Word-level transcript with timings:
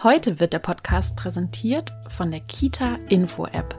Heute 0.00 0.38
wird 0.38 0.52
der 0.52 0.60
Podcast 0.60 1.16
präsentiert 1.16 1.92
von 2.08 2.30
der 2.30 2.38
Kita 2.38 2.98
Info 3.08 3.46
App. 3.46 3.74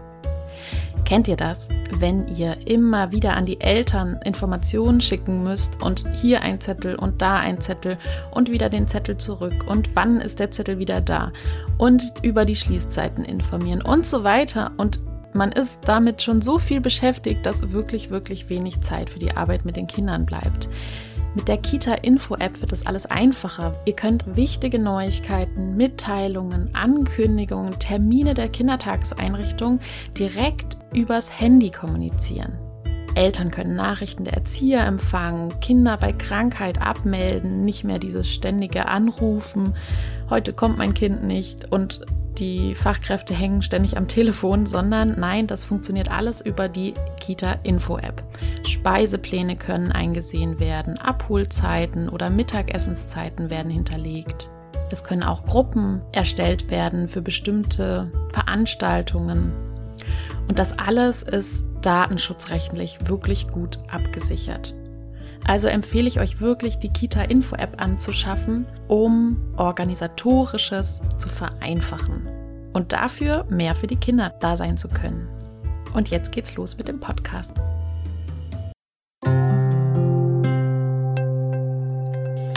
Kennt 1.05 1.29
ihr 1.29 1.37
das, 1.37 1.69
wenn 1.97 2.27
ihr 2.27 2.67
immer 2.67 3.13
wieder 3.13 3.37
an 3.37 3.45
die 3.45 3.61
Eltern 3.61 4.19
Informationen 4.25 4.99
schicken 4.99 5.45
müsst 5.45 5.81
und 5.81 6.03
hier 6.13 6.41
ein 6.41 6.59
Zettel 6.59 6.95
und 6.95 7.21
da 7.21 7.37
ein 7.37 7.61
Zettel 7.61 7.97
und 8.31 8.51
wieder 8.51 8.69
den 8.69 8.89
Zettel 8.89 9.15
zurück 9.15 9.63
und 9.65 9.95
wann 9.95 10.19
ist 10.19 10.39
der 10.39 10.51
Zettel 10.51 10.77
wieder 10.77 10.99
da 10.99 11.31
und 11.77 12.03
über 12.21 12.43
die 12.43 12.57
Schließzeiten 12.57 13.23
informieren 13.23 13.81
und 13.81 14.05
so 14.05 14.25
weiter 14.25 14.73
und 14.75 14.99
man 15.31 15.53
ist 15.53 15.79
damit 15.85 16.21
schon 16.21 16.41
so 16.41 16.59
viel 16.59 16.81
beschäftigt, 16.81 17.45
dass 17.45 17.71
wirklich, 17.71 18.09
wirklich 18.09 18.49
wenig 18.49 18.81
Zeit 18.81 19.09
für 19.09 19.19
die 19.19 19.37
Arbeit 19.37 19.63
mit 19.63 19.77
den 19.77 19.87
Kindern 19.87 20.25
bleibt. 20.25 20.67
Mit 21.35 21.47
der 21.47 21.57
Kita-Info-App 21.57 22.59
wird 22.59 22.73
es 22.73 22.85
alles 22.87 23.05
einfacher. 23.05 23.75
Ihr 23.85 23.93
könnt 23.93 24.35
wichtige 24.35 24.79
Neuigkeiten, 24.79 25.77
Mitteilungen, 25.77 26.73
Ankündigungen, 26.73 27.77
Termine 27.77 28.33
der 28.33 28.49
Kindertageseinrichtung 28.49 29.79
direkt 30.17 30.77
übers 30.93 31.39
Handy 31.39 31.69
kommunizieren. 31.69 32.57
Eltern 33.13 33.51
können 33.51 33.75
Nachrichten 33.75 34.23
der 34.23 34.33
Erzieher 34.33 34.85
empfangen, 34.85 35.59
Kinder 35.59 35.97
bei 35.97 36.13
Krankheit 36.13 36.81
abmelden, 36.81 37.63
nicht 37.63 37.83
mehr 37.83 37.99
dieses 37.99 38.27
ständige 38.27 38.87
Anrufen. 38.87 39.75
Heute 40.29 40.53
kommt 40.53 40.77
mein 40.77 40.93
Kind 40.93 41.23
nicht 41.23 41.71
und 41.71 42.01
die 42.39 42.73
Fachkräfte 42.73 43.33
hängen 43.33 43.61
ständig 43.61 43.97
am 43.97 44.07
Telefon, 44.07 44.65
sondern 44.65 45.19
nein, 45.19 45.47
das 45.47 45.65
funktioniert 45.65 46.09
alles 46.09 46.41
über 46.41 46.69
die 46.69 46.93
Kita-Info-App. 47.19 48.23
Speisepläne 48.65 49.55
können 49.55 49.91
eingesehen 49.91 50.59
werden, 50.59 50.97
Abholzeiten 50.97 52.09
oder 52.09 52.29
Mittagessenszeiten 52.29 53.49
werden 53.49 53.71
hinterlegt. 53.71 54.49
Es 54.91 55.03
können 55.03 55.23
auch 55.23 55.45
Gruppen 55.45 56.01
erstellt 56.11 56.71
werden 56.71 57.07
für 57.07 57.21
bestimmte 57.21 58.11
Veranstaltungen. 58.31 59.51
Und 60.47 60.57
das 60.57 60.77
alles 60.79 61.23
ist 61.23 61.65
datenschutzrechtlich 61.81 62.97
wirklich 63.05 63.49
gut 63.49 63.79
abgesichert. 63.91 64.73
Also 65.45 65.67
empfehle 65.67 66.07
ich 66.07 66.19
euch 66.19 66.41
wirklich, 66.41 66.79
die 66.79 66.89
Kita-Info-App 66.89 67.81
anzuschaffen, 67.81 68.65
um 68.87 69.37
organisatorisches 69.57 71.01
zu 71.17 71.29
vereinfachen 71.29 72.38
und 72.73 72.93
dafür 72.93 73.45
mehr 73.49 73.75
für 73.75 73.87
die 73.87 73.95
Kinder 73.95 74.33
da 74.39 74.57
sein 74.57 74.77
zu 74.77 74.87
können. 74.87 75.27
Und 75.93 76.09
jetzt 76.09 76.31
geht's 76.31 76.55
los 76.55 76.77
mit 76.77 76.87
dem 76.87 76.99
Podcast. 76.99 77.53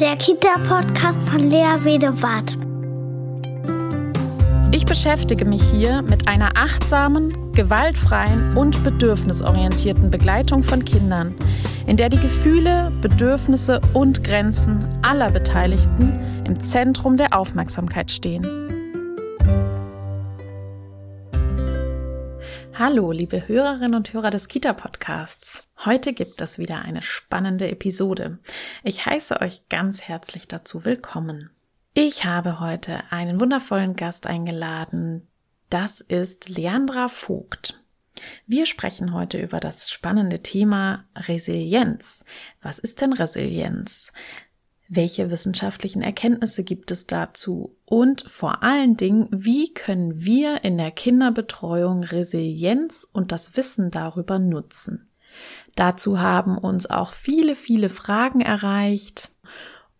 Der 0.01 0.17
Kita-Podcast 0.17 1.23
von 1.23 1.39
Lea 1.39 1.77
Wedewart. 1.85 2.59
Ich 4.75 4.87
beschäftige 4.87 5.45
mich 5.45 5.63
hier 5.63 6.03
mit 6.03 6.29
einer 6.29 6.57
achtsamen, 6.57 7.53
gewaltfreien 7.53 8.57
und 8.57 8.83
bedürfnisorientierten 8.83 10.11
Begleitung 10.11 10.63
von 10.63 10.85
Kindern, 10.85 11.35
in 11.87 11.97
der 11.97 12.09
die 12.09 12.19
Gefühle, 12.19 12.91
Bedürfnisse 13.01 13.81
und 13.93 14.25
Grenzen 14.25 14.79
aller 15.03 15.31
Beteiligten 15.31 16.19
im 16.47 16.59
Zentrum 16.59 17.17
der 17.17 17.39
Aufmerksamkeit 17.39 18.11
stehen. 18.11 18.62
Hallo, 22.85 23.13
liebe 23.13 23.47
Hörerinnen 23.47 23.95
und 23.95 24.13
Hörer 24.13 24.33
des 24.33 24.49
Kita-Podcasts. 24.49 25.69
Heute 25.85 26.13
gibt 26.13 26.41
es 26.41 26.59
wieder 26.59 26.85
eine 26.85 27.01
spannende 27.01 27.71
Episode. 27.71 28.41
Ich 28.83 29.07
heiße 29.07 29.41
euch 29.41 29.69
ganz 29.69 30.01
herzlich 30.03 30.49
dazu 30.49 30.85
willkommen. 30.85 31.51
Ich 31.95 32.25
habe 32.25 32.59
heute 32.59 33.05
einen 33.11 33.41
wundervollen 33.41 33.95
Gast 33.95 34.27
eingeladen. 34.27 35.29
Das 35.71 36.01
ist 36.01 36.49
Leandra 36.49 37.07
Vogt. 37.07 37.79
Wir 38.49 38.67
sprechen 38.67 39.15
heute 39.15 39.39
über 39.39 39.61
das 39.61 39.89
spannende 39.89 40.43
Thema 40.43 41.05
Resilienz. 41.15 42.25
Was 42.63 42.81
ist 42.81 43.01
denn 43.01 43.13
Resilienz? 43.13 44.13
Welche 44.95 45.31
wissenschaftlichen 45.31 46.03
Erkenntnisse 46.03 46.65
gibt 46.65 46.91
es 46.91 47.07
dazu? 47.07 47.75
Und 47.87 48.27
vor 48.29 48.63
allen 48.63 48.99
Dingen, 48.99 49.27
wie 49.31 49.73
können 49.73 50.23
wir 50.23 50.65
in 50.65 50.77
der 50.77 50.91
Kinderbetreuung 50.91 52.05
Resilienz 52.05 53.09
und 53.11 53.33
das 53.33 53.57
Wissen 53.57 53.91
darüber 53.91 54.39
nutzen? 54.39 55.09
Dazu 55.77 56.21
haben 56.21 56.59
uns 56.59 56.91
auch 56.91 57.15
viele, 57.15 57.57
viele 57.57 57.89
Fragen 57.89 58.43
erreicht 58.43 59.31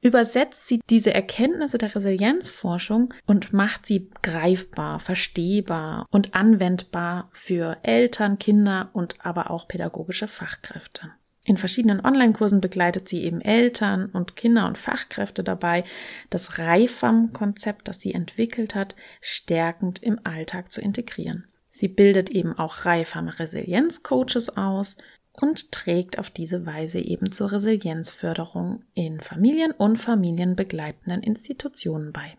übersetzt 0.00 0.66
sie 0.66 0.80
diese 0.88 1.12
Erkenntnisse 1.12 1.78
der 1.78 1.94
Resilienzforschung 1.94 3.12
und 3.26 3.52
macht 3.52 3.86
sie 3.86 4.10
greifbar, 4.22 5.00
verstehbar 5.00 6.06
und 6.10 6.34
anwendbar 6.34 7.28
für 7.32 7.76
Eltern, 7.82 8.38
Kinder 8.38 8.90
und 8.92 9.16
aber 9.24 9.50
auch 9.50 9.68
pädagogische 9.68 10.28
Fachkräfte. 10.28 11.12
In 11.42 11.56
verschiedenen 11.56 12.04
Online-Kursen 12.04 12.60
begleitet 12.60 13.08
sie 13.08 13.22
eben 13.22 13.40
Eltern 13.40 14.06
und 14.06 14.36
Kinder 14.36 14.66
und 14.66 14.78
Fachkräfte 14.78 15.42
dabei, 15.42 15.84
das 16.28 16.58
Reifam-Konzept, 16.58 17.88
das 17.88 18.00
sie 18.00 18.12
entwickelt 18.14 18.74
hat, 18.74 18.94
stärkend 19.20 20.02
im 20.02 20.20
Alltag 20.24 20.70
zu 20.70 20.80
integrieren. 20.80 21.46
Sie 21.70 21.88
bildet 21.88 22.30
eben 22.30 22.58
auch 22.58 22.84
Reifam 22.84 23.28
Resilienz-Coaches 23.28 24.56
aus, 24.56 24.96
und 25.32 25.72
trägt 25.72 26.18
auf 26.18 26.30
diese 26.30 26.66
Weise 26.66 27.00
eben 27.00 27.32
zur 27.32 27.52
Resilienzförderung 27.52 28.82
in 28.94 29.20
Familien 29.20 29.72
und 29.72 29.98
familienbegleitenden 29.98 31.22
Institutionen 31.22 32.12
bei. 32.12 32.36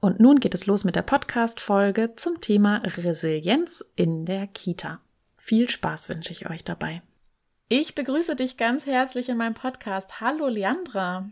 Und 0.00 0.20
nun 0.20 0.40
geht 0.40 0.54
es 0.54 0.66
los 0.66 0.84
mit 0.84 0.96
der 0.96 1.02
Podcast-Folge 1.02 2.14
zum 2.16 2.40
Thema 2.40 2.82
Resilienz 2.96 3.84
in 3.96 4.24
der 4.24 4.46
Kita. 4.46 5.00
Viel 5.36 5.68
Spaß 5.68 6.08
wünsche 6.08 6.32
ich 6.32 6.48
euch 6.48 6.64
dabei. 6.64 7.02
Ich 7.68 7.94
begrüße 7.94 8.34
dich 8.34 8.56
ganz 8.56 8.86
herzlich 8.86 9.28
in 9.28 9.36
meinem 9.36 9.54
Podcast. 9.54 10.20
Hallo 10.20 10.48
Leandra. 10.48 11.28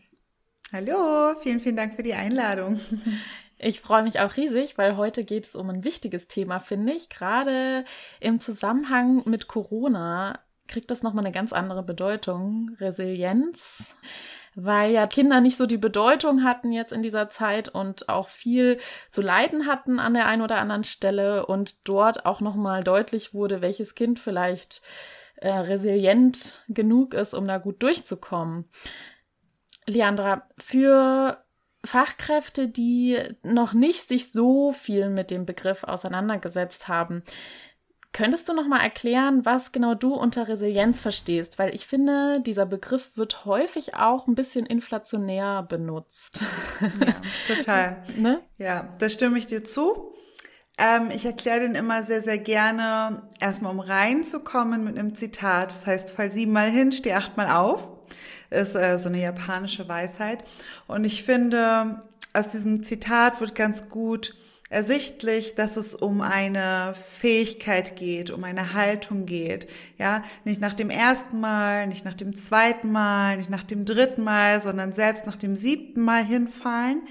Hallo, 0.73 1.35
vielen, 1.43 1.61
vielen 1.61 1.77
Dank 1.77 1.97
für 1.97 2.03
die 2.03 2.15
Einladung. 2.15 2.79
Ich 3.59 3.81
freue 3.81 4.05
mich 4.05 4.21
auch 4.21 4.37
riesig, 4.37 4.79
weil 4.79 4.97
heute 4.97 5.25
geht 5.25 5.45
es 5.45 5.57
um 5.57 5.69
ein 5.69 5.85
wichtiges 5.85 6.29
Thema, 6.29 6.61
finde 6.61 6.93
ich. 6.93 7.09
Gerade 7.09 7.85
im 8.21 8.41
Zusammenhang 8.41 9.23
mit 9.25 9.49
Corona 9.49 10.39
kriegt 10.69 10.91
das 10.91 11.03
nochmal 11.03 11.25
eine 11.25 11.33
ganz 11.33 11.53
andere 11.53 11.83
Bedeutung. 11.83 12.77
Resilienz. 12.79 13.97
Weil 14.55 14.93
ja 14.93 15.07
Kinder 15.07 15.41
nicht 15.41 15.57
so 15.57 15.67
die 15.67 15.79
Bedeutung 15.79 16.45
hatten 16.45 16.73
jetzt 16.73 16.93
in 16.93 17.03
dieser 17.03 17.31
Zeit 17.31 17.69
und 17.69 18.09
auch 18.09 18.29
viel 18.29 18.79
zu 19.11 19.23
leiden 19.23 19.67
hatten 19.67 19.99
an 19.99 20.15
der 20.15 20.27
einen 20.27 20.43
oder 20.43 20.59
anderen 20.59 20.85
Stelle 20.85 21.47
und 21.47 21.89
dort 21.89 22.27
auch 22.27 22.41
nochmal 22.41 22.85
deutlich 22.85 23.35
wurde, 23.35 23.61
welches 23.61 23.95
Kind 23.95 24.19
vielleicht 24.19 24.83
äh, 25.37 25.53
resilient 25.53 26.65
genug 26.69 27.15
ist, 27.15 27.35
um 27.35 27.47
da 27.47 27.59
gut 27.59 27.83
durchzukommen. 27.83 28.69
Leandra, 29.87 30.47
für 30.59 31.45
Fachkräfte, 31.85 32.69
die 32.69 33.19
noch 33.43 33.73
nicht 33.73 34.09
sich 34.09 34.33
so 34.33 34.73
viel 34.73 35.11
mit 35.11 35.31
dem 35.31 35.47
Begriff 35.47 35.85
auseinandergesetzt 35.85 36.89
haben. 36.89 37.23
Könntest 38.13 38.49
du 38.49 38.55
noch 38.55 38.67
mal 38.67 38.81
erklären, 38.81 39.45
was 39.45 39.71
genau 39.71 39.95
du 39.95 40.15
unter 40.15 40.49
Resilienz 40.49 40.99
verstehst? 40.99 41.59
Weil 41.59 41.75
ich 41.75 41.87
finde, 41.87 42.41
dieser 42.41 42.67
Begriff 42.67 43.17
wird 43.17 43.45
häufig 43.45 43.95
auch 43.95 44.27
ein 44.27 44.35
bisschen 44.35 44.67
inflationär 44.67 45.63
benutzt. 45.63 46.43
Ja, 46.81 47.15
total. 47.55 48.03
ne? 48.17 48.41
Ja, 48.57 48.89
da 48.99 49.09
stimme 49.09 49.39
ich 49.39 49.47
dir 49.47 49.63
zu. 49.63 50.15
Ähm, 50.79 51.11
ich 51.13 51.27
erkläre 51.27 51.61
den 51.61 51.75
immer 51.75 52.03
sehr, 52.03 52.23
sehr 52.23 52.39
gerne, 52.39 53.29
erstmal 53.41 53.73
um 53.73 53.81
reinzukommen 53.81 54.85
mit 54.85 54.99
einem 54.99 55.15
Zitat. 55.15 55.71
Das 55.71 55.87
heißt, 55.87 56.11
fall 56.11 56.31
siebenmal 56.31 56.71
hin, 56.71 56.93
steh 56.93 57.13
achtmal 57.13 57.51
auf 57.51 57.98
ist 58.51 58.75
äh, 58.75 58.99
so 58.99 59.09
eine 59.09 59.21
japanische 59.21 59.89
Weisheit. 59.89 60.45
Und 60.87 61.05
ich 61.05 61.23
finde, 61.23 62.03
aus 62.33 62.49
diesem 62.49 62.83
Zitat 62.83 63.41
wird 63.41 63.55
ganz 63.55 63.89
gut 63.89 64.35
ersichtlich, 64.71 65.55
dass 65.55 65.77
es 65.77 65.95
um 65.95 66.21
eine 66.21 66.95
Fähigkeit 66.95 67.97
geht, 67.97 68.31
um 68.31 68.45
eine 68.45 68.75
Haltung 68.75 69.25
geht. 69.25 69.67
Ja, 69.97 70.23
nicht 70.45 70.61
nach 70.61 70.75
dem 70.75 70.91
ersten 70.91 71.41
Mal, 71.41 71.87
nicht 71.87 72.05
nach 72.05 72.15
dem 72.15 72.35
zweiten 72.35 72.93
Mal, 72.93 73.39
nicht 73.39 73.51
nach 73.51 73.65
dem 73.65 73.85
dritten 73.87 74.25
Mal, 74.25 74.61
sondern 74.61 74.93
selbst 74.93 75.27
nach 75.27 75.37
dem 75.37 75.57
siebten 75.57 76.03
Mal 76.03 76.25
hinfallen, 76.25 77.03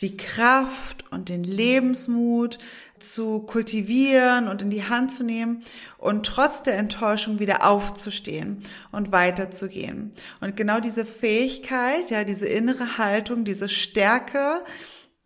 die 0.00 0.16
Kraft 0.16 1.04
und 1.10 1.28
den 1.28 1.42
Lebensmut 1.42 2.58
zu 2.98 3.40
kultivieren 3.40 4.48
und 4.48 4.62
in 4.62 4.70
die 4.70 4.84
Hand 4.84 5.12
zu 5.12 5.24
nehmen 5.24 5.62
und 5.98 6.24
trotz 6.26 6.62
der 6.62 6.78
Enttäuschung 6.78 7.40
wieder 7.40 7.68
aufzustehen 7.68 8.62
und 8.92 9.10
weiterzugehen. 9.12 10.12
Und 10.40 10.56
genau 10.56 10.80
diese 10.80 11.04
Fähigkeit, 11.04 12.10
ja, 12.10 12.24
diese 12.24 12.46
innere 12.46 12.98
Haltung, 12.98 13.44
diese 13.44 13.68
Stärke, 13.68 14.62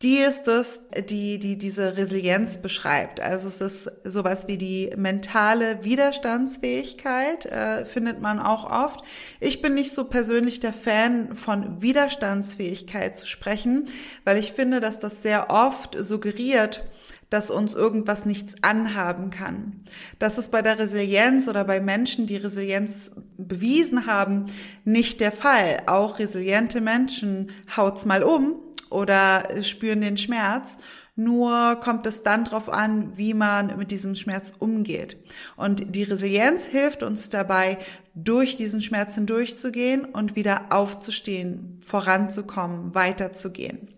die 0.02 0.18
ist 0.18 0.48
es, 0.48 0.80
die, 1.08 1.38
die 1.38 1.56
diese 1.56 1.96
Resilienz 1.96 2.56
beschreibt. 2.56 3.20
Also 3.20 3.46
es 3.46 3.60
ist 3.60 3.90
sowas 4.04 4.48
wie 4.48 4.58
die 4.58 4.90
mentale 4.96 5.84
Widerstandsfähigkeit, 5.84 7.46
äh, 7.46 7.84
findet 7.84 8.20
man 8.20 8.40
auch 8.40 8.68
oft. 8.68 9.04
Ich 9.38 9.62
bin 9.62 9.74
nicht 9.74 9.92
so 9.92 10.04
persönlich 10.04 10.58
der 10.58 10.72
Fan 10.72 11.36
von 11.36 11.80
Widerstandsfähigkeit 11.80 13.16
zu 13.16 13.26
sprechen, 13.26 13.86
weil 14.24 14.38
ich 14.38 14.52
finde, 14.52 14.80
dass 14.80 14.98
das 14.98 15.22
sehr 15.22 15.50
oft 15.50 15.96
suggeriert, 16.00 16.84
dass 17.30 17.50
uns 17.50 17.72
irgendwas 17.72 18.26
nichts 18.26 18.56
anhaben 18.60 19.30
kann. 19.30 19.78
Das 20.18 20.36
ist 20.36 20.50
bei 20.50 20.62
der 20.62 20.78
Resilienz 20.78 21.48
oder 21.48 21.64
bei 21.64 21.80
Menschen, 21.80 22.26
die 22.26 22.36
Resilienz 22.36 23.12
bewiesen 23.38 24.06
haben, 24.06 24.46
nicht 24.84 25.20
der 25.20 25.32
Fall. 25.32 25.82
Auch 25.86 26.18
resiliente 26.18 26.80
Menschen 26.80 27.50
haut's 27.74 28.04
mal 28.04 28.22
um 28.22 28.56
oder 28.92 29.62
spüren 29.62 30.00
den 30.00 30.16
Schmerz. 30.16 30.78
Nur 31.14 31.76
kommt 31.76 32.06
es 32.06 32.22
dann 32.22 32.44
darauf 32.44 32.70
an, 32.70 33.16
wie 33.16 33.34
man 33.34 33.76
mit 33.76 33.90
diesem 33.90 34.14
Schmerz 34.14 34.52
umgeht. 34.58 35.16
Und 35.56 35.94
die 35.94 36.04
Resilienz 36.04 36.64
hilft 36.64 37.02
uns 37.02 37.28
dabei, 37.28 37.78
durch 38.14 38.56
diesen 38.56 38.80
Schmerz 38.80 39.14
hindurchzugehen 39.14 40.04
und 40.04 40.36
wieder 40.36 40.66
aufzustehen, 40.70 41.80
voranzukommen, 41.82 42.94
weiterzugehen. 42.94 43.88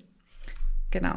Genau. 0.90 1.16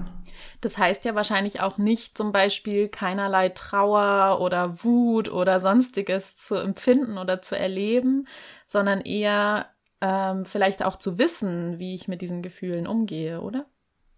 Das 0.62 0.78
heißt 0.78 1.06
ja 1.06 1.16
wahrscheinlich 1.16 1.62
auch 1.62 1.78
nicht 1.78 2.18
zum 2.18 2.32
Beispiel 2.32 2.90
keinerlei 2.90 3.50
Trauer 3.50 4.40
oder 4.42 4.84
Wut 4.84 5.30
oder 5.30 5.60
sonstiges 5.60 6.36
zu 6.36 6.56
empfinden 6.56 7.18
oder 7.18 7.42
zu 7.42 7.58
erleben, 7.58 8.28
sondern 8.66 9.02
eher 9.02 9.68
ähm, 10.02 10.46
vielleicht 10.46 10.84
auch 10.84 10.98
zu 10.98 11.18
wissen, 11.18 11.80
wie 11.80 11.96
ich 11.96 12.08
mit 12.08 12.22
diesen 12.22 12.42
Gefühlen 12.42 12.88
umgehe, 12.88 13.42
oder? 13.42 13.66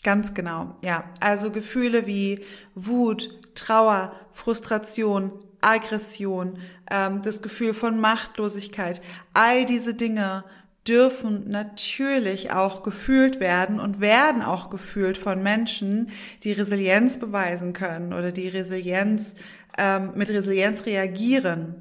Ganz 0.04 0.34
genau, 0.34 0.76
ja. 0.82 1.04
Also 1.20 1.52
Gefühle 1.52 2.08
wie 2.08 2.42
Wut, 2.74 3.30
Trauer, 3.54 4.14
Frustration, 4.32 5.34
Aggression, 5.62 6.58
ähm, 6.90 7.22
das 7.22 7.42
Gefühl 7.42 7.74
von 7.74 8.00
Machtlosigkeit, 8.00 9.02
all 9.34 9.66
diese 9.66 9.94
Dinge 9.94 10.46
dürfen 10.88 11.50
natürlich 11.50 12.52
auch 12.52 12.82
gefühlt 12.84 13.40
werden 13.40 13.80
und 13.80 14.00
werden 14.00 14.42
auch 14.42 14.70
gefühlt 14.70 15.18
von 15.18 15.44
Menschen, 15.44 16.10
die 16.44 16.54
Resilienz 16.54 17.20
beweisen 17.20 17.74
können 17.74 18.14
oder 18.14 18.32
die 18.32 18.48
Resilienz 18.48 19.36
ähm, 19.78 20.12
mit 20.16 20.30
Resilienz 20.30 20.86
reagieren. 20.86 21.76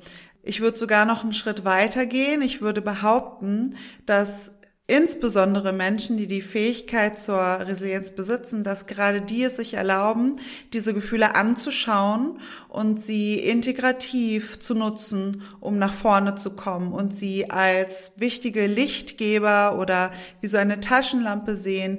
Ich 0.48 0.62
würde 0.62 0.78
sogar 0.78 1.04
noch 1.04 1.24
einen 1.24 1.34
Schritt 1.34 1.66
weiter 1.66 2.06
gehen. 2.06 2.40
Ich 2.40 2.62
würde 2.62 2.80
behaupten, 2.80 3.76
dass 4.06 4.52
insbesondere 4.86 5.74
Menschen, 5.74 6.16
die 6.16 6.26
die 6.26 6.40
Fähigkeit 6.40 7.18
zur 7.18 7.38
Resilienz 7.38 8.12
besitzen, 8.12 8.64
dass 8.64 8.86
gerade 8.86 9.20
die 9.20 9.42
es 9.42 9.56
sich 9.56 9.74
erlauben, 9.74 10.36
diese 10.72 10.94
Gefühle 10.94 11.34
anzuschauen 11.34 12.40
und 12.70 12.98
sie 12.98 13.34
integrativ 13.34 14.58
zu 14.58 14.74
nutzen, 14.74 15.42
um 15.60 15.76
nach 15.76 15.92
vorne 15.92 16.34
zu 16.34 16.52
kommen 16.56 16.94
und 16.94 17.12
sie 17.12 17.50
als 17.50 18.12
wichtige 18.16 18.66
Lichtgeber 18.66 19.78
oder 19.78 20.12
wie 20.40 20.46
so 20.46 20.56
eine 20.56 20.80
Taschenlampe 20.80 21.56
sehen, 21.56 21.98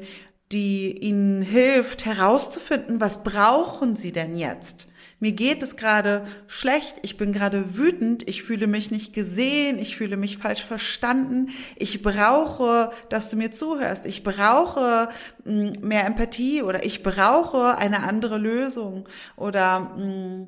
die 0.51 0.97
ihnen 0.97 1.43
hilft 1.43 2.05
herauszufinden, 2.05 2.99
was 2.99 3.21
brauchen 3.21 3.95
sie 3.95 4.11
denn 4.11 4.35
jetzt? 4.35 4.87
Mir 5.19 5.33
geht 5.33 5.63
es 5.63 5.75
gerade 5.75 6.25
schlecht, 6.47 6.95
ich 7.01 7.17
bin 7.17 7.33
gerade 7.33 7.77
wütend, 7.77 8.27
ich 8.27 8.43
fühle 8.43 8.67
mich 8.67 8.89
nicht 8.91 9.13
gesehen, 9.13 9.77
ich 9.77 9.97
fühle 9.97 10.17
mich 10.17 10.37
falsch 10.37 10.63
verstanden, 10.63 11.49
ich 11.75 12.01
brauche, 12.01 12.91
dass 13.09 13.29
du 13.29 13.35
mir 13.35 13.51
zuhörst, 13.51 14.05
ich 14.05 14.23
brauche 14.23 15.09
hm, 15.43 15.73
mehr 15.81 16.05
Empathie 16.05 16.63
oder 16.63 16.85
ich 16.85 17.03
brauche 17.03 17.77
eine 17.77 18.03
andere 18.03 18.37
Lösung 18.37 19.07
oder 19.35 19.93
hm, 19.95 20.47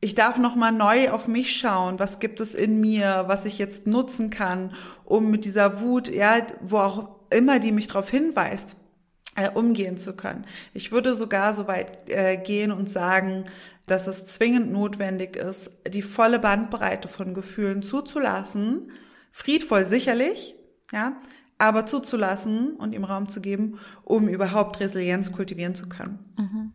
ich 0.00 0.14
darf 0.14 0.38
noch 0.38 0.56
mal 0.56 0.72
neu 0.72 1.10
auf 1.10 1.28
mich 1.28 1.56
schauen. 1.58 1.98
Was 1.98 2.20
gibt 2.20 2.40
es 2.40 2.54
in 2.54 2.80
mir, 2.80 3.24
was 3.26 3.44
ich 3.44 3.58
jetzt 3.58 3.86
nutzen 3.86 4.30
kann, 4.30 4.72
um 5.04 5.30
mit 5.30 5.44
dieser 5.44 5.82
Wut, 5.82 6.08
ja, 6.08 6.38
wo 6.62 6.78
auch 6.78 7.20
immer 7.28 7.58
die 7.58 7.70
mich 7.70 7.86
darauf 7.86 8.08
hinweist, 8.08 8.76
äh, 9.36 9.50
umgehen 9.50 9.96
zu 9.96 10.14
können. 10.14 10.44
Ich 10.74 10.90
würde 10.90 11.14
sogar 11.14 11.54
so 11.54 11.68
weit 11.68 12.08
äh, 12.10 12.36
gehen 12.36 12.72
und 12.72 12.88
sagen, 12.88 13.44
dass 13.90 14.06
es 14.06 14.24
zwingend 14.24 14.70
notwendig 14.70 15.36
ist, 15.36 15.80
die 15.88 16.02
volle 16.02 16.38
Bandbreite 16.38 17.08
von 17.08 17.34
Gefühlen 17.34 17.82
zuzulassen, 17.82 18.92
friedvoll 19.32 19.84
sicherlich, 19.84 20.54
ja, 20.92 21.16
aber 21.58 21.86
zuzulassen 21.86 22.76
und 22.76 22.94
ihm 22.94 23.04
Raum 23.04 23.28
zu 23.28 23.40
geben, 23.40 23.78
um 24.04 24.28
überhaupt 24.28 24.80
Resilienz 24.80 25.32
kultivieren 25.32 25.74
zu 25.74 25.88
können. 25.88 26.34
Mhm. 26.38 26.74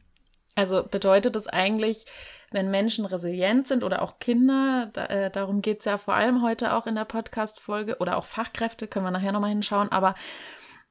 Also 0.55 0.83
bedeutet 0.83 1.35
es 1.35 1.47
eigentlich, 1.47 2.05
wenn 2.51 2.69
Menschen 2.69 3.05
resilient 3.05 3.67
sind 3.67 3.83
oder 3.83 4.01
auch 4.01 4.19
Kinder, 4.19 4.89
da, 4.93 5.05
äh, 5.05 5.31
darum 5.31 5.61
geht 5.61 5.79
es 5.79 5.85
ja 5.85 5.97
vor 5.97 6.13
allem 6.13 6.41
heute 6.41 6.73
auch 6.73 6.85
in 6.85 6.95
der 6.95 7.05
Podcast-Folge 7.05 7.97
oder 7.99 8.17
auch 8.17 8.25
Fachkräfte, 8.25 8.87
können 8.87 9.05
wir 9.05 9.11
nachher 9.11 9.31
nochmal 9.31 9.49
hinschauen, 9.49 9.91
aber 9.91 10.15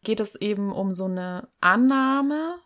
geht 0.02 0.20
es 0.20 0.34
eben 0.34 0.72
um 0.72 0.94
so 0.94 1.04
eine 1.04 1.48
Annahme 1.60 2.56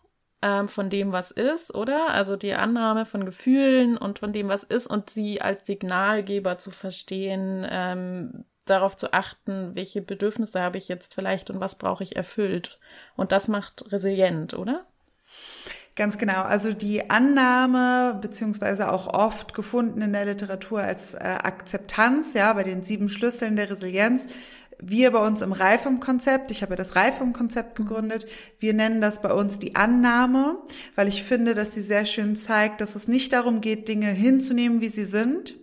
ähm, 0.43 0.69
von 0.69 0.91
dem, 0.91 1.13
was 1.13 1.31
ist, 1.31 1.75
oder? 1.75 2.11
Also 2.11 2.37
die 2.37 2.55
Annahme 2.55 3.07
von 3.07 3.25
Gefühlen 3.25 3.97
und 3.97 4.21
von 4.21 4.33
dem, 4.33 4.49
was 4.49 4.65
ist 4.65 4.87
und 4.87 5.11
sie 5.11 5.41
als 5.41 5.67
Signalgeber 5.67 6.59
zu 6.59 6.71
verstehen, 6.71 7.67
ähm, 7.69 8.45
darauf 8.67 8.97
zu 8.97 9.13
achten, 9.13 9.75
welche 9.75 10.03
Bedürfnisse 10.03 10.61
habe 10.61 10.77
ich 10.77 10.89
jetzt 10.89 11.15
vielleicht 11.15 11.51
und 11.51 11.61
was 11.61 11.77
brauche 11.77 12.05
ich 12.05 12.17
erfüllt. 12.17 12.79
Und 13.17 13.33
das 13.33 13.49
macht 13.49 13.91
resilient, 13.91 14.55
oder? 14.55 14.85
Ganz 15.97 16.17
genau. 16.17 16.43
Also 16.43 16.73
die 16.73 17.11
Annahme, 17.11 18.17
beziehungsweise 18.21 18.93
auch 18.93 19.09
oft 19.09 19.53
gefunden 19.53 20.01
in 20.01 20.13
der 20.13 20.27
Literatur 20.27 20.81
als 20.81 21.15
äh, 21.15 21.19
Akzeptanz, 21.19 22.35
ja, 22.35 22.53
bei 22.53 22.63
den 22.63 22.85
sieben 22.85 23.09
Schlüsseln 23.09 23.57
der 23.57 23.69
Resilienz, 23.69 24.27
wir 24.81 25.11
bei 25.11 25.27
uns 25.27 25.43
im 25.43 25.53
Reifung-Konzept, 25.53 26.51
ich 26.51 26.63
habe 26.63 26.73
ja 26.73 26.77
das 26.77 26.95
Reifung-Konzept 26.97 27.77
gegründet, 27.77 28.27
wir 28.59 28.75
nennen 28.75 29.01
das 29.01 29.21
bei 29.21 29.33
uns 29.33 29.59
die 29.59 29.75
Annahme, 29.75 30.59
weil 30.95 31.09
ich 31.09 31.25
finde, 31.25 31.55
dass 31.55 31.75
sie 31.75 31.83
sehr 31.83 32.07
schön 32.07 32.37
zeigt, 32.37 32.81
dass 32.81 32.95
es 32.95 33.09
nicht 33.09 33.33
darum 33.33 33.61
geht, 33.61 33.89
Dinge 33.89 34.11
hinzunehmen, 34.11 34.81
wie 34.81 34.89
sie 34.89 35.05
sind, 35.05 35.57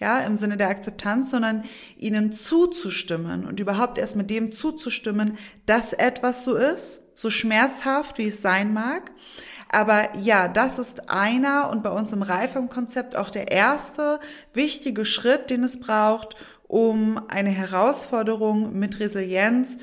ja, 0.00 0.20
im 0.20 0.36
Sinne 0.36 0.56
der 0.56 0.68
Akzeptanz, 0.68 1.30
sondern 1.30 1.64
ihnen 1.96 2.32
zuzustimmen 2.32 3.44
und 3.44 3.60
überhaupt 3.60 3.98
erst 3.98 4.16
mit 4.16 4.30
dem 4.30 4.52
zuzustimmen, 4.52 5.38
dass 5.66 5.92
etwas 5.92 6.44
so 6.44 6.56
ist, 6.56 7.02
so 7.14 7.30
schmerzhaft, 7.30 8.18
wie 8.18 8.26
es 8.26 8.42
sein 8.42 8.72
mag. 8.72 9.12
Aber 9.68 10.16
ja, 10.18 10.48
das 10.48 10.78
ist 10.78 11.10
einer 11.10 11.70
und 11.70 11.82
bei 11.82 11.90
uns 11.90 12.12
im 12.12 12.22
Reifung-Konzept 12.22 13.16
auch 13.16 13.30
der 13.30 13.50
erste 13.50 14.20
wichtige 14.52 15.04
Schritt, 15.04 15.50
den 15.50 15.64
es 15.64 15.80
braucht, 15.80 16.36
um 16.74 17.20
eine 17.28 17.50
Herausforderung 17.50 18.76
mit 18.76 18.98
Resilienz 18.98 19.76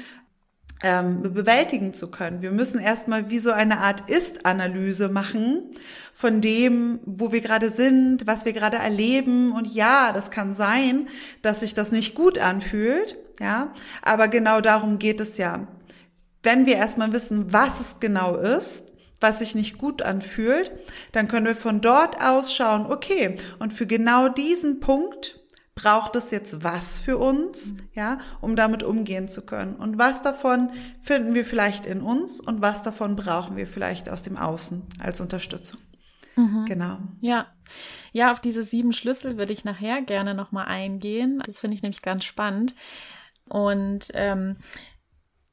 ähm, 0.83 1.21
bewältigen 1.21 1.93
zu 1.93 2.11
können. 2.11 2.41
Wir 2.41 2.51
müssen 2.51 2.81
erstmal 2.81 3.29
wie 3.29 3.39
so 3.39 3.53
eine 3.53 3.77
Art 3.77 4.09
Ist-Analyse 4.09 5.07
machen 5.07 5.71
von 6.11 6.41
dem, 6.41 6.99
wo 7.05 7.31
wir 7.31 7.39
gerade 7.39 7.71
sind, 7.71 8.27
was 8.27 8.43
wir 8.43 8.51
gerade 8.51 8.75
erleben. 8.75 9.53
Und 9.53 9.73
ja, 9.73 10.11
das 10.11 10.31
kann 10.31 10.53
sein, 10.53 11.07
dass 11.41 11.61
sich 11.61 11.73
das 11.73 11.93
nicht 11.93 12.13
gut 12.13 12.37
anfühlt. 12.39 13.15
Ja, 13.39 13.73
aber 14.01 14.27
genau 14.27 14.59
darum 14.59 14.99
geht 14.99 15.21
es 15.21 15.37
ja. 15.37 15.67
Wenn 16.43 16.65
wir 16.65 16.75
erstmal 16.75 17.13
wissen, 17.13 17.53
was 17.53 17.79
es 17.79 17.99
genau 18.01 18.35
ist, 18.35 18.83
was 19.21 19.39
sich 19.39 19.55
nicht 19.55 19.77
gut 19.77 20.01
anfühlt, 20.01 20.73
dann 21.13 21.29
können 21.29 21.45
wir 21.45 21.55
von 21.55 21.79
dort 21.79 22.21
aus 22.21 22.53
schauen, 22.53 22.85
okay, 22.85 23.37
und 23.59 23.71
für 23.71 23.87
genau 23.87 24.27
diesen 24.27 24.81
Punkt 24.81 25.40
braucht 25.81 26.15
es 26.15 26.31
jetzt 26.31 26.63
was 26.63 26.99
für 26.99 27.17
uns, 27.17 27.75
ja, 27.93 28.17
um 28.41 28.55
damit 28.55 28.83
umgehen 28.83 29.27
zu 29.27 29.45
können. 29.45 29.75
Und 29.75 29.97
was 29.97 30.21
davon 30.21 30.71
finden 31.01 31.33
wir 31.33 31.45
vielleicht 31.45 31.85
in 31.85 32.01
uns 32.01 32.39
und 32.39 32.61
was 32.61 32.83
davon 32.83 33.15
brauchen 33.15 33.55
wir 33.57 33.67
vielleicht 33.67 34.09
aus 34.09 34.23
dem 34.23 34.37
Außen 34.37 34.83
als 34.99 35.21
Unterstützung. 35.21 35.79
Mhm. 36.35 36.65
Genau. 36.65 36.97
Ja. 37.19 37.47
Ja, 38.11 38.31
auf 38.31 38.39
diese 38.41 38.63
sieben 38.63 38.91
Schlüssel 38.93 39.37
würde 39.37 39.53
ich 39.53 39.63
nachher 39.63 40.01
gerne 40.01 40.33
nochmal 40.33 40.65
eingehen. 40.67 41.41
Das 41.45 41.59
finde 41.59 41.75
ich 41.75 41.81
nämlich 41.83 42.01
ganz 42.01 42.25
spannend. 42.25 42.75
Und 43.47 44.07
ähm, 44.13 44.57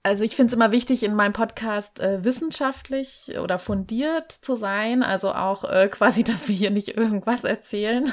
Also 0.03 0.25
ich 0.25 0.37
finde 0.37 0.49
es 0.49 0.55
immer 0.55 0.73
wichtig, 0.73 1.03
in 1.03 1.15
meinem 1.15 1.33
Podcast 1.33 2.01
äh, 2.01 2.25
wissenschaftlich 2.25 3.33
oder 3.43 3.59
fundiert 3.59 4.33
zu 4.33 4.57
sein. 4.57 5.03
Also 5.03 5.33
auch 5.35 5.65
äh, 5.65 5.89
quasi, 5.93 6.25
dass 6.25 6.49
wir 6.49 6.55
hier 6.55 6.71
nicht 6.71 6.89
irgendwas 6.97 7.45
erzählen. 7.45 8.13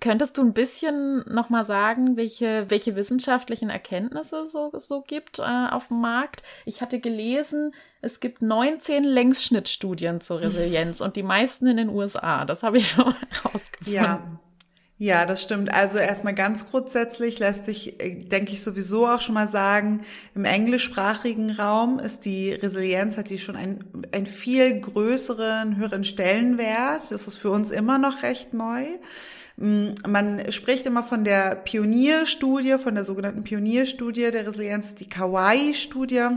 Könntest 0.00 0.38
du 0.38 0.42
ein 0.42 0.54
bisschen 0.54 1.22
nochmal 1.32 1.64
sagen, 1.64 2.16
welche, 2.16 2.66
welche 2.68 2.96
wissenschaftlichen 2.96 3.68
Erkenntnisse 3.68 4.46
so, 4.46 4.72
so 4.78 5.02
gibt 5.02 5.38
äh, 5.38 5.42
auf 5.42 5.88
dem 5.88 6.00
Markt? 6.00 6.42
Ich 6.64 6.80
hatte 6.80 6.98
gelesen, 6.98 7.74
es 8.00 8.20
gibt 8.20 8.40
19 8.40 9.04
Längsschnittstudien 9.04 10.20
zur 10.20 10.40
Resilienz 10.42 11.00
und 11.00 11.16
die 11.16 11.22
meisten 11.22 11.66
in 11.66 11.76
den 11.76 11.88
USA. 11.90 12.44
Das 12.46 12.62
habe 12.62 12.78
ich 12.78 12.88
schon 12.88 13.14
rausgefunden. 13.44 13.92
Ja, 13.92 14.22
ja, 15.02 15.26
das 15.26 15.42
stimmt. 15.42 15.74
Also 15.74 15.98
erstmal 15.98 16.32
ganz 16.32 16.70
grundsätzlich 16.70 17.40
lässt 17.40 17.64
sich, 17.64 18.00
äh, 18.00 18.14
denke 18.14 18.52
ich, 18.52 18.62
sowieso 18.62 19.08
auch 19.08 19.20
schon 19.20 19.34
mal 19.34 19.48
sagen, 19.48 20.02
im 20.36 20.44
englischsprachigen 20.44 21.50
Raum 21.50 21.98
ist 21.98 22.24
die 22.24 22.52
Resilienz, 22.52 23.16
hat 23.16 23.28
die 23.28 23.40
schon 23.40 23.56
einen, 23.56 23.84
einen 24.12 24.26
viel 24.26 24.80
größeren, 24.80 25.76
höheren 25.76 26.04
Stellenwert. 26.04 27.10
Das 27.10 27.26
ist 27.26 27.36
für 27.36 27.50
uns 27.50 27.72
immer 27.72 27.98
noch 27.98 28.22
recht 28.22 28.54
neu. 28.54 28.86
Mm, 29.56 29.88
man 30.06 30.50
spricht 30.52 30.86
immer 30.86 31.02
von 31.02 31.24
der 31.24 31.56
Pionierstudie, 31.56 32.78
von 32.78 32.94
der 32.94 33.04
sogenannten 33.04 33.44
Pionierstudie 33.44 34.30
der 34.30 34.46
Resilienz, 34.46 34.94
die 34.94 35.08
Kawaii-Studie. 35.08 36.28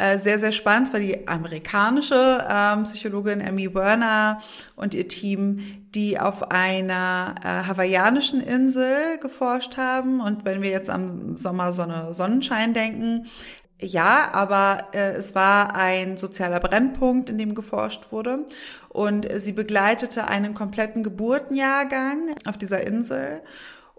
Äh, 0.00 0.18
sehr, 0.18 0.38
sehr 0.38 0.52
spannend. 0.52 0.88
Es 0.88 0.92
war 0.94 1.00
die 1.00 1.28
amerikanische 1.28 2.46
ähm, 2.50 2.84
Psychologin 2.84 3.46
Amy 3.46 3.74
Werner 3.74 4.40
und 4.74 4.94
ihr 4.94 5.06
Team, 5.08 5.56
die 5.94 6.18
auf 6.18 6.50
einer 6.50 7.34
äh, 7.42 7.68
hawaiianischen 7.68 8.40
Insel 8.40 9.18
geforscht 9.18 9.76
haben. 9.76 10.20
Und 10.20 10.46
wenn 10.46 10.62
wir 10.62 10.70
jetzt 10.70 10.88
am 10.88 11.36
Sommer 11.36 11.74
Sonne 11.74 12.14
Sonnenschein 12.14 12.72
denken, 12.72 13.26
ja, 13.80 14.30
aber 14.32 14.88
äh, 14.92 15.12
es 15.12 15.34
war 15.34 15.74
ein 15.74 16.16
sozialer 16.16 16.60
Brennpunkt, 16.60 17.30
in 17.30 17.38
dem 17.38 17.54
geforscht 17.54 18.12
wurde. 18.12 18.46
Und 18.88 19.28
sie 19.36 19.52
begleitete 19.52 20.28
einen 20.28 20.54
kompletten 20.54 21.02
Geburtenjahrgang 21.02 22.34
auf 22.46 22.58
dieser 22.58 22.86
Insel 22.86 23.42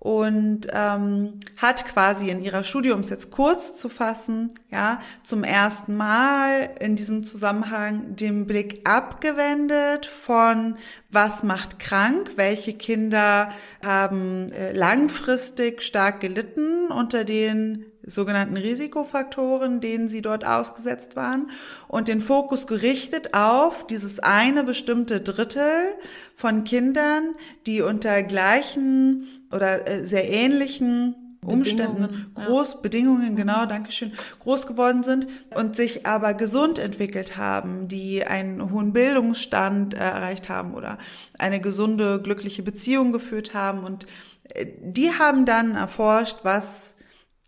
und 0.01 0.61
ähm, 0.73 1.39
hat 1.57 1.85
quasi 1.85 2.31
in 2.31 2.41
ihrer 2.41 2.63
Studie, 2.63 2.89
um 2.89 3.01
es 3.01 3.11
jetzt 3.11 3.29
kurz 3.29 3.75
zu 3.75 3.87
fassen, 3.87 4.51
ja, 4.71 4.99
zum 5.21 5.43
ersten 5.43 5.95
Mal 5.95 6.71
in 6.79 6.95
diesem 6.95 7.23
Zusammenhang 7.23 8.15
den 8.15 8.47
Blick 8.47 8.81
abgewendet 8.89 10.07
von 10.07 10.75
was 11.11 11.43
macht 11.43 11.77
krank, 11.77 12.31
welche 12.35 12.73
Kinder 12.73 13.51
haben 13.85 14.51
äh, 14.51 14.71
langfristig 14.71 15.83
stark 15.83 16.19
gelitten 16.19 16.87
unter 16.87 17.23
den 17.23 17.85
sogenannten 18.05 18.57
Risikofaktoren, 18.57 19.81
denen 19.81 20.07
sie 20.07 20.21
dort 20.21 20.45
ausgesetzt 20.45 21.15
waren 21.15 21.49
und 21.87 22.07
den 22.07 22.21
Fokus 22.21 22.67
gerichtet 22.67 23.33
auf 23.33 23.85
dieses 23.87 24.19
eine 24.19 24.63
bestimmte 24.63 25.21
Drittel 25.21 25.95
von 26.35 26.63
Kindern, 26.63 27.35
die 27.67 27.81
unter 27.81 28.23
gleichen 28.23 29.27
oder 29.51 29.87
äh, 29.87 30.03
sehr 30.03 30.29
ähnlichen 30.29 31.15
Umständen, 31.43 32.31
groß, 32.35 32.73
ja. 32.73 32.79
Bedingungen, 32.81 33.35
genau, 33.35 33.65
Dankeschön, 33.65 34.11
groß 34.41 34.67
geworden 34.67 35.01
sind 35.01 35.25
und 35.55 35.75
sich 35.75 36.05
aber 36.05 36.35
gesund 36.35 36.77
entwickelt 36.77 37.35
haben, 37.35 37.87
die 37.87 38.23
einen 38.23 38.71
hohen 38.71 38.93
Bildungsstand 38.93 39.95
erreicht 39.95 40.49
haben 40.49 40.75
oder 40.75 40.99
eine 41.39 41.59
gesunde, 41.59 42.21
glückliche 42.21 42.61
Beziehung 42.61 43.11
geführt 43.11 43.55
haben. 43.55 43.83
Und 43.83 44.05
äh, 44.53 44.67
die 44.81 45.13
haben 45.13 45.45
dann 45.45 45.75
erforscht, 45.75 46.37
was 46.43 46.95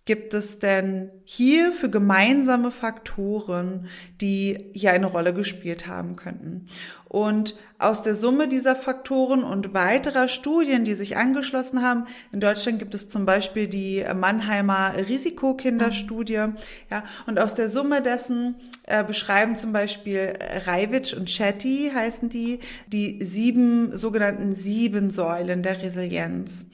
gibt 0.05 0.33
es 0.33 0.59
denn 0.59 1.11
hier 1.23 1.71
für 1.71 1.89
gemeinsame 1.89 2.71
Faktoren, 2.71 3.87
die 4.19 4.71
hier 4.73 4.91
eine 4.91 5.05
Rolle 5.05 5.33
gespielt 5.33 5.87
haben 5.87 6.15
könnten? 6.17 6.65
Und 7.07 7.55
aus 7.79 8.01
der 8.01 8.15
Summe 8.15 8.47
dieser 8.47 8.75
Faktoren 8.75 9.43
und 9.43 9.73
weiterer 9.73 10.27
Studien, 10.27 10.83
die 10.83 10.93
sich 10.93 11.15
angeschlossen 11.15 11.81
haben, 11.81 12.05
in 12.31 12.39
Deutschland 12.39 12.79
gibt 12.79 12.95
es 12.95 13.07
zum 13.07 13.25
Beispiel 13.25 13.67
die 13.67 14.03
Mannheimer 14.15 14.93
Risikokinderstudie, 14.95 16.33
ja, 16.33 17.03
und 17.27 17.39
aus 17.39 17.53
der 17.53 17.69
Summe 17.69 18.01
dessen 18.01 18.55
äh, 18.87 19.03
beschreiben 19.03 19.55
zum 19.55 19.73
Beispiel 19.73 20.33
Reiwitsch 20.65 21.13
und 21.13 21.29
Chetty 21.29 21.91
heißen 21.93 22.29
die, 22.29 22.59
die 22.87 23.23
sieben, 23.23 23.95
sogenannten 23.95 24.53
sieben 24.53 25.09
Säulen 25.09 25.61
der 25.61 25.81
Resilienz. 25.81 26.65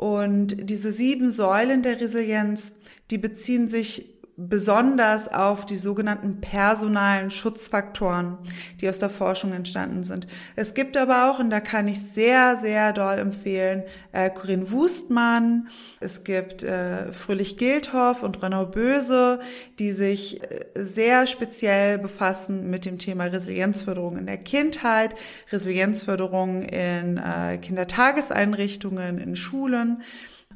Und 0.00 0.70
diese 0.70 0.92
sieben 0.92 1.30
Säulen 1.30 1.82
der 1.82 2.00
Resilienz, 2.00 2.72
die 3.10 3.18
beziehen 3.18 3.68
sich 3.68 4.08
besonders 4.48 5.28
auf 5.28 5.66
die 5.66 5.76
sogenannten 5.76 6.40
personalen 6.40 7.30
Schutzfaktoren, 7.30 8.38
die 8.80 8.88
aus 8.88 8.98
der 8.98 9.10
Forschung 9.10 9.52
entstanden 9.52 10.04
sind. 10.04 10.26
Es 10.56 10.74
gibt 10.74 10.96
aber 10.96 11.30
auch, 11.30 11.38
und 11.38 11.50
da 11.50 11.60
kann 11.60 11.88
ich 11.88 12.00
sehr, 12.00 12.56
sehr 12.56 12.92
doll 12.92 13.18
empfehlen, 13.18 13.82
äh, 14.12 14.30
Corinne 14.30 14.70
Wustmann, 14.70 15.68
es 16.00 16.24
gibt 16.24 16.62
äh, 16.62 17.12
Fröhlich 17.12 17.58
Gildhoff 17.58 18.22
und 18.22 18.42
Renaud 18.42 18.72
Böse, 18.72 19.40
die 19.78 19.92
sich 19.92 20.42
äh, 20.42 20.64
sehr 20.74 21.26
speziell 21.26 21.98
befassen 21.98 22.70
mit 22.70 22.84
dem 22.84 22.98
Thema 22.98 23.24
Resilienzförderung 23.24 24.16
in 24.16 24.26
der 24.26 24.38
Kindheit, 24.38 25.14
Resilienzförderung 25.52 26.62
in 26.62 27.18
äh, 27.18 27.58
Kindertageseinrichtungen, 27.58 29.18
in 29.18 29.36
Schulen. 29.36 30.02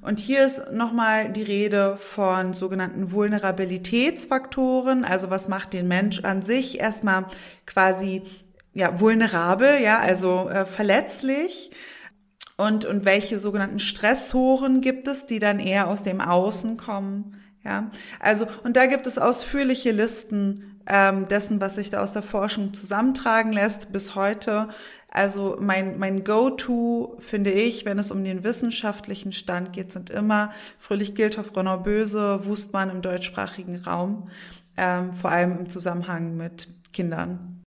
Und 0.05 0.19
hier 0.19 0.45
ist 0.45 0.71
nochmal 0.71 1.31
die 1.33 1.43
Rede 1.43 1.97
von 1.97 2.53
sogenannten 2.53 3.11
Vulnerabilitätsfaktoren. 3.11 5.03
Also 5.03 5.31
was 5.31 5.49
macht 5.49 5.73
den 5.73 5.89
Mensch 5.89 6.23
an 6.25 6.43
sich 6.43 6.79
erstmal 6.79 7.25
quasi 7.65 8.21
ja 8.75 9.01
vulnerabel, 9.01 9.81
ja, 9.81 10.01
also 10.01 10.51
äh, 10.51 10.67
verletzlich. 10.67 11.71
Und, 12.59 12.85
und 12.85 13.07
welche 13.07 13.39
sogenannten 13.39 13.79
Stressoren 13.79 14.83
gibt 14.83 15.09
es, 15.09 15.25
die 15.25 15.39
dann 15.39 15.59
eher 15.59 15.89
aus 15.89 16.03
dem 16.03 16.21
Außen 16.21 16.77
kommen? 16.77 17.41
Ja, 17.65 17.91
also, 18.21 18.47
und 18.63 18.77
da 18.77 18.85
gibt 18.85 19.07
es 19.07 19.17
ausführliche 19.17 19.91
Listen 19.91 20.74
ähm, 20.87 21.29
dessen, 21.29 21.61
was 21.61 21.77
sich 21.77 21.91
da 21.91 22.01
aus 22.01 22.13
der 22.13 22.23
Forschung 22.23 22.75
zusammentragen 22.75 23.53
lässt 23.53 23.93
bis 23.93 24.15
heute. 24.15 24.69
Also 25.09 25.57
mein, 25.61 25.99
mein 25.99 26.25
Go-To, 26.25 27.17
finde 27.21 27.51
ich, 27.51 27.85
wenn 27.85 27.99
es 27.99 28.11
um 28.11 28.25
den 28.25 28.45
wissenschaftlichen 28.45 29.33
Stand 29.33 29.73
geht, 29.73 29.93
sind 29.93 30.11
immer 30.11 30.51
Fröhlich 30.79 31.15
Gildhoff, 31.15 31.55
Ronner 31.57 31.79
Böse, 31.79 32.45
Wustmann 32.45 32.91
im 32.91 33.03
deutschsprachigen 33.03 33.77
Raum, 33.77 34.29
ähm, 34.77 35.13
vor 35.13 35.31
allem 35.31 35.59
im 35.59 35.69
Zusammenhang 35.69 36.37
mit 36.37 36.69
Kindern. 36.93 37.63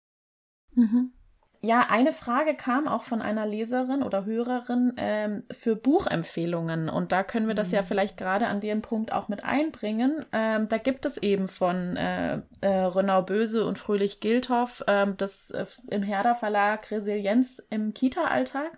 Mhm. 0.76 1.12
Ja, 1.62 1.88
eine 1.90 2.14
Frage 2.14 2.54
kam 2.54 2.88
auch 2.88 3.04
von 3.04 3.22
einer 3.22 3.48
Leserin 3.48 4.04
oder 4.04 4.26
Hörerin 4.26 4.94
ähm, 4.98 5.44
für 5.52 5.76
Buchempfehlungen. 5.76 6.88
Und 6.88 7.12
da 7.12 7.24
können 7.24 7.48
wir 7.48 7.56
das 7.56 7.72
ja 7.72 7.82
mhm. 7.82 7.86
vielleicht 7.86 8.18
gerade 8.18 8.48
an 8.48 8.62
dem 8.62 8.84
Punkt 8.84 9.12
auch 9.12 9.28
mit 9.28 9.44
einbringen. 9.44 10.24
Ähm, 10.32 10.70
da 10.70 10.78
gibt 10.78 11.06
es 11.06 11.18
eben 11.18 11.48
von 11.48 11.98
äh, 11.98 12.42
äh, 12.62 12.68
Renau 12.68 13.24
Böse 13.24 13.66
und 13.66 13.80
Fröhlich 13.80 14.20
Gildhoff 14.20 14.84
ähm, 14.88 15.16
das 15.18 15.50
äh, 15.50 15.66
im 15.90 16.04
Herder 16.04 16.36
Verlag 16.36 16.92
Resilienz 16.92 17.62
im 17.72 17.94
Kita-Alltag. 17.94 18.78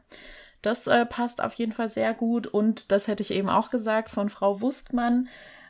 Das 0.62 0.88
äh, 0.88 1.06
passt 1.06 1.44
auf 1.44 1.54
jeden 1.54 1.74
Fall 1.74 1.90
sehr 1.90 2.14
gut. 2.14 2.48
Und 2.48 2.92
das 2.94 3.08
hätte 3.08 3.24
ich 3.24 3.32
eben 3.32 3.50
auch 3.50 3.72
gesagt 3.72 4.10
von 4.10 4.30
Frau 4.30 4.62
Wustmann 4.62 5.28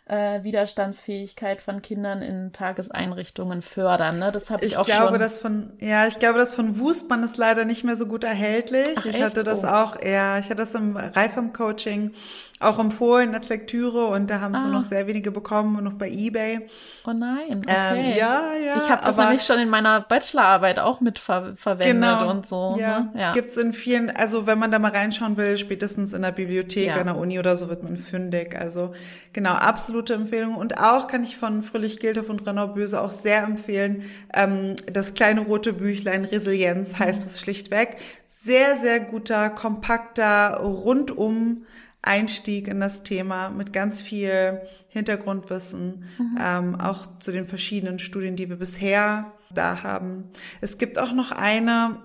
äh, 0.10 0.44
Widerstandsfähigkeit 0.44 1.62
von 1.62 1.82
Kindern 1.82 2.22
in 2.22 2.52
Tageseinrichtungen 2.52 3.62
fördern. 3.62 4.20
Ne? 4.20 4.32
Das 4.32 4.50
habe 4.50 4.66
ich, 4.66 4.72
ich 4.72 4.78
auch 4.78 4.86
glaube, 4.86 5.10
schon. 5.10 5.20
Das 5.20 5.38
von, 5.38 5.72
ja, 5.80 6.08
ich 6.08 6.20
glaube, 6.20 6.40
das 6.40 6.54
von 6.54 6.80
Wustmann 6.80 7.24
ist 7.24 7.38
leider 7.38 7.64
nicht 7.64 7.84
mehr 7.84 7.96
so 7.96 8.08
gut 8.08 8.24
erhältlich. 8.24 8.88
Ach, 8.98 9.06
ich 9.06 9.16
echt? 9.16 9.24
hatte 9.24 9.44
das 9.44 9.64
oh. 9.64 9.68
auch, 9.68 10.02
ja, 10.04 10.40
ich 10.40 10.46
hatte 10.46 10.56
das 10.56 10.74
im 10.74 10.98
Reifam-Coaching 10.98 12.12
auch 12.60 12.78
empfohlen 12.78 13.34
als 13.34 13.48
Lektüre 13.50 14.08
und 14.08 14.30
da 14.30 14.42
haben 14.42 14.54
es 14.54 14.60
ah. 14.60 14.64
nur 14.64 14.74
noch 14.74 14.84
sehr 14.84 15.08
wenige 15.08 15.32
bekommen 15.32 15.78
und 15.78 15.86
noch 15.86 15.94
bei 15.94 16.10
Ebay. 16.10 16.68
Oh 17.08 17.14
nein, 17.14 17.48
ähm, 17.52 17.62
okay. 17.64 18.12
Ähm, 18.12 18.18
ja, 18.18 18.54
ja. 18.54 18.78
Ich 18.78 18.90
habe 18.90 19.06
das 19.06 19.18
aber, 19.18 19.28
nämlich 19.30 19.46
schon 19.46 19.60
in 19.60 19.70
meiner 19.70 20.02
Bachelorarbeit 20.02 20.80
auch 20.80 21.00
mit 21.00 21.20
ver 21.20 21.54
verwendet 21.56 22.20
genau, 22.20 22.30
und 22.30 22.48
so. 22.48 22.76
Ja, 22.78 23.00
ne? 23.00 23.12
ja. 23.16 23.32
gibt's 23.32 23.56
in 23.56 23.72
vielen, 23.72 24.10
also 24.10 24.46
wenn 24.46 24.60
man 24.60 24.72
da 24.72 24.80
mal 24.80 24.92
reinschauen 24.92 25.38
will, 25.38 25.58
spätestens 25.58 26.14
in 26.14 26.22
der 26.22 26.32
Bibliothek, 26.32 26.88
ja. 26.88 26.96
an 26.98 27.06
der 27.06 27.18
Uni 27.18 27.40
oder 27.40 27.56
so 27.56 27.70
wird 27.70 27.84
man 27.84 27.96
fündig. 27.96 28.60
Also 28.60 28.92
genau, 29.32 29.54
absolute 30.00 30.14
Empfehlung. 30.14 30.56
Und 30.56 30.78
auch 30.78 31.08
kann 31.08 31.24
ich 31.24 31.38
von 31.38 31.62
Fröhlich 31.62 32.00
Gildhoff 32.00 32.30
und 32.30 32.46
Renaud 32.48 32.76
Böse 32.76 33.02
auch 33.02 33.12
sehr 33.12 33.44
empfehlen, 33.44 34.04
ähm, 34.34 34.76
das 34.92 35.14
kleine 35.14 35.42
rote 35.42 35.74
Büchlein 35.74 36.26
Resilienz 36.26 36.98
heißt 37.00 37.26
es 37.26 37.40
schlichtweg. 37.40 37.98
Sehr, 38.28 38.78
sehr 38.78 39.00
guter, 39.02 39.50
kompakter, 39.50 40.58
rundum 40.62 41.66
Einstieg 42.02 42.70
in 42.70 42.80
das 42.80 43.04
Thema 43.04 43.50
mit 43.50 43.74
ganz 43.74 44.02
viel 44.02 44.62
Hintergrundwissen, 44.88 46.06
mhm. 46.18 46.38
ähm, 46.42 46.80
auch 46.80 47.08
zu 47.20 47.34
den 47.34 47.46
verschiedenen 47.46 48.00
Studien, 48.00 48.38
die 48.38 48.48
wir 48.48 48.56
bisher 48.56 49.34
da 49.54 49.84
haben. 49.84 50.24
Es 50.62 50.78
gibt 50.78 50.98
auch 50.98 51.12
noch 51.12 51.32
eine 51.34 52.00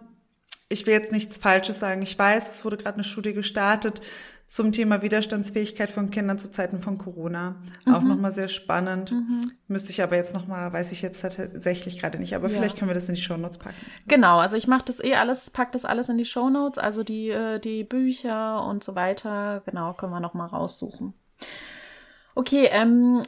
ich 0.70 0.86
will 0.86 0.94
jetzt 0.94 1.12
nichts 1.12 1.36
Falsches 1.36 1.78
sagen. 1.78 2.02
Ich 2.02 2.18
weiß, 2.18 2.50
es 2.50 2.64
wurde 2.64 2.78
gerade 2.78 2.94
eine 2.94 3.04
Studie 3.04 3.34
gestartet 3.34 4.00
zum 4.46 4.72
Thema 4.72 5.02
Widerstandsfähigkeit 5.02 5.90
von 5.90 6.10
Kindern 6.10 6.38
zu 6.38 6.50
Zeiten 6.50 6.80
von 6.80 6.98
Corona. 6.98 7.56
Auch 7.86 8.00
mhm. 8.00 8.08
nochmal 8.08 8.32
sehr 8.32 8.48
spannend. 8.48 9.12
Mhm. 9.12 9.40
Müsste 9.68 9.90
ich 9.90 10.02
aber 10.02 10.16
jetzt 10.16 10.34
nochmal, 10.34 10.72
weiß 10.72 10.92
ich 10.92 11.02
jetzt 11.02 11.22
tatsächlich 11.22 11.98
gerade 12.00 12.18
nicht, 12.18 12.34
aber 12.36 12.48
ja. 12.48 12.54
vielleicht 12.54 12.78
können 12.78 12.90
wir 12.90 12.94
das 12.94 13.08
in 13.08 13.14
die 13.14 13.20
Shownotes 13.20 13.58
packen. 13.58 13.76
Genau, 14.06 14.38
also 14.38 14.56
ich 14.56 14.66
mache 14.66 14.84
das 14.84 15.02
eh 15.02 15.14
alles, 15.14 15.50
pack 15.50 15.72
das 15.72 15.84
alles 15.84 16.08
in 16.08 16.18
die 16.18 16.24
Shownotes, 16.24 16.78
also 16.78 17.02
die, 17.02 17.30
äh, 17.30 17.58
die 17.58 17.84
Bücher 17.84 18.64
und 18.66 18.84
so 18.84 18.94
weiter. 18.94 19.62
Genau, 19.64 19.94
können 19.94 20.12
wir 20.12 20.20
nochmal 20.20 20.48
raussuchen. 20.48 21.14
Okay, 22.34 22.68
ähm, 22.70 23.22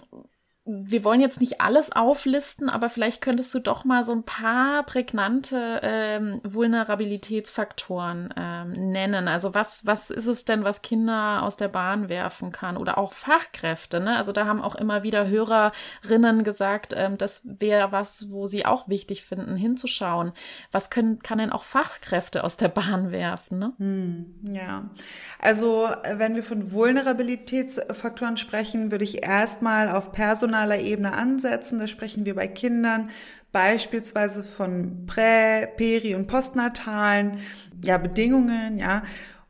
wir 0.68 1.04
wollen 1.04 1.20
jetzt 1.20 1.40
nicht 1.40 1.61
alles 1.61 1.92
auflisten, 1.92 2.68
aber 2.68 2.88
vielleicht 2.90 3.20
könntest 3.20 3.54
du 3.54 3.61
doch 3.61 3.85
mal 3.85 4.04
so 4.04 4.11
ein 4.11 4.25
paar 4.25 4.82
prägnante 4.82 5.80
ähm, 5.82 6.40
Vulnerabilitätsfaktoren 6.42 8.35
ähm, 8.37 8.73
nennen. 8.73 9.28
Also 9.28 9.54
was, 9.54 9.87
was 9.87 10.11
ist 10.11 10.26
es 10.26 10.44
denn, 10.44 10.64
was 10.64 10.82
Kinder 10.82 11.44
aus 11.44 11.56
der 11.56 11.68
Bahn 11.68 12.08
werfen 12.08 12.50
kann? 12.50 12.76
Oder 12.76 12.99
auch 12.99 13.12
Fachkräfte, 13.12 14.00
ne? 14.00 14.16
Also 14.16 14.32
da 14.32 14.46
haben 14.46 14.61
auch 14.61 14.75
immer 14.75 15.04
wieder 15.04 15.28
Hörerinnen 15.28 16.42
gesagt, 16.42 16.92
ähm, 16.96 17.16
das 17.16 17.42
wäre 17.44 17.92
was, 17.92 18.28
wo 18.32 18.49
sie 18.49 18.66
auch 18.66 18.88
wichtig 18.88 19.25
finden, 19.25 19.54
hinzuschauen. 19.54 20.32
Was 20.73 20.90
können, 20.90 21.20
kann 21.20 21.38
denn 21.38 21.52
auch 21.52 21.62
Fachkräfte 21.62 22.42
aus 22.42 22.56
der 22.56 22.68
Bahn 22.68 23.12
werfen, 23.12 23.61
ne? 23.61 23.73
Hm, 23.78 24.35
ja, 24.52 24.90
also 25.38 25.87
äh, 26.02 26.18
wenn 26.18 26.35
wir 26.35 26.42
von 26.42 26.73
Vulnerabilitätsfaktoren 26.73 28.37
sprechen, 28.37 28.90
würde 28.90 29.04
ich 29.04 29.25
erstmal 29.25 29.90
auf 29.90 30.11
Personal 30.11 30.55
emotionaler 30.56 30.78
Ebene 30.80 31.12
ansetzen. 31.12 31.78
Da 31.78 31.86
sprechen 31.86 32.25
wir 32.25 32.34
bei 32.34 32.48
Kindern 32.48 33.10
beispielsweise 33.52 34.42
von 34.42 35.06
prä-, 35.06 35.66
peri- 35.76 36.14
und 36.14 36.26
postnatalen 36.26 37.38
ja, 37.84 37.98
Bedingungen, 37.98 38.78
ja. 38.78 39.02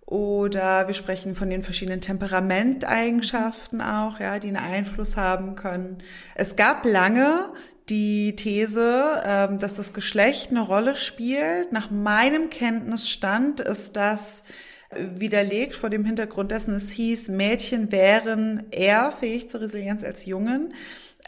Oder 0.05 0.87
wir 0.87 0.95
sprechen 0.95 1.35
von 1.35 1.51
den 1.51 1.65
verschiedenen 1.65 2.01
Temperamenteigenschaften 2.01 3.81
auch, 3.81 4.21
ja, 4.21 4.39
die 4.39 4.49
einen 4.49 4.57
Einfluss 4.57 5.17
haben 5.17 5.57
können. 5.57 5.99
Es 6.37 6.55
gab 6.55 6.85
lange 6.85 7.51
die 7.89 8.37
These, 8.37 9.23
ähm, 9.25 9.59
dass 9.59 9.75
das 9.75 9.93
Geschlecht 9.93 10.51
eine 10.51 10.61
Rolle 10.61 10.95
spielt. 10.95 11.73
Nach 11.73 11.91
meinem 11.91 12.51
Kenntnisstand 12.51 13.61
ist 13.61 13.97
das 13.97 14.45
widerlegt 14.91 15.75
vor 15.75 15.91
dem 15.91 16.05
Hintergrund 16.05 16.53
dessen, 16.53 16.75
es 16.75 16.91
hieß, 16.91 17.29
Mädchen 17.29 17.91
wären 17.91 18.65
eher 18.71 19.13
fähig 19.13 19.49
zur 19.49 19.61
Resilienz 19.61 20.05
als 20.05 20.27
Jungen. 20.27 20.75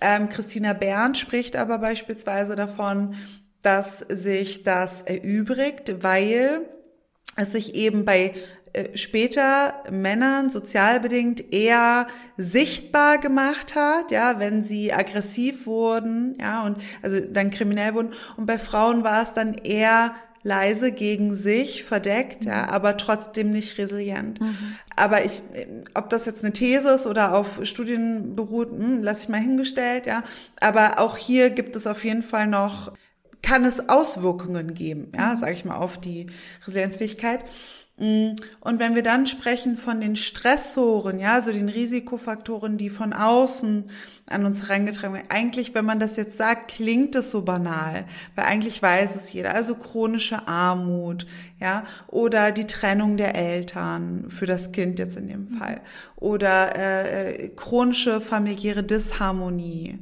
Ähm, 0.01 0.29
Christina 0.29 0.75
Berndt 0.75 1.19
spricht 1.19 1.57
aber 1.57 1.79
beispielsweise 1.79 2.55
davon, 2.55 3.15
dass 3.63 3.99
sich 3.99 4.63
das 4.63 5.03
erübrigt, 5.03 6.03
weil 6.03 6.69
es 7.37 7.53
sich 7.53 7.75
eben 7.75 8.05
bei 8.05 8.35
äh, 8.73 8.97
später 8.97 9.83
Männern 9.91 10.51
sozialbedingt 10.51 11.53
eher 11.53 12.07
sichtbar 12.37 13.19
gemacht 13.19 13.75
hat, 13.75 14.11
ja, 14.11 14.39
wenn 14.39 14.63
sie 14.63 14.93
aggressiv 14.93 15.67
wurden, 15.67 16.37
ja, 16.41 16.65
und 16.65 16.79
also 17.03 17.21
dann 17.21 17.51
kriminell 17.51 17.95
wurden. 17.95 18.13
Und 18.37 18.47
bei 18.47 18.59
Frauen 18.59 19.05
war 19.05 19.23
es 19.23 19.33
dann 19.33 19.55
eher 19.55 20.15
leise 20.43 20.93
gegen 20.93 21.35
sich, 21.35 21.85
verdeckt, 21.85 22.45
mhm. 22.45 22.51
ja, 22.51 22.71
aber 22.71 22.97
trotzdem 22.97 23.51
nicht 23.51 23.79
resilient. 23.79 24.41
Mhm. 24.41 24.77
Aber 24.97 25.25
ich, 25.25 25.43
ob 25.95 26.11
das 26.11 26.27
jetzt 26.27 26.45
eine 26.45 26.53
These 26.53 26.91
ist 26.91 27.07
oder 27.07 27.35
auf 27.35 27.61
Studien 27.65 28.37
beruht, 28.37 28.71
hm, 28.71 29.03
lasse 29.03 29.25
ich 29.25 29.29
mal 29.29 29.41
hingestellt, 29.41 30.07
ja. 30.07 30.23
Aber 30.61 30.99
auch 30.99 31.17
hier 31.17 31.51
gibt 31.51 31.77
es 31.77 31.87
auf 31.87 32.05
jeden 32.05 32.23
Fall 32.23 32.47
noch, 32.47 32.93
kann 33.43 33.65
es 33.65 33.89
Auswirkungen 33.89 34.75
geben, 34.75 35.13
ja, 35.15 35.35
mhm. 35.35 35.39
sage 35.39 35.53
ich 35.53 35.65
mal, 35.65 35.77
auf 35.77 35.99
die 35.99 36.27
Resilienzfähigkeit. 36.67 37.45
Mm, 37.99 38.37
und 38.61 38.79
wenn 38.79 38.95
wir 38.95 39.03
dann 39.03 39.27
sprechen 39.27 39.77
von 39.77 40.01
den 40.01 40.15
Stressoren, 40.15 41.19
ja, 41.19 41.41
so 41.41 41.53
den 41.53 41.69
Risikofaktoren, 41.69 42.77
die 42.77 42.91
von 42.91 43.13
außen 43.13 43.91
an 44.27 44.45
uns 44.45 44.63
herangetragen 44.63 45.15
werden, 45.15 45.31
eigentlich, 45.31 45.75
wenn 45.75 45.85
man 45.85 45.99
das 45.99 46.17
jetzt 46.17 46.37
sagt, 46.37 46.71
klingt 46.71 47.17
es 47.17 47.31
so 47.31 47.43
banal, 47.43 48.05
weil 48.37 48.45
eigentlich 48.45 48.81
weiß 48.81 49.17
es 49.17 49.33
jeder. 49.33 49.55
Also 49.55 49.75
chronische 49.75 50.47
Armut, 50.47 51.27
ja, 51.59 51.83
oder 52.07 52.53
die 52.53 52.69
Trennung 52.69 53.17
der 53.17 53.35
Eltern 53.35 54.27
für 54.29 54.47
das 54.47 54.71
Kind 54.71 55.01
jetzt 55.01 55.17
in 55.17 55.27
dem 55.27 55.49
mhm. 55.51 55.59
Fall, 55.59 55.81
oder 56.17 56.77
äh, 56.77 57.47
äh, 57.47 57.49
chronische 57.49 58.21
familiäre 58.21 58.85
Disharmonie 58.85 59.99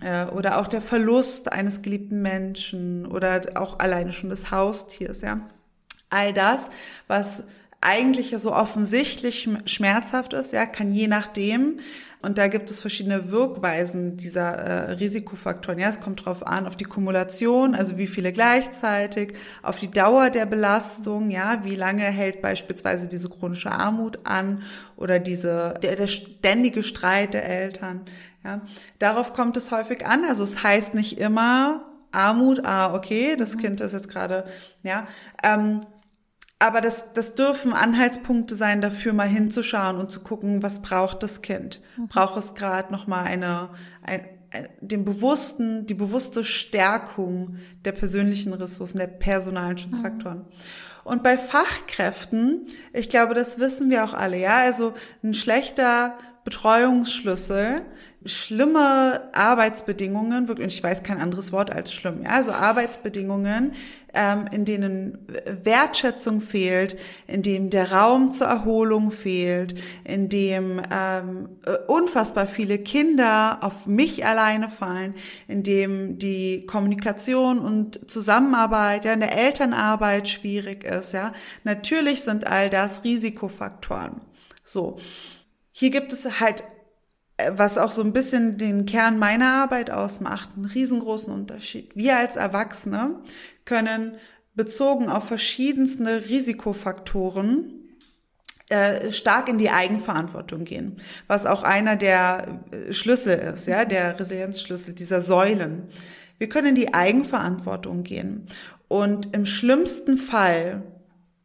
äh, 0.00 0.26
oder 0.26 0.60
auch 0.60 0.68
der 0.68 0.80
Verlust 0.80 1.52
eines 1.52 1.82
geliebten 1.82 2.22
Menschen 2.22 3.06
oder 3.06 3.40
auch 3.56 3.80
alleine 3.80 4.12
schon 4.12 4.30
des 4.30 4.52
Haustiers, 4.52 5.20
ja 5.22 5.40
all 6.14 6.32
das, 6.32 6.68
was 7.08 7.42
eigentlich 7.80 8.34
so 8.38 8.52
offensichtlich 8.54 9.48
schmerzhaft 9.66 10.32
ist, 10.32 10.52
ja, 10.54 10.64
kann 10.64 10.90
je 10.90 11.06
nachdem, 11.06 11.80
und 12.22 12.38
da 12.38 12.48
gibt 12.48 12.70
es 12.70 12.80
verschiedene 12.80 13.30
Wirkweisen 13.30 14.16
dieser 14.16 14.54
äh, 14.54 14.92
Risikofaktoren. 14.92 15.78
Ja, 15.78 15.90
es 15.90 16.00
kommt 16.00 16.24
drauf 16.24 16.46
an, 16.46 16.66
auf 16.66 16.76
die 16.76 16.86
Kumulation, 16.86 17.74
also 17.74 17.98
wie 17.98 18.06
viele 18.06 18.32
gleichzeitig, 18.32 19.34
auf 19.62 19.78
die 19.78 19.90
Dauer 19.90 20.30
der 20.30 20.46
Belastung, 20.46 21.30
ja, 21.30 21.62
wie 21.64 21.76
lange 21.76 22.04
hält 22.04 22.40
beispielsweise 22.40 23.06
diese 23.06 23.28
chronische 23.28 23.70
Armut 23.70 24.20
an 24.24 24.62
oder 24.96 25.18
diese, 25.18 25.74
der, 25.82 25.96
der 25.96 26.06
ständige 26.06 26.82
Streit 26.82 27.34
der 27.34 27.44
Eltern, 27.44 28.00
ja. 28.42 28.62
Darauf 28.98 29.34
kommt 29.34 29.58
es 29.58 29.70
häufig 29.70 30.06
an. 30.06 30.24
Also 30.24 30.44
es 30.44 30.62
heißt 30.62 30.94
nicht 30.94 31.18
immer, 31.18 31.84
Armut, 32.12 32.64
ah, 32.64 32.94
okay, 32.94 33.36
das 33.36 33.56
mhm. 33.56 33.60
Kind 33.60 33.80
ist 33.82 33.92
jetzt 33.92 34.08
gerade, 34.08 34.44
ja. 34.82 35.06
Ähm, 35.42 35.84
aber 36.58 36.80
das, 36.80 37.12
das 37.12 37.34
dürfen 37.34 37.72
Anhaltspunkte 37.72 38.54
sein, 38.54 38.80
dafür 38.80 39.12
mal 39.12 39.28
hinzuschauen 39.28 39.96
und 39.96 40.10
zu 40.10 40.20
gucken, 40.20 40.62
was 40.62 40.80
braucht 40.82 41.22
das 41.22 41.42
Kind? 41.42 41.80
Mhm. 41.96 42.08
Braucht 42.08 42.36
es 42.36 42.54
gerade 42.54 42.92
noch 42.92 43.06
mal 43.06 43.24
eine, 43.24 43.70
ein, 44.02 44.26
ein, 44.50 44.68
den 44.80 45.04
bewussten, 45.04 45.86
die 45.86 45.94
bewusste 45.94 46.44
Stärkung 46.44 47.56
der 47.84 47.92
persönlichen 47.92 48.52
Ressourcen, 48.52 48.98
der 48.98 49.08
personalen 49.08 49.78
Schutzfaktoren? 49.78 50.38
Mhm. 50.38 50.44
Und 51.04 51.22
bei 51.22 51.36
Fachkräften, 51.36 52.66
ich 52.94 53.10
glaube, 53.10 53.34
das 53.34 53.58
wissen 53.58 53.90
wir 53.90 54.04
auch 54.04 54.14
alle, 54.14 54.38
ja, 54.38 54.60
also 54.60 54.94
ein 55.22 55.34
schlechter 55.34 56.16
Betreuungsschlüssel 56.44 57.82
schlimme 58.26 59.28
Arbeitsbedingungen, 59.32 60.48
wirklich, 60.48 60.64
und 60.64 60.72
ich 60.72 60.82
weiß 60.82 61.02
kein 61.02 61.20
anderes 61.20 61.52
Wort 61.52 61.70
als 61.70 61.92
schlimm, 61.92 62.22
ja, 62.22 62.30
also 62.30 62.52
Arbeitsbedingungen, 62.52 63.72
ähm, 64.14 64.46
in 64.52 64.64
denen 64.64 65.18
Wertschätzung 65.62 66.40
fehlt, 66.40 66.96
in 67.26 67.42
dem 67.42 67.70
der 67.70 67.92
Raum 67.92 68.32
zur 68.32 68.46
Erholung 68.46 69.10
fehlt, 69.10 69.74
in 70.04 70.28
dem 70.28 70.80
ähm, 70.90 71.48
äh, 71.66 71.76
unfassbar 71.86 72.46
viele 72.46 72.78
Kinder 72.78 73.58
auf 73.60 73.86
mich 73.86 74.24
alleine 74.24 74.70
fallen, 74.70 75.14
in 75.48 75.62
dem 75.62 76.18
die 76.18 76.64
Kommunikation 76.66 77.58
und 77.58 78.10
Zusammenarbeit, 78.10 79.04
ja, 79.04 79.12
in 79.12 79.20
der 79.20 79.36
Elternarbeit 79.36 80.28
schwierig 80.28 80.84
ist, 80.84 81.12
ja. 81.12 81.32
Natürlich 81.64 82.22
sind 82.22 82.46
all 82.46 82.70
das 82.70 83.04
Risikofaktoren. 83.04 84.20
So. 84.62 84.96
Hier 85.76 85.90
gibt 85.90 86.12
es 86.12 86.40
halt 86.40 86.62
was 87.52 87.78
auch 87.78 87.92
so 87.92 88.02
ein 88.02 88.12
bisschen 88.12 88.58
den 88.58 88.86
Kern 88.86 89.18
meiner 89.18 89.52
Arbeit 89.52 89.90
ausmacht, 89.90 90.50
einen 90.56 90.66
riesengroßen 90.66 91.32
Unterschied. 91.32 91.90
Wir 91.94 92.16
als 92.16 92.36
Erwachsene 92.36 93.20
können 93.64 94.16
bezogen 94.54 95.08
auf 95.08 95.26
verschiedenste 95.26 96.28
Risikofaktoren 96.28 97.84
äh, 98.68 99.10
stark 99.10 99.48
in 99.48 99.58
die 99.58 99.70
Eigenverantwortung 99.70 100.64
gehen, 100.64 100.96
was 101.26 101.44
auch 101.44 101.64
einer 101.64 101.96
der 101.96 102.60
äh, 102.70 102.92
Schlüssel 102.92 103.36
ist, 103.36 103.66
ja, 103.66 103.84
der 103.84 104.18
Resilienzschlüssel 104.18 104.94
dieser 104.94 105.20
Säulen. 105.20 105.88
Wir 106.38 106.48
können 106.48 106.68
in 106.68 106.74
die 106.74 106.94
Eigenverantwortung 106.94 108.04
gehen 108.04 108.46
und 108.88 109.34
im 109.34 109.44
schlimmsten 109.44 110.16
Fall 110.16 110.82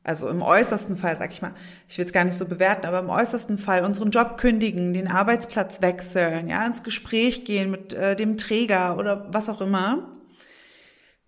also 0.03 0.29
im 0.29 0.41
äußersten 0.41 0.97
Fall, 0.97 1.17
sag 1.17 1.31
ich 1.31 1.41
mal, 1.41 1.53
ich 1.87 1.97
will 1.97 2.05
es 2.05 2.13
gar 2.13 2.23
nicht 2.23 2.37
so 2.37 2.45
bewerten, 2.45 2.85
aber 2.85 2.99
im 2.99 3.09
äußersten 3.09 3.57
Fall 3.57 3.83
unseren 3.83 4.11
Job 4.11 4.37
kündigen, 4.37 4.93
den 4.93 5.07
Arbeitsplatz 5.07 5.81
wechseln, 5.81 6.49
ja, 6.49 6.65
ins 6.65 6.83
Gespräch 6.83 7.45
gehen 7.45 7.69
mit 7.69 7.93
äh, 7.93 8.15
dem 8.15 8.37
Träger 8.37 8.97
oder 8.97 9.27
was 9.31 9.49
auch 9.49 9.61
immer. 9.61 10.13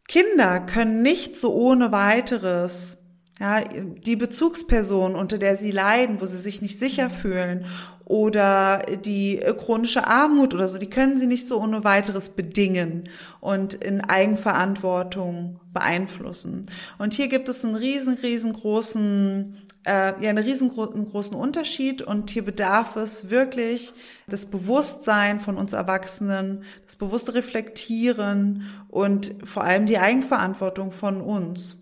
Kinder 0.08 0.60
können 0.62 1.02
nicht 1.02 1.36
so 1.36 1.54
ohne 1.54 1.92
weiteres 1.92 3.01
ja, 3.42 3.62
die 3.64 4.16
Bezugsperson, 4.16 5.16
unter 5.16 5.40
der 5.40 5.58
sie 5.58 5.72
leiden, 5.72 6.22
wo 6.22 6.28
sie 6.28 6.38
sich 6.38 6.62
nicht 6.62 6.78
sicher 6.78 7.10
fühlen 7.10 7.66
oder 8.06 8.84
die 9.04 9.42
chronische 9.58 10.06
Armut 10.06 10.54
oder 10.54 10.68
so, 10.68 10.78
die 10.78 10.92
können 10.92 11.18
sie 11.18 11.26
nicht 11.26 11.48
so 11.48 11.60
ohne 11.60 11.84
weiteres 11.84 12.30
bedingen 12.30 13.10
und 13.40 13.74
in 13.74 14.00
Eigenverantwortung 14.00 15.60
beeinflussen. 15.74 16.68
Und 17.00 17.16
hier 17.16 17.30
gibt 17.30 17.50
es 17.50 17.66
einen 17.66 17.74
riesen, 17.74 18.14
riesengroßen 18.14 19.58
äh, 19.88 20.24
ja, 20.24 20.30
einen 20.30 20.44
riesengroßen 20.44 21.34
Unterschied 21.36 22.04
und 22.04 22.30
hier 22.30 22.46
bedarf 22.46 22.96
es 22.96 23.32
wirklich 23.32 23.92
das 24.28 24.46
Bewusstsein 24.46 25.40
von 25.40 25.58
uns 25.58 25.74
Erwachsenen, 25.74 26.64
das 26.86 26.96
bewusste 26.96 27.34
Reflektieren 27.34 28.68
und 28.90 29.34
vor 29.44 29.64
allem 29.64 29.88
die 29.88 29.98
Eigenverantwortung 29.98 30.92
von 30.92 31.22
uns. 31.22 31.78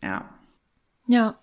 Ja. 0.00 0.32
Ja. 1.06 1.38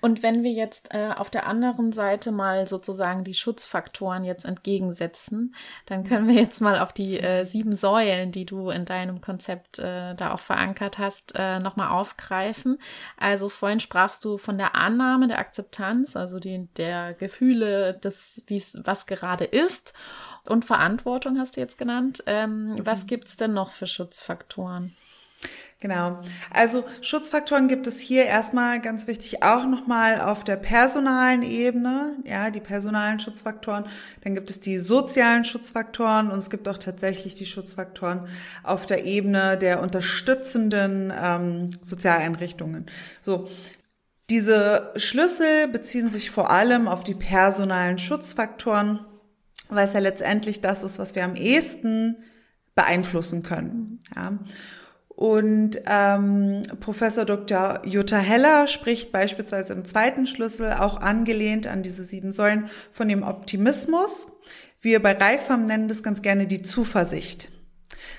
Und 0.00 0.22
wenn 0.22 0.42
wir 0.42 0.52
jetzt 0.52 0.94
äh, 0.94 1.10
auf 1.14 1.28
der 1.28 1.46
anderen 1.46 1.92
Seite 1.92 2.32
mal 2.32 2.66
sozusagen 2.66 3.22
die 3.22 3.34
Schutzfaktoren 3.34 4.24
jetzt 4.24 4.44
entgegensetzen, 4.44 5.54
dann 5.86 6.04
können 6.04 6.26
wir 6.26 6.34
jetzt 6.34 6.60
mal 6.60 6.78
auf 6.78 6.92
die 6.92 7.20
äh, 7.20 7.44
sieben 7.44 7.72
Säulen, 7.72 8.32
die 8.32 8.46
du 8.46 8.70
in 8.70 8.86
deinem 8.86 9.20
Konzept 9.20 9.78
äh, 9.78 10.14
da 10.14 10.32
auch 10.32 10.40
verankert 10.40 10.98
hast, 10.98 11.34
äh, 11.36 11.58
nochmal 11.58 11.90
aufgreifen. 11.90 12.78
Also 13.18 13.48
vorhin 13.48 13.80
sprachst 13.80 14.24
du 14.24 14.38
von 14.38 14.56
der 14.56 14.74
Annahme, 14.74 15.28
der 15.28 15.38
Akzeptanz, 15.38 16.16
also 16.16 16.38
die, 16.38 16.66
der 16.76 17.12
Gefühle, 17.12 17.94
des, 17.94 18.42
wie 18.46 18.56
es 18.56 18.78
was 18.84 19.06
gerade 19.06 19.44
ist. 19.44 19.92
Und 20.46 20.64
Verantwortung 20.64 21.38
hast 21.38 21.56
du 21.56 21.60
jetzt 21.60 21.76
genannt. 21.76 22.22
Ähm, 22.26 22.70
mhm. 22.70 22.86
Was 22.86 23.06
gibt's 23.06 23.36
denn 23.36 23.52
noch 23.52 23.72
für 23.72 23.86
Schutzfaktoren? 23.86 24.96
Genau. 25.80 26.20
Also 26.50 26.84
Schutzfaktoren 27.00 27.66
gibt 27.66 27.86
es 27.86 27.98
hier 28.00 28.26
erstmal 28.26 28.82
ganz 28.82 29.06
wichtig 29.06 29.42
auch 29.42 29.64
nochmal 29.64 30.20
auf 30.20 30.44
der 30.44 30.56
personalen 30.56 31.42
Ebene, 31.42 32.18
ja, 32.24 32.50
die 32.50 32.60
personalen 32.60 33.18
Schutzfaktoren. 33.18 33.84
Dann 34.22 34.34
gibt 34.34 34.50
es 34.50 34.60
die 34.60 34.76
sozialen 34.76 35.46
Schutzfaktoren 35.46 36.30
und 36.30 36.38
es 36.38 36.50
gibt 36.50 36.68
auch 36.68 36.76
tatsächlich 36.76 37.34
die 37.34 37.46
Schutzfaktoren 37.46 38.28
auf 38.62 38.84
der 38.84 39.06
Ebene 39.06 39.56
der 39.56 39.80
unterstützenden 39.80 41.10
ähm, 41.18 41.70
Sozialeinrichtungen. 41.82 42.86
So. 43.22 43.48
Diese 44.28 44.92
Schlüssel 44.94 45.66
beziehen 45.66 46.08
sich 46.08 46.30
vor 46.30 46.50
allem 46.50 46.86
auf 46.86 47.02
die 47.02 47.14
personalen 47.14 47.98
Schutzfaktoren, 47.98 49.00
weil 49.70 49.86
es 49.86 49.92
ja 49.92 49.98
letztendlich 49.98 50.60
das 50.60 50.84
ist, 50.84 51.00
was 51.00 51.16
wir 51.16 51.24
am 51.24 51.34
ehesten 51.34 52.16
beeinflussen 52.76 53.42
können. 53.42 54.02
Ja. 54.14 54.38
Und 55.20 55.82
ähm, 55.84 56.62
Professor 56.80 57.26
Dr. 57.26 57.82
Jutta 57.84 58.16
Heller 58.16 58.66
spricht 58.66 59.12
beispielsweise 59.12 59.74
im 59.74 59.84
zweiten 59.84 60.24
Schlüssel, 60.26 60.72
auch 60.72 60.98
angelehnt 60.98 61.66
an 61.66 61.82
diese 61.82 62.04
sieben 62.04 62.32
Säulen, 62.32 62.70
von 62.90 63.06
dem 63.06 63.22
Optimismus. 63.22 64.28
Wir 64.80 65.02
bei 65.02 65.12
Reifam 65.12 65.66
nennen 65.66 65.88
das 65.88 66.02
ganz 66.02 66.22
gerne 66.22 66.46
die 66.46 66.62
Zuversicht. 66.62 67.50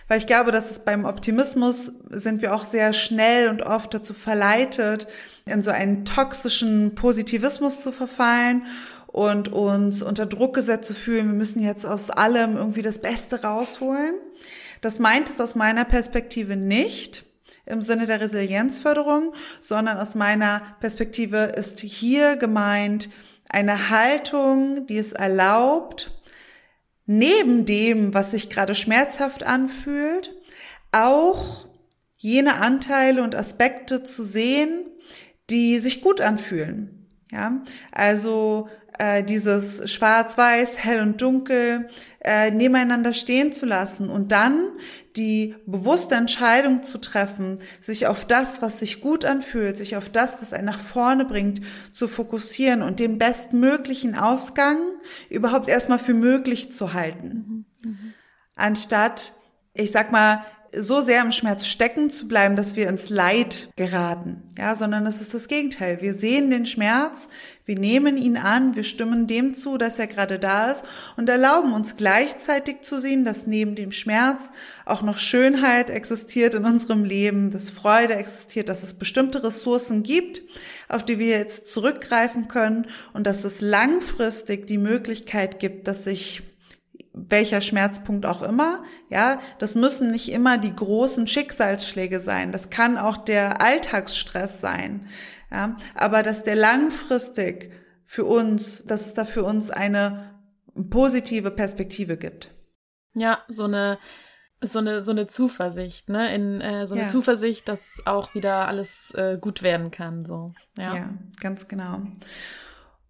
Weil 0.07 0.19
ich 0.19 0.27
glaube, 0.27 0.51
dass 0.51 0.69
es 0.69 0.85
beim 0.85 1.05
Optimismus 1.05 1.91
sind 2.11 2.43
wir 2.43 2.53
auch 2.53 2.65
sehr 2.65 2.93
schnell 2.93 3.49
und 3.49 3.63
oft 3.63 3.91
dazu 3.95 4.13
verleitet, 4.13 5.07
in 5.47 5.63
so 5.63 5.71
einen 5.71 6.05
toxischen 6.05 6.93
Positivismus 6.93 7.81
zu 7.81 7.91
verfallen 7.91 8.67
und 9.07 9.51
uns 9.51 10.03
unter 10.03 10.27
Druck 10.27 10.53
gesetzt 10.53 10.87
zu 10.87 10.93
fühlen, 10.93 11.29
wir 11.29 11.33
müssen 11.33 11.63
jetzt 11.63 11.87
aus 11.87 12.11
allem 12.11 12.57
irgendwie 12.57 12.83
das 12.83 12.99
Beste 12.99 13.41
rausholen. 13.41 14.13
Das 14.81 14.99
meint 14.99 15.29
es 15.29 15.39
aus 15.39 15.55
meiner 15.55 15.85
Perspektive 15.85 16.57
nicht 16.57 17.23
im 17.65 17.81
Sinne 17.81 18.07
der 18.07 18.19
Resilienzförderung, 18.19 19.33
sondern 19.59 19.97
aus 19.97 20.15
meiner 20.15 20.61
Perspektive 20.79 21.53
ist 21.55 21.79
hier 21.79 22.35
gemeint 22.35 23.09
eine 23.49 23.89
Haltung, 23.89 24.87
die 24.87 24.97
es 24.97 25.13
erlaubt, 25.13 26.11
neben 27.05 27.65
dem, 27.65 28.13
was 28.13 28.31
sich 28.31 28.49
gerade 28.49 28.75
schmerzhaft 28.75 29.43
anfühlt, 29.43 30.33
auch 30.91 31.67
jene 32.17 32.55
Anteile 32.61 33.23
und 33.23 33.35
Aspekte 33.35 34.03
zu 34.03 34.23
sehen, 34.23 34.85
die 35.49 35.79
sich 35.79 36.01
gut 36.01 36.21
anfühlen. 36.21 37.07
Ja, 37.31 37.63
also 37.91 38.67
äh, 39.01 39.23
dieses 39.23 39.91
Schwarz-Weiß, 39.91 40.77
hell 40.77 41.01
und 41.01 41.19
dunkel 41.23 41.87
äh, 42.23 42.51
nebeneinander 42.51 43.13
stehen 43.13 43.51
zu 43.51 43.65
lassen 43.65 44.11
und 44.11 44.31
dann 44.31 44.69
die 45.15 45.55
bewusste 45.65 46.13
Entscheidung 46.13 46.83
zu 46.83 46.99
treffen, 46.99 47.59
sich 47.81 48.05
auf 48.05 48.25
das, 48.25 48.61
was 48.61 48.77
sich 48.77 49.01
gut 49.01 49.25
anfühlt, 49.25 49.75
sich 49.75 49.95
auf 49.95 50.09
das, 50.09 50.39
was 50.39 50.53
einen 50.53 50.67
nach 50.67 50.79
vorne 50.79 51.25
bringt, 51.25 51.61
zu 51.91 52.07
fokussieren 52.07 52.83
und 52.83 52.99
den 52.99 53.17
bestmöglichen 53.17 54.13
Ausgang 54.13 54.77
überhaupt 55.31 55.67
erstmal 55.67 55.99
für 55.99 56.13
möglich 56.13 56.71
zu 56.71 56.93
halten. 56.93 57.65
Mhm. 57.83 57.89
Mhm. 57.89 58.13
Anstatt, 58.55 59.33
ich 59.73 59.89
sag 59.89 60.11
mal, 60.11 60.45
so 60.73 61.01
sehr 61.01 61.21
im 61.21 61.31
Schmerz 61.31 61.65
stecken 61.65 62.09
zu 62.09 62.27
bleiben, 62.27 62.55
dass 62.55 62.75
wir 62.75 62.87
ins 62.87 63.09
Leid 63.09 63.69
geraten. 63.75 64.41
Ja, 64.57 64.75
sondern 64.75 65.05
es 65.05 65.19
ist 65.19 65.33
das 65.33 65.47
Gegenteil. 65.47 66.01
Wir 66.01 66.13
sehen 66.13 66.49
den 66.49 66.65
Schmerz, 66.65 67.27
wir 67.65 67.77
nehmen 67.77 68.17
ihn 68.17 68.37
an, 68.37 68.75
wir 68.75 68.83
stimmen 68.83 69.27
dem 69.27 69.53
zu, 69.53 69.77
dass 69.77 69.99
er 69.99 70.07
gerade 70.07 70.39
da 70.39 70.71
ist 70.71 70.85
und 71.17 71.27
erlauben 71.27 71.73
uns 71.73 71.97
gleichzeitig 71.97 72.81
zu 72.81 72.99
sehen, 72.99 73.25
dass 73.25 73.47
neben 73.47 73.75
dem 73.75 73.91
Schmerz 73.91 74.51
auch 74.85 75.01
noch 75.01 75.17
Schönheit 75.17 75.89
existiert 75.89 76.53
in 76.53 76.65
unserem 76.65 77.03
Leben, 77.03 77.51
dass 77.51 77.69
Freude 77.69 78.15
existiert, 78.15 78.69
dass 78.69 78.83
es 78.83 78.93
bestimmte 78.93 79.43
Ressourcen 79.43 80.03
gibt, 80.03 80.41
auf 80.87 81.03
die 81.03 81.19
wir 81.19 81.37
jetzt 81.37 81.67
zurückgreifen 81.67 82.47
können 82.47 82.87
und 83.13 83.27
dass 83.27 83.43
es 83.43 83.61
langfristig 83.61 84.67
die 84.67 84.77
Möglichkeit 84.77 85.59
gibt, 85.59 85.87
dass 85.87 86.05
sich 86.05 86.43
welcher 87.13 87.61
Schmerzpunkt 87.61 88.25
auch 88.25 88.41
immer. 88.41 88.83
Ja, 89.09 89.39
das 89.57 89.75
müssen 89.75 90.11
nicht 90.11 90.31
immer 90.31 90.57
die 90.57 90.75
großen 90.75 91.27
Schicksalsschläge 91.27 92.19
sein. 92.19 92.51
Das 92.51 92.69
kann 92.69 92.97
auch 92.97 93.17
der 93.17 93.61
Alltagsstress 93.61 94.61
sein. 94.61 95.07
Ja, 95.51 95.75
aber 95.95 96.23
dass 96.23 96.43
der 96.43 96.55
langfristig 96.55 97.73
für 98.05 98.25
uns, 98.25 98.85
dass 98.85 99.05
es 99.05 99.13
da 99.13 99.25
für 99.25 99.43
uns 99.43 99.69
eine 99.69 100.39
positive 100.89 101.51
Perspektive 101.51 102.17
gibt. 102.17 102.51
Ja, 103.13 103.39
so 103.49 103.65
eine 103.65 103.99
so 104.63 104.79
eine 104.79 105.01
so 105.01 105.11
eine 105.11 105.27
Zuversicht, 105.27 106.07
ne, 106.07 106.33
in 106.33 106.61
äh, 106.61 106.85
so 106.87 106.93
eine 106.93 107.05
ja. 107.05 107.09
Zuversicht, 107.09 107.67
dass 107.67 108.01
auch 108.05 108.35
wieder 108.35 108.67
alles 108.67 109.11
äh, 109.15 109.37
gut 109.39 109.63
werden 109.63 109.91
kann, 109.91 110.23
so. 110.25 110.53
Ja, 110.77 110.95
ja 110.95 111.09
ganz 111.41 111.67
genau. 111.67 112.03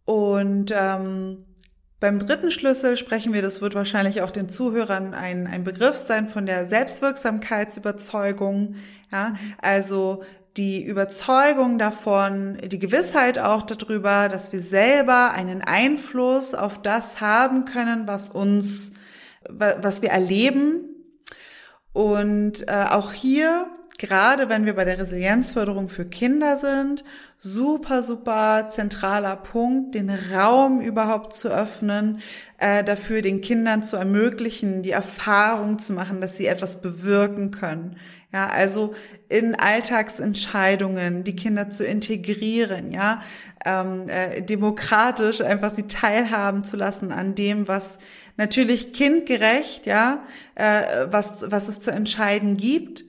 Und 0.06 0.72
ähm, 0.74 1.46
beim 2.02 2.20
dritten 2.20 2.52
Schlüssel 2.52 2.98
sprechen 2.98 3.32
wir, 3.32 3.42
das 3.44 3.62
wird 3.62 3.76
wahrscheinlich 3.76 4.24
auch 4.24 4.32
den 4.32 4.50
Zuhörern 4.50 5.14
ein, 5.14 5.46
ein 5.46 5.64
Begriff 5.64 5.96
sein 5.96 6.28
von 6.28 6.48
der 6.48 6.66
Selbstwirksamkeitsüberzeugung. 6.66 8.76
Ja, 9.12 9.36
also 9.62 10.24
die 10.58 10.84
Überzeugung 10.84 11.78
davon, 11.78 12.58
die 12.64 12.80
Gewissheit 12.80 13.38
auch 13.38 13.62
darüber, 13.62 14.30
dass 14.30 14.52
wir 14.52 14.62
selber 14.62 15.30
einen 15.32 15.62
Einfluss 15.62 16.56
auf 16.56 16.82
das 16.82 17.22
haben 17.22 17.66
können, 17.66 18.08
was 18.08 18.30
uns, 18.30 18.94
was 19.48 20.02
wir 20.02 20.10
erleben. 20.10 20.90
Und 21.94 22.68
äh, 22.68 22.88
auch 22.90 23.14
hier 23.14 23.68
gerade 24.02 24.50
wenn 24.50 24.66
wir 24.66 24.74
bei 24.74 24.84
der 24.84 24.98
Resilienzförderung 24.98 25.88
für 25.88 26.06
Kinder 26.06 26.58
sind, 26.58 27.04
super, 27.38 28.02
super 28.02 28.68
zentraler 28.68 29.36
Punkt, 29.36 29.94
den 29.94 30.10
Raum 30.10 30.82
überhaupt 30.82 31.34
zu 31.34 31.50
öffnen, 31.50 32.20
äh, 32.58 32.84
dafür 32.84 33.22
den 33.22 33.42
Kindern 33.42 33.84
zu 33.84 33.98
ermöglichen, 33.98 34.82
die 34.82 34.90
Erfahrung 34.90 35.78
zu 35.78 35.94
machen, 35.94 36.20
dass 36.20 36.36
sie 36.36 36.48
etwas 36.48 36.82
bewirken 36.82 37.52
können. 37.52 37.96
Ja, 38.34 38.48
also 38.48 38.96
in 39.30 39.54
Alltagsentscheidungen 39.56 41.24
die 41.24 41.36
Kinder 41.36 41.70
zu 41.70 41.86
integrieren, 41.86 42.92
ja, 42.92 43.22
ähm, 43.66 44.10
äh, 44.10 44.42
demokratisch 44.42 45.42
einfach 45.42 45.70
sie 45.70 45.84
teilhaben 45.84 46.64
zu 46.64 46.76
lassen 46.76 47.12
an 47.12 47.36
dem, 47.36 47.68
was 47.68 48.00
natürlich 48.38 48.94
kindgerecht, 48.94 49.86
ja, 49.86 50.24
äh, 50.56 50.82
was, 51.12 51.52
was 51.52 51.68
es 51.68 51.82
zu 51.82 51.92
entscheiden 51.92 52.58
gibt 52.58 53.04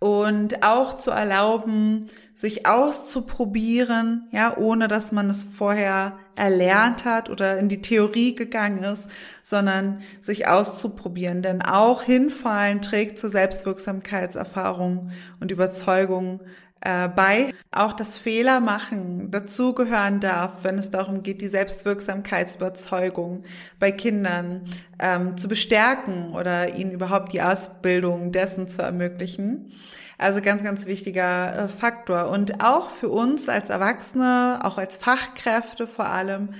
und 0.00 0.64
auch 0.64 0.94
zu 0.94 1.10
erlauben, 1.10 2.06
sich 2.34 2.66
auszuprobieren, 2.66 4.28
ja, 4.32 4.56
ohne 4.56 4.88
dass 4.88 5.12
man 5.12 5.28
es 5.28 5.44
vorher 5.44 6.18
erlernt 6.36 7.04
hat 7.04 7.28
oder 7.28 7.58
in 7.58 7.68
die 7.68 7.82
Theorie 7.82 8.34
gegangen 8.34 8.82
ist, 8.82 9.10
sondern 9.42 10.00
sich 10.22 10.48
auszuprobieren. 10.48 11.42
Denn 11.42 11.60
auch 11.60 12.02
hinfallen 12.02 12.80
trägt 12.80 13.18
zur 13.18 13.28
Selbstwirksamkeitserfahrung 13.28 15.10
und 15.38 15.50
Überzeugung 15.50 16.40
äh, 16.80 17.08
bei. 17.08 17.54
Auch 17.70 17.92
das 17.92 18.16
Fehler 18.16 18.60
machen 18.60 19.30
dazugehören 19.30 20.20
darf, 20.20 20.64
wenn 20.64 20.78
es 20.78 20.90
darum 20.90 21.22
geht, 21.22 21.40
die 21.40 21.48
Selbstwirksamkeitsüberzeugung 21.48 23.44
bei 23.78 23.92
Kindern 23.92 24.64
ähm, 24.98 25.36
zu 25.36 25.48
bestärken 25.48 26.32
oder 26.32 26.74
ihnen 26.74 26.90
überhaupt 26.90 27.32
die 27.32 27.42
Ausbildung 27.42 28.32
dessen 28.32 28.68
zu 28.68 28.82
ermöglichen. 28.82 29.72
Also 30.18 30.42
ganz, 30.42 30.62
ganz 30.62 30.86
wichtiger 30.86 31.56
äh, 31.56 31.68
Faktor. 31.68 32.28
Und 32.28 32.62
auch 32.62 32.90
für 32.90 33.08
uns 33.08 33.48
als 33.48 33.70
Erwachsene, 33.70 34.60
auch 34.62 34.76
als 34.76 34.98
Fachkräfte 34.98 35.86
vor 35.86 36.06
allem, 36.06 36.50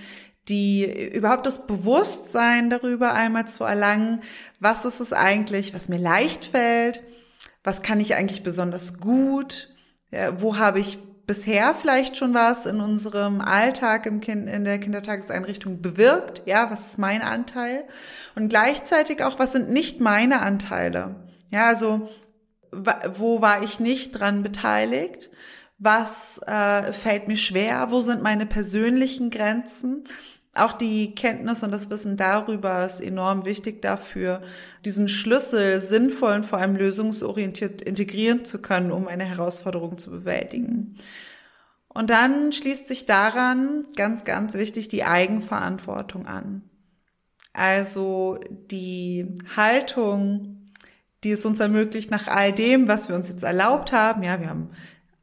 die 0.48 1.10
überhaupt 1.12 1.46
das 1.46 1.66
Bewusstsein 1.66 2.70
darüber 2.70 3.12
einmal 3.12 3.46
zu 3.46 3.64
erlangen, 3.64 4.22
was 4.58 4.84
ist 4.84 5.00
es 5.00 5.12
eigentlich, 5.12 5.74
was 5.74 5.88
mir 5.88 5.98
leicht 5.98 6.46
fällt, 6.46 7.02
was 7.62 7.82
kann 7.82 8.00
ich 8.00 8.14
eigentlich 8.16 8.42
besonders 8.42 8.98
gut, 8.98 9.68
wo 10.38 10.58
habe 10.58 10.80
ich 10.80 10.98
bisher 11.26 11.74
vielleicht 11.74 12.16
schon 12.16 12.34
was 12.34 12.66
in 12.66 12.80
unserem 12.80 13.40
Alltag 13.40 14.06
im 14.06 14.20
kind, 14.20 14.48
in 14.50 14.64
der 14.64 14.80
Kindertageseinrichtung 14.80 15.80
bewirkt? 15.80 16.42
Ja, 16.44 16.70
was 16.70 16.88
ist 16.88 16.98
mein 16.98 17.22
Anteil? 17.22 17.84
Und 18.34 18.48
gleichzeitig 18.48 19.22
auch, 19.22 19.38
was 19.38 19.52
sind 19.52 19.70
nicht 19.70 20.00
meine 20.00 20.40
Anteile? 20.40 21.28
Ja, 21.50 21.66
also 21.66 22.08
wo 23.14 23.40
war 23.40 23.62
ich 23.62 23.80
nicht 23.80 24.12
dran 24.12 24.42
beteiligt? 24.42 25.30
Was 25.78 26.40
äh, 26.46 26.92
fällt 26.92 27.28
mir 27.28 27.36
schwer? 27.36 27.90
Wo 27.90 28.00
sind 28.00 28.22
meine 28.22 28.46
persönlichen 28.46 29.30
Grenzen? 29.30 30.04
Auch 30.52 30.72
die 30.72 31.14
Kenntnis 31.14 31.62
und 31.62 31.70
das 31.70 31.90
Wissen 31.90 32.16
darüber 32.16 32.84
ist 32.84 33.00
enorm 33.00 33.44
wichtig 33.44 33.82
dafür, 33.82 34.42
diesen 34.84 35.06
Schlüssel 35.08 35.78
sinnvoll 35.78 36.34
und 36.34 36.46
vor 36.46 36.58
allem 36.58 36.74
lösungsorientiert 36.74 37.82
integrieren 37.82 38.44
zu 38.44 38.60
können, 38.60 38.90
um 38.90 39.06
eine 39.06 39.24
Herausforderung 39.24 39.96
zu 39.96 40.10
bewältigen. 40.10 40.96
Und 41.88 42.10
dann 42.10 42.52
schließt 42.52 42.88
sich 42.88 43.06
daran, 43.06 43.84
ganz, 43.96 44.24
ganz 44.24 44.54
wichtig, 44.54 44.88
die 44.88 45.04
Eigenverantwortung 45.04 46.26
an. 46.26 46.62
Also 47.52 48.38
die 48.70 49.38
Haltung, 49.56 50.66
die 51.24 51.32
es 51.32 51.44
uns 51.44 51.60
ermöglicht, 51.60 52.10
nach 52.10 52.28
all 52.28 52.52
dem, 52.52 52.88
was 52.88 53.08
wir 53.08 53.16
uns 53.16 53.28
jetzt 53.28 53.42
erlaubt 53.42 53.92
haben, 53.92 54.22
ja, 54.22 54.40
wir 54.40 54.48
haben 54.48 54.70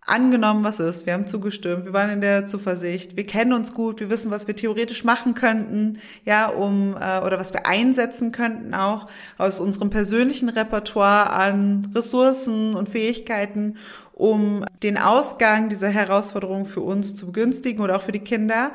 angenommen, 0.07 0.63
was 0.63 0.79
ist, 0.79 1.05
wir 1.05 1.13
haben 1.13 1.27
zugestimmt, 1.27 1.85
wir 1.85 1.93
waren 1.93 2.09
in 2.09 2.21
der 2.21 2.45
Zuversicht, 2.45 3.17
wir 3.17 3.27
kennen 3.27 3.51
uns 3.51 3.73
gut, 3.73 3.99
wir 3.99 4.09
wissen, 4.09 4.31
was 4.31 4.47
wir 4.47 4.55
theoretisch 4.55 5.03
machen 5.03 5.33
könnten, 5.33 5.99
ja, 6.25 6.47
um 6.47 6.95
äh, 6.95 7.19
oder 7.19 7.37
was 7.37 7.53
wir 7.53 7.67
einsetzen 7.67 8.31
könnten 8.31 8.73
auch 8.73 9.07
aus 9.37 9.59
unserem 9.59 9.89
persönlichen 9.89 10.47
Repertoire 10.47 11.31
an 11.31 11.91
Ressourcen 11.93 12.73
und 12.73 12.87
Fähigkeiten, 12.87 13.75
um 14.13 14.63
den 14.81 14.97
Ausgang 14.97 15.67
dieser 15.67 15.89
Herausforderung 15.89 16.65
für 16.65 16.81
uns 16.81 17.13
zu 17.13 17.27
begünstigen 17.27 17.83
oder 17.83 17.97
auch 17.97 18.01
für 18.01 18.13
die 18.13 18.19
Kinder. 18.19 18.71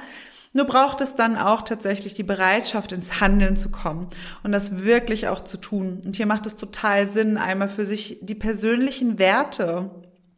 Nur 0.53 0.67
braucht 0.67 1.01
es 1.01 1.15
dann 1.15 1.37
auch 1.39 1.63
tatsächlich 1.63 2.13
die 2.13 2.25
Bereitschaft, 2.25 2.93
ins 2.93 3.23
Handeln 3.23 3.57
zu 3.57 3.71
kommen 3.71 4.09
und 4.43 4.53
das 4.53 4.85
wirklich 4.85 5.29
auch 5.29 5.45
zu 5.45 5.57
tun. 5.57 6.03
Und 6.05 6.17
hier 6.17 6.27
macht 6.27 6.45
es 6.45 6.57
total 6.57 7.09
Sinn, 7.09 7.39
einmal 7.39 7.71
für 7.71 7.87
sich 7.87 8.19
die 8.21 8.35
persönlichen 8.35 9.19
Werte 9.19 9.91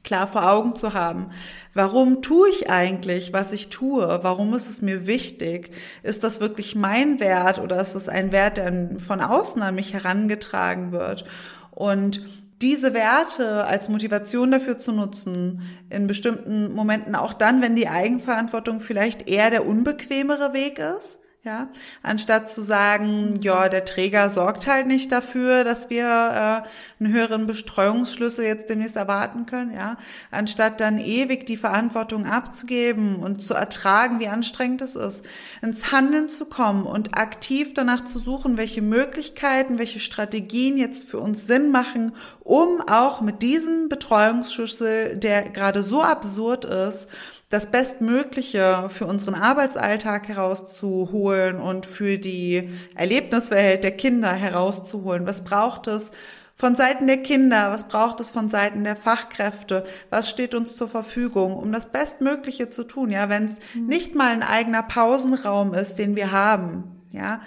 klar 0.04 0.28
vor 0.28 0.48
Augen 0.48 0.76
zu 0.76 0.92
haben. 0.92 1.30
Warum 1.72 2.22
tue 2.22 2.48
ich 2.50 2.70
eigentlich, 2.70 3.32
was 3.32 3.52
ich 3.52 3.70
tue? 3.70 4.20
Warum 4.22 4.54
ist 4.54 4.68
es 4.68 4.82
mir 4.82 5.06
wichtig? 5.06 5.70
Ist 6.02 6.22
das 6.22 6.40
wirklich 6.40 6.76
mein 6.76 7.18
Wert 7.18 7.58
oder 7.58 7.80
ist 7.80 7.94
es 7.94 8.08
ein 8.08 8.30
Wert, 8.30 8.58
der 8.58 8.90
von 9.04 9.20
außen 9.20 9.60
an 9.62 9.74
mich 9.74 9.94
herangetragen 9.94 10.92
wird? 10.92 11.24
Und 11.70 12.22
diese 12.62 12.94
Werte 12.94 13.64
als 13.64 13.88
Motivation 13.88 14.52
dafür 14.52 14.78
zu 14.78 14.92
nutzen, 14.92 15.62
in 15.90 16.06
bestimmten 16.06 16.72
Momenten 16.72 17.14
auch 17.14 17.34
dann, 17.34 17.60
wenn 17.62 17.74
die 17.74 17.88
Eigenverantwortung 17.88 18.80
vielleicht 18.80 19.28
eher 19.28 19.50
der 19.50 19.66
unbequemere 19.66 20.52
Weg 20.52 20.78
ist, 20.78 21.20
ja, 21.44 21.68
anstatt 22.02 22.48
zu 22.48 22.62
sagen, 22.62 23.38
ja, 23.42 23.68
der 23.68 23.84
Träger 23.84 24.30
sorgt 24.30 24.66
halt 24.66 24.86
nicht 24.86 25.12
dafür, 25.12 25.62
dass 25.62 25.90
wir 25.90 26.04
äh, 26.04 27.02
einen 27.04 27.12
höheren 27.12 27.46
Bestreuungsschlüssel 27.46 28.46
jetzt 28.46 28.70
demnächst 28.70 28.96
erwarten 28.96 29.44
können, 29.44 29.74
ja, 29.74 29.98
anstatt 30.30 30.80
dann 30.80 30.98
ewig 30.98 31.44
die 31.44 31.58
Verantwortung 31.58 32.24
abzugeben 32.24 33.16
und 33.16 33.42
zu 33.42 33.52
ertragen, 33.52 34.20
wie 34.20 34.28
anstrengend 34.28 34.80
es 34.80 34.96
ist, 34.96 35.26
ins 35.60 35.92
Handeln 35.92 36.30
zu 36.30 36.46
kommen 36.46 36.86
und 36.86 37.18
aktiv 37.18 37.74
danach 37.74 38.04
zu 38.04 38.18
suchen, 38.18 38.56
welche 38.56 38.80
Möglichkeiten, 38.80 39.78
welche 39.78 40.00
Strategien 40.00 40.78
jetzt 40.78 41.06
für 41.06 41.20
uns 41.20 41.46
Sinn 41.46 41.70
machen, 41.70 42.12
um 42.40 42.80
auch 42.88 43.20
mit 43.20 43.42
diesem 43.42 43.90
Betreuungsschlüssel, 43.90 45.16
der 45.16 45.50
gerade 45.50 45.82
so 45.82 46.00
absurd 46.00 46.64
ist, 46.64 47.10
das 47.54 47.70
Bestmögliche 47.70 48.90
für 48.92 49.06
unseren 49.06 49.36
Arbeitsalltag 49.36 50.26
herauszuholen 50.26 51.60
und 51.60 51.86
für 51.86 52.18
die 52.18 52.70
Erlebniswelt 52.96 53.84
der 53.84 53.92
Kinder 53.92 54.32
herauszuholen. 54.32 55.24
Was 55.24 55.44
braucht 55.44 55.86
es 55.86 56.10
von 56.56 56.74
Seiten 56.74 57.06
der 57.06 57.18
Kinder? 57.18 57.70
Was 57.70 57.86
braucht 57.86 58.18
es 58.18 58.32
von 58.32 58.48
Seiten 58.48 58.82
der 58.82 58.96
Fachkräfte? 58.96 59.84
Was 60.10 60.28
steht 60.28 60.56
uns 60.56 60.76
zur 60.76 60.88
Verfügung, 60.88 61.54
um 61.54 61.70
das 61.70 61.86
Bestmögliche 61.86 62.70
zu 62.70 62.82
tun? 62.82 63.12
Ja, 63.12 63.28
wenn 63.28 63.44
es 63.44 63.60
mhm. 63.74 63.86
nicht 63.86 64.16
mal 64.16 64.32
ein 64.32 64.42
eigener 64.42 64.82
Pausenraum 64.82 65.74
ist, 65.74 65.94
den 65.94 66.16
wir 66.16 66.32
haben, 66.32 67.04
ja, 67.12 67.40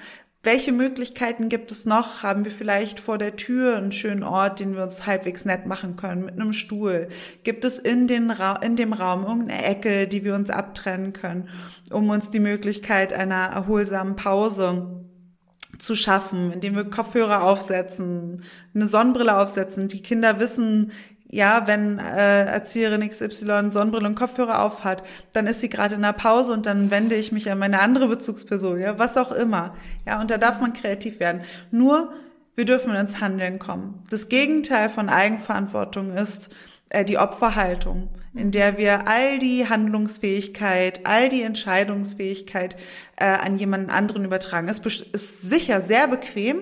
welche 0.48 0.72
Möglichkeiten 0.72 1.50
gibt 1.50 1.74
es 1.74 1.86
noch? 1.86 2.24
Haben 2.24 2.46
wir 2.46 2.54
vielleicht 2.54 3.02
vor 3.02 3.18
der 3.18 3.36
Tür 3.36 3.76
einen 3.76 3.92
schönen 3.92 4.24
Ort, 4.24 4.62
den 4.62 4.76
wir 4.76 4.82
uns 4.82 5.06
halbwegs 5.06 5.44
nett 5.44 5.66
machen 5.66 5.98
können 5.98 6.24
mit 6.24 6.40
einem 6.40 6.54
Stuhl? 6.54 7.10
Gibt 7.44 7.66
es 7.66 7.78
in, 7.78 8.08
den 8.08 8.32
Ra 8.32 8.54
in 8.64 8.78
dem 8.78 8.94
Raum 8.94 9.26
irgendeine 9.26 9.66
Ecke, 9.66 10.08
die 10.08 10.24
wir 10.24 10.36
uns 10.36 10.50
abtrennen 10.50 11.12
können, 11.12 11.50
um 11.92 12.10
uns 12.10 12.30
die 12.30 12.40
Möglichkeit 12.40 13.12
einer 13.12 13.48
erholsamen 13.48 14.16
Pause 14.16 15.04
zu 15.80 15.96
schaffen, 15.96 16.54
indem 16.54 16.78
wir 16.78 16.90
Kopfhörer 16.90 17.44
aufsetzen, 17.44 18.42
eine 18.74 18.88
Sonnenbrille 18.88 19.38
aufsetzen. 19.38 19.90
Die 19.90 20.02
Kinder 20.02 20.40
wissen, 20.40 20.94
ja, 21.30 21.68
wenn 21.68 22.00
äh, 22.00 22.46
Erzieherin 22.46 23.08
XY 23.08 23.72
Sonnenbrille 23.72 24.08
und 24.08 24.16
Kopfhörer 24.16 24.64
auf 24.64 24.84
hat, 24.84 25.04
dann 25.34 25.46
ist 25.46 25.62
sie 25.62 25.70
gerade 25.70 25.96
in 25.96 26.02
der 26.02 26.14
Pause 26.14 26.54
und 26.54 26.66
dann 26.66 26.90
wende 26.90 27.16
ich 27.16 27.32
mich 27.32 27.52
an 27.52 27.60
meine 27.60 27.80
andere 27.80 28.08
Bezugsperson, 28.08 28.80
ja, 28.80 28.98
was 28.98 29.18
auch 29.18 29.32
immer. 29.32 29.76
Ja, 30.06 30.22
und 30.22 30.32
da 30.32 30.38
darf 30.38 30.62
man 30.62 30.74
kreativ 30.74 31.20
werden. 31.20 31.42
Nur, 31.70 32.14
wir 32.56 32.66
dürfen 32.66 32.96
ins 32.96 33.20
Handeln 33.20 33.60
kommen. 33.60 34.04
Das 34.10 34.30
Gegenteil 34.30 34.90
von 34.90 35.10
Eigenverantwortung 35.10 36.14
ist 36.16 36.50
äh, 36.90 37.04
die 37.04 37.18
Opferhaltung, 37.18 38.10
in 38.34 38.52
der 38.52 38.78
wir 38.78 39.08
all 39.10 39.38
die 39.38 39.68
Handlungsfähigkeit, 39.68 41.02
all 41.06 41.28
die 41.28 41.42
Entscheidungsfähigkeit 41.42 42.78
äh, 43.18 43.26
an 43.26 43.58
jemanden 43.58 43.90
anderen 43.90 44.24
übertragen. 44.24 44.70
Es 44.70 44.80
ist 44.80 45.42
sicher 45.42 45.82
sehr 45.82 46.08
bequem, 46.08 46.62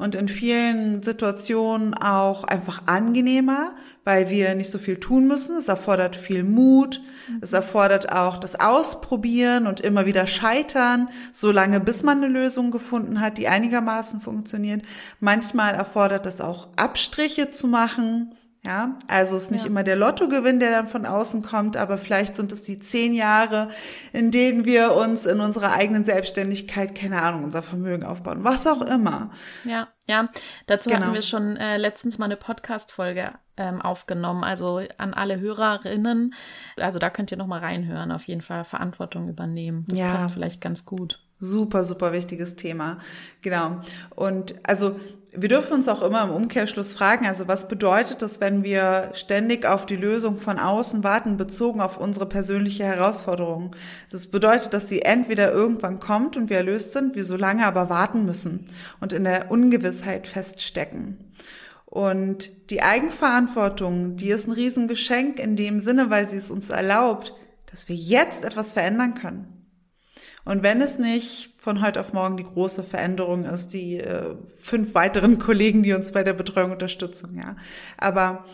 und 0.00 0.14
in 0.14 0.28
vielen 0.28 1.02
Situationen 1.02 1.92
auch 1.92 2.44
einfach 2.44 2.82
angenehmer, 2.86 3.74
weil 4.02 4.30
wir 4.30 4.54
nicht 4.54 4.70
so 4.70 4.78
viel 4.78 4.96
tun 4.96 5.28
müssen. 5.28 5.58
Es 5.58 5.68
erfordert 5.68 6.16
viel 6.16 6.42
Mut. 6.42 7.02
Es 7.42 7.52
erfordert 7.52 8.10
auch 8.10 8.38
das 8.38 8.58
Ausprobieren 8.58 9.66
und 9.66 9.80
immer 9.80 10.06
wieder 10.06 10.26
scheitern, 10.26 11.10
solange 11.32 11.80
bis 11.80 12.02
man 12.02 12.18
eine 12.18 12.32
Lösung 12.32 12.70
gefunden 12.70 13.20
hat, 13.20 13.36
die 13.36 13.48
einigermaßen 13.48 14.22
funktioniert. 14.22 14.82
Manchmal 15.20 15.74
erfordert 15.74 16.24
es 16.24 16.40
auch 16.40 16.68
Abstriche 16.76 17.50
zu 17.50 17.68
machen 17.68 18.34
ja, 18.62 18.98
also 19.08 19.36
es 19.36 19.44
ist 19.44 19.50
nicht 19.52 19.64
ja. 19.64 19.68
immer 19.68 19.82
der 19.82 19.96
Lottogewinn, 19.96 20.60
der 20.60 20.70
dann 20.70 20.86
von 20.86 21.06
außen 21.06 21.42
kommt, 21.42 21.78
aber 21.78 21.96
vielleicht 21.96 22.36
sind 22.36 22.52
es 22.52 22.62
die 22.62 22.78
zehn 22.78 23.14
Jahre, 23.14 23.70
in 24.12 24.30
denen 24.30 24.66
wir 24.66 24.92
uns 24.92 25.24
in 25.24 25.40
unserer 25.40 25.72
eigenen 25.72 26.04
Selbstständigkeit, 26.04 26.94
keine 26.94 27.22
Ahnung, 27.22 27.44
unser 27.44 27.62
Vermögen 27.62 28.04
aufbauen, 28.04 28.44
was 28.44 28.66
auch 28.66 28.82
immer. 28.82 29.30
Ja, 29.64 29.88
ja, 30.06 30.28
dazu 30.66 30.90
genau. 30.90 31.02
hatten 31.02 31.14
wir 31.14 31.22
schon 31.22 31.56
äh, 31.56 31.78
letztens 31.78 32.18
mal 32.18 32.26
eine 32.26 32.36
Podcast-Folge 32.36 33.32
ähm, 33.56 33.80
aufgenommen, 33.80 34.44
also 34.44 34.82
an 34.98 35.14
alle 35.14 35.40
Hörerinnen. 35.40 36.34
Also 36.76 36.98
da 36.98 37.08
könnt 37.08 37.30
ihr 37.30 37.38
noch 37.38 37.46
mal 37.46 37.60
reinhören, 37.60 38.12
auf 38.12 38.24
jeden 38.24 38.42
Fall 38.42 38.64
Verantwortung 38.64 39.30
übernehmen. 39.30 39.86
Das 39.88 39.98
ja. 39.98 40.14
passt 40.14 40.34
vielleicht 40.34 40.60
ganz 40.60 40.84
gut. 40.84 41.18
Super, 41.40 41.84
super 41.84 42.12
wichtiges 42.12 42.56
Thema. 42.56 42.98
Genau. 43.40 43.80
Und 44.14 44.54
also 44.62 44.94
wir 45.32 45.48
dürfen 45.48 45.74
uns 45.74 45.88
auch 45.88 46.02
immer 46.02 46.24
im 46.24 46.30
Umkehrschluss 46.30 46.92
fragen, 46.92 47.26
also 47.26 47.46
was 47.46 47.68
bedeutet 47.68 48.20
das, 48.20 48.40
wenn 48.40 48.64
wir 48.64 49.10
ständig 49.14 49.64
auf 49.64 49.86
die 49.86 49.96
Lösung 49.96 50.36
von 50.36 50.58
außen 50.58 51.04
warten, 51.04 51.36
bezogen 51.36 51.80
auf 51.80 51.98
unsere 51.98 52.26
persönliche 52.26 52.84
Herausforderung? 52.84 53.74
Das 54.10 54.26
bedeutet, 54.26 54.74
dass 54.74 54.88
sie 54.88 55.02
entweder 55.02 55.52
irgendwann 55.52 56.00
kommt 56.00 56.36
und 56.36 56.50
wir 56.50 56.58
erlöst 56.58 56.92
sind, 56.92 57.14
wir 57.14 57.24
so 57.24 57.36
lange 57.36 57.64
aber 57.64 57.88
warten 57.88 58.26
müssen 58.26 58.66
und 59.00 59.12
in 59.12 59.24
der 59.24 59.50
Ungewissheit 59.50 60.26
feststecken. 60.26 61.32
Und 61.86 62.70
die 62.70 62.82
Eigenverantwortung, 62.82 64.16
die 64.16 64.28
ist 64.28 64.46
ein 64.46 64.52
Riesengeschenk 64.52 65.38
in 65.38 65.56
dem 65.56 65.80
Sinne, 65.80 66.10
weil 66.10 66.26
sie 66.26 66.36
es 66.36 66.50
uns 66.50 66.70
erlaubt, 66.70 67.34
dass 67.70 67.88
wir 67.88 67.96
jetzt 67.96 68.44
etwas 68.44 68.72
verändern 68.72 69.14
können. 69.14 69.59
Und 70.50 70.64
wenn 70.64 70.80
es 70.80 70.98
nicht 70.98 71.54
von 71.58 71.80
heute 71.80 72.00
auf 72.00 72.12
morgen 72.12 72.36
die 72.36 72.42
große 72.42 72.82
Veränderung 72.82 73.44
ist, 73.44 73.68
die 73.68 73.98
äh, 73.98 74.34
fünf 74.58 74.96
weiteren 74.96 75.38
Kollegen, 75.38 75.84
die 75.84 75.92
uns 75.92 76.10
bei 76.10 76.24
der 76.24 76.32
Betreuung 76.32 76.72
unterstützen, 76.72 77.36
ja. 77.38 77.54
Aber 77.96 78.44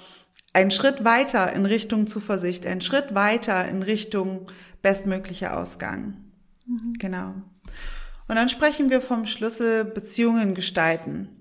ein 0.53 0.71
Schritt 0.71 1.07
weiter 1.07 1.51
in 1.55 1.65
Richtung 1.65 2.07
Zuversicht, 2.07 2.67
ein 2.67 2.83
Schritt 2.83 3.15
weiter 3.15 3.67
in 3.67 3.83
Richtung 3.83 4.53
bestmöglicher 4.83 5.57
Ausgang. 5.57 6.19
Mhm. 6.67 6.93
Genau. 6.99 7.29
Und 8.29 8.37
dann 8.37 8.51
sprechen 8.51 8.91
wir 8.91 9.01
vom 9.01 9.25
Schlüssel 9.25 9.87
Beziehungen 9.87 10.55
gestalten. 10.55 11.36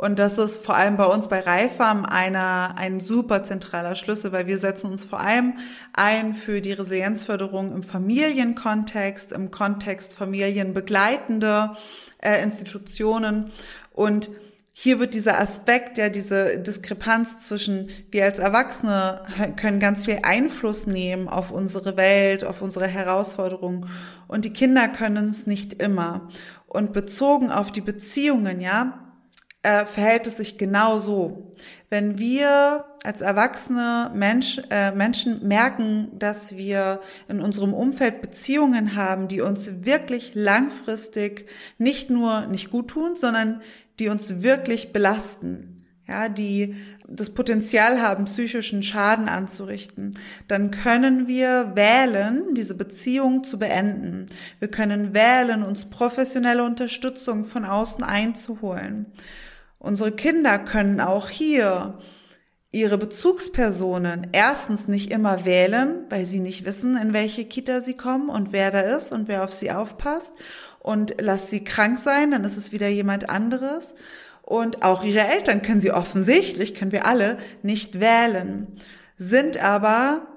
Und 0.00 0.18
das 0.18 0.38
ist 0.38 0.64
vor 0.64 0.76
allem 0.76 0.96
bei 0.96 1.04
uns 1.04 1.28
bei 1.28 1.40
Reifam 1.40 2.06
einer, 2.06 2.74
ein 2.78 3.00
super 3.00 3.44
zentraler 3.44 3.94
Schlüssel, 3.94 4.32
weil 4.32 4.46
wir 4.46 4.56
setzen 4.56 4.90
uns 4.90 5.04
vor 5.04 5.20
allem 5.20 5.58
ein 5.92 6.32
für 6.32 6.62
die 6.62 6.72
Resilienzförderung 6.72 7.74
im 7.74 7.82
Familienkontext, 7.82 9.30
im 9.30 9.50
Kontext 9.50 10.14
familienbegleitende 10.14 11.72
äh, 12.22 12.42
Institutionen. 12.42 13.50
Und 13.92 14.30
hier 14.72 15.00
wird 15.00 15.12
dieser 15.12 15.38
Aspekt, 15.38 15.98
ja, 15.98 16.08
diese 16.08 16.60
Diskrepanz 16.60 17.46
zwischen 17.46 17.90
wir 18.10 18.24
als 18.24 18.38
Erwachsene 18.38 19.20
können 19.56 19.80
ganz 19.80 20.06
viel 20.06 20.20
Einfluss 20.22 20.86
nehmen 20.86 21.28
auf 21.28 21.50
unsere 21.50 21.98
Welt, 21.98 22.42
auf 22.42 22.62
unsere 22.62 22.86
Herausforderungen 22.86 23.90
und 24.28 24.46
die 24.46 24.54
Kinder 24.54 24.88
können 24.88 25.26
es 25.26 25.46
nicht 25.46 25.74
immer. 25.74 26.26
Und 26.66 26.94
bezogen 26.94 27.50
auf 27.50 27.70
die 27.70 27.82
Beziehungen, 27.82 28.62
ja, 28.62 29.09
äh, 29.62 29.84
verhält 29.84 30.26
es 30.26 30.38
sich 30.38 30.56
genau 30.56 30.98
so. 30.98 31.52
Wenn 31.90 32.18
wir 32.18 32.86
als 33.04 33.20
erwachsene 33.20 34.10
Mensch, 34.14 34.60
äh, 34.70 34.92
Menschen 34.92 35.46
merken, 35.46 36.08
dass 36.18 36.56
wir 36.56 37.00
in 37.28 37.40
unserem 37.40 37.74
Umfeld 37.74 38.22
Beziehungen 38.22 38.96
haben, 38.96 39.28
die 39.28 39.40
uns 39.40 39.84
wirklich 39.84 40.32
langfristig 40.34 41.48
nicht 41.78 42.10
nur 42.10 42.46
nicht 42.46 42.70
gut 42.70 42.88
tun, 42.88 43.16
sondern 43.16 43.60
die 43.98 44.08
uns 44.08 44.42
wirklich 44.42 44.92
belasten, 44.92 45.86
ja, 46.08 46.28
die 46.28 46.76
das 47.06 47.30
Potenzial 47.30 48.00
haben, 48.00 48.26
psychischen 48.26 48.82
Schaden 48.82 49.28
anzurichten, 49.28 50.12
dann 50.46 50.70
können 50.70 51.26
wir 51.26 51.72
wählen, 51.74 52.54
diese 52.54 52.76
Beziehung 52.76 53.42
zu 53.42 53.58
beenden. 53.58 54.26
Wir 54.60 54.68
können 54.68 55.12
wählen, 55.12 55.62
uns 55.62 55.86
professionelle 55.90 56.64
Unterstützung 56.64 57.44
von 57.44 57.64
außen 57.64 58.04
einzuholen. 58.04 59.06
Unsere 59.80 60.12
Kinder 60.12 60.58
können 60.58 61.00
auch 61.00 61.30
hier 61.30 61.98
ihre 62.70 62.98
Bezugspersonen 62.98 64.28
erstens 64.32 64.86
nicht 64.88 65.10
immer 65.10 65.46
wählen, 65.46 66.04
weil 66.10 66.26
sie 66.26 66.38
nicht 66.38 66.66
wissen, 66.66 66.98
in 66.98 67.14
welche 67.14 67.46
Kita 67.46 67.80
sie 67.80 67.94
kommen 67.94 68.28
und 68.28 68.52
wer 68.52 68.70
da 68.70 68.80
ist 68.80 69.10
und 69.10 69.26
wer 69.26 69.42
auf 69.42 69.54
sie 69.54 69.72
aufpasst. 69.72 70.34
Und 70.80 71.16
lass 71.18 71.48
sie 71.48 71.64
krank 71.64 71.98
sein, 71.98 72.30
dann 72.30 72.44
ist 72.44 72.58
es 72.58 72.72
wieder 72.72 72.88
jemand 72.88 73.30
anderes. 73.30 73.94
Und 74.42 74.82
auch 74.82 75.02
ihre 75.02 75.26
Eltern 75.26 75.62
können 75.62 75.80
sie 75.80 75.92
offensichtlich, 75.92 76.74
können 76.74 76.92
wir 76.92 77.06
alle, 77.06 77.38
nicht 77.62 78.00
wählen, 78.00 78.66
sind 79.16 79.56
aber 79.56 80.28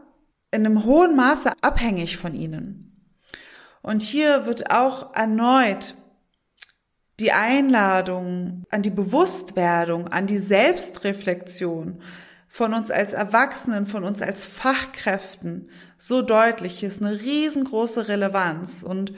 in 0.51 0.65
einem 0.65 0.86
hohen 0.86 1.17
Maße 1.17 1.51
abhängig 1.60 2.15
von 2.15 2.34
ihnen. 2.34 3.12
Und 3.82 4.03
hier 4.03 4.45
wird 4.45 4.71
auch 4.71 5.13
erneut 5.13 5.95
die 7.19 7.32
Einladung 7.32 8.63
an 8.69 8.82
die 8.82 8.89
Bewusstwerdung, 8.89 10.08
an 10.08 10.28
die 10.28 10.38
Selbstreflexion 10.38 12.02
von 12.47 12.73
uns 12.73 12.91
als 12.91 13.13
Erwachsenen, 13.13 13.86
von 13.86 14.04
uns 14.04 14.21
als 14.21 14.45
Fachkräften 14.45 15.69
so 15.97 16.21
deutlich. 16.21 16.84
Ist 16.84 17.02
eine 17.02 17.21
riesengroße 17.21 18.08
Relevanz 18.08 18.84
und 18.84 19.13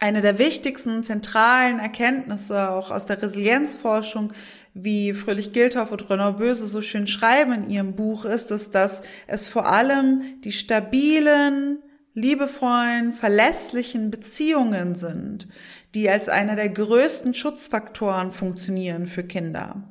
eine 0.00 0.22
der 0.22 0.38
wichtigsten 0.38 1.02
zentralen 1.02 1.78
Erkenntnisse 1.78 2.70
auch 2.70 2.90
aus 2.90 3.06
der 3.06 3.20
Resilienzforschung, 3.20 4.32
wie 4.72 5.12
Fröhlich 5.12 5.52
Gilthoff 5.52 5.92
und 5.92 6.08
Renaud 6.08 6.38
Böse 6.38 6.66
so 6.66 6.80
schön 6.80 7.06
schreiben 7.06 7.52
in 7.52 7.70
ihrem 7.70 7.96
Buch, 7.96 8.24
ist 8.24 8.50
es, 8.50 8.70
dass 8.70 9.02
es 9.26 9.46
vor 9.46 9.66
allem 9.66 10.22
die 10.42 10.52
stabilen, 10.52 11.82
liebevollen, 12.14 13.12
verlässlichen 13.12 14.10
Beziehungen 14.10 14.94
sind, 14.94 15.48
die 15.94 16.08
als 16.08 16.28
einer 16.28 16.56
der 16.56 16.68
größten 16.68 17.34
Schutzfaktoren 17.34 18.32
funktionieren 18.32 19.08
für 19.08 19.24
Kinder. 19.24 19.82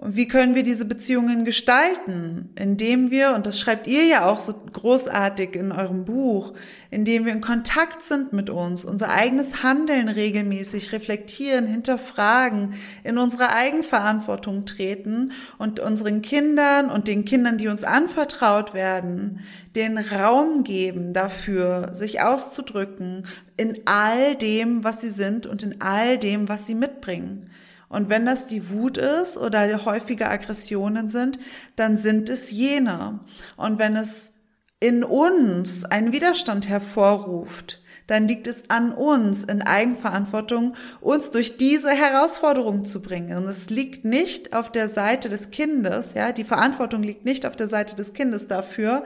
Und 0.00 0.14
wie 0.14 0.28
können 0.28 0.54
wir 0.54 0.62
diese 0.62 0.84
Beziehungen 0.84 1.44
gestalten? 1.44 2.50
Indem 2.54 3.10
wir, 3.10 3.34
und 3.34 3.46
das 3.46 3.58
schreibt 3.58 3.88
ihr 3.88 4.04
ja 4.04 4.26
auch 4.26 4.38
so 4.38 4.54
großartig 4.54 5.56
in 5.56 5.72
eurem 5.72 6.04
Buch, 6.04 6.54
indem 6.88 7.26
wir 7.26 7.32
in 7.32 7.40
Kontakt 7.40 8.02
sind 8.02 8.32
mit 8.32 8.48
uns, 8.48 8.84
unser 8.84 9.08
eigenes 9.08 9.64
Handeln 9.64 10.08
regelmäßig 10.08 10.92
reflektieren, 10.92 11.66
hinterfragen, 11.66 12.74
in 13.02 13.18
unsere 13.18 13.52
Eigenverantwortung 13.52 14.66
treten 14.66 15.32
und 15.58 15.80
unseren 15.80 16.22
Kindern 16.22 16.90
und 16.90 17.08
den 17.08 17.24
Kindern, 17.24 17.58
die 17.58 17.66
uns 17.66 17.82
anvertraut 17.82 18.74
werden, 18.74 19.40
den 19.74 19.98
Raum 19.98 20.62
geben 20.62 21.12
dafür, 21.12 21.96
sich 21.96 22.22
auszudrücken 22.22 23.24
in 23.58 23.82
all 23.84 24.36
dem, 24.36 24.84
was 24.84 25.02
sie 25.02 25.10
sind 25.10 25.46
und 25.46 25.62
in 25.62 25.82
all 25.82 26.16
dem, 26.16 26.48
was 26.48 26.66
sie 26.66 26.74
mitbringen. 26.74 27.50
Und 27.88 28.08
wenn 28.08 28.24
das 28.24 28.46
die 28.46 28.70
Wut 28.70 28.96
ist 28.96 29.36
oder 29.36 29.84
häufige 29.84 30.30
Aggressionen 30.30 31.08
sind, 31.08 31.38
dann 31.76 31.96
sind 31.96 32.30
es 32.30 32.50
jene. 32.50 33.20
Und 33.56 33.78
wenn 33.78 33.96
es 33.96 34.32
in 34.80 35.02
uns 35.02 35.84
einen 35.84 36.12
Widerstand 36.12 36.68
hervorruft, 36.68 37.82
dann 38.06 38.28
liegt 38.28 38.46
es 38.46 38.70
an 38.70 38.92
uns 38.92 39.42
in 39.42 39.60
Eigenverantwortung, 39.60 40.74
uns 41.00 41.30
durch 41.30 41.56
diese 41.56 41.90
Herausforderung 41.90 42.84
zu 42.84 43.02
bringen. 43.02 43.36
Und 43.36 43.44
es 43.44 43.70
liegt 43.70 44.04
nicht 44.04 44.54
auf 44.54 44.70
der 44.70 44.88
Seite 44.88 45.28
des 45.28 45.50
Kindes, 45.50 46.14
ja, 46.14 46.32
die 46.32 46.44
Verantwortung 46.44 47.02
liegt 47.02 47.24
nicht 47.24 47.44
auf 47.44 47.56
der 47.56 47.68
Seite 47.68 47.96
des 47.96 48.12
Kindes 48.12 48.46
dafür, 48.46 49.04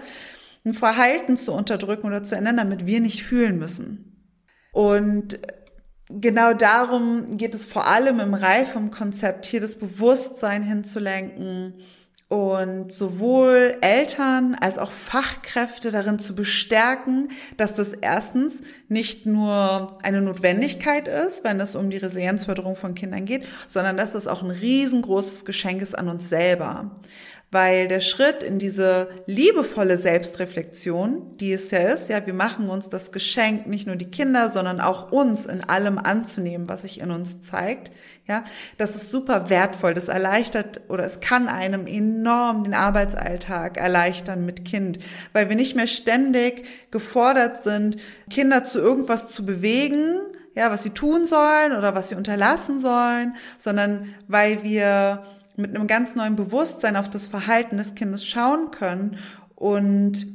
ein 0.65 0.75
Verhalten 0.75 1.37
zu 1.37 1.53
unterdrücken 1.53 2.07
oder 2.07 2.23
zu 2.23 2.37
ändern, 2.37 2.59
damit 2.59 2.87
wir 2.87 3.01
nicht 3.01 3.25
fühlen 3.25 3.59
müssen. 3.59 4.12
Und 4.73 5.39
genau 6.09 6.55
darum 6.55 7.37
geht 7.37 7.55
es 7.55 7.65
vor 7.65 7.87
allem 7.87 8.21
im 8.21 8.35
Reifem-Konzept, 8.35 9.47
hier 9.47 9.61
das 9.61 9.77
Bewusstsein 9.79 10.63
hinzulenken 10.63 11.75
und 12.33 12.91
sowohl 12.91 13.77
Eltern 13.83 14.57
als 14.59 14.79
auch 14.79 14.91
Fachkräfte 14.91 15.91
darin 15.91 16.19
zu 16.19 16.35
bestärken, 16.35 17.29
dass 17.59 17.75
das 17.75 17.93
erstens 17.93 18.63
nicht 18.89 19.27
nur 19.27 19.99
eine 20.03 20.23
Notwendigkeit 20.23 21.09
ist, 21.09 21.45
wenn 21.45 21.61
es 21.61 21.75
um 21.75 21.91
die 21.91 21.99
Resilienzförderung 21.99 22.75
von 22.75 22.95
Kindern 22.95 23.27
geht, 23.27 23.45
sondern 23.69 23.99
dass 23.99 24.15
es 24.15 24.29
auch 24.29 24.43
ein 24.43 24.51
riesengroßes 24.51 25.45
Geschenk 25.45 25.83
ist 25.83 25.95
an 25.95 26.09
uns 26.09 26.31
selber 26.31 26.95
weil 27.53 27.87
der 27.87 28.01
Schritt 28.01 28.43
in 28.43 28.59
diese 28.59 29.09
liebevolle 29.27 29.99
Selbstreflexion, 29.99 31.37
die 31.37 31.53
es 31.53 31.71
ja 31.71 31.81
ist, 31.81 32.09
ja, 32.09 32.27
wir 32.27 32.33
machen 32.33 32.71
uns 32.71 32.89
das 32.89 33.13
Geschenk, 33.13 33.67
nicht 33.67 33.87
nur 33.87 33.97
die 33.97 34.11
Kinder, 34.11 34.49
sondern 34.49 34.81
auch 34.81 35.13
uns 35.13 35.45
in 35.45 35.63
allem 35.63 35.99
anzunehmen, 35.99 36.71
was 36.71 36.81
sich 36.81 37.01
in 37.01 37.11
uns 37.11 37.43
zeigt, 37.43 37.93
ja, 38.27 38.43
das 38.79 38.97
ist 38.97 39.11
super 39.11 39.51
wertvoll, 39.51 39.93
das 39.93 40.09
erleichtert 40.09 40.81
oder 40.89 41.05
es 41.05 41.21
kann 41.21 41.49
einem 41.49 41.87
enorm 41.87 42.65
den 42.65 42.73
Arbeitsalltag 42.73 43.77
erleichtern 43.77 44.47
mit 44.47 44.65
Kind, 44.65 44.99
weil 45.35 45.51
wir 45.51 45.57
nicht 45.57 45.77
mehr 45.77 45.87
ständig 45.87 46.65
gefordert 46.91 47.61
sind, 47.61 47.99
Kinder 48.31 48.65
zu 48.65 48.79
irgendwas 48.79 49.29
zu 49.29 49.45
bewegen, 49.45 50.21
ja, 50.55 50.71
was 50.71 50.85
sie 50.85 50.91
tun 50.91 51.27
sollen 51.27 51.77
oder 51.77 51.95
was 51.95 52.09
sie 52.09 52.15
unterlassen 52.15 52.79
sollen, 52.79 53.37
sondern 53.59 54.15
weil 54.27 54.63
wir 54.63 55.23
mit 55.57 55.75
einem 55.75 55.87
ganz 55.87 56.15
neuen 56.15 56.37
Bewusstsein 56.37 56.97
auf 56.97 57.11
das 57.11 57.27
Verhalten 57.27 57.77
des 57.77 57.95
Kindes 57.95 58.25
schauen 58.25 58.71
können 58.71 59.19
und 59.55 60.27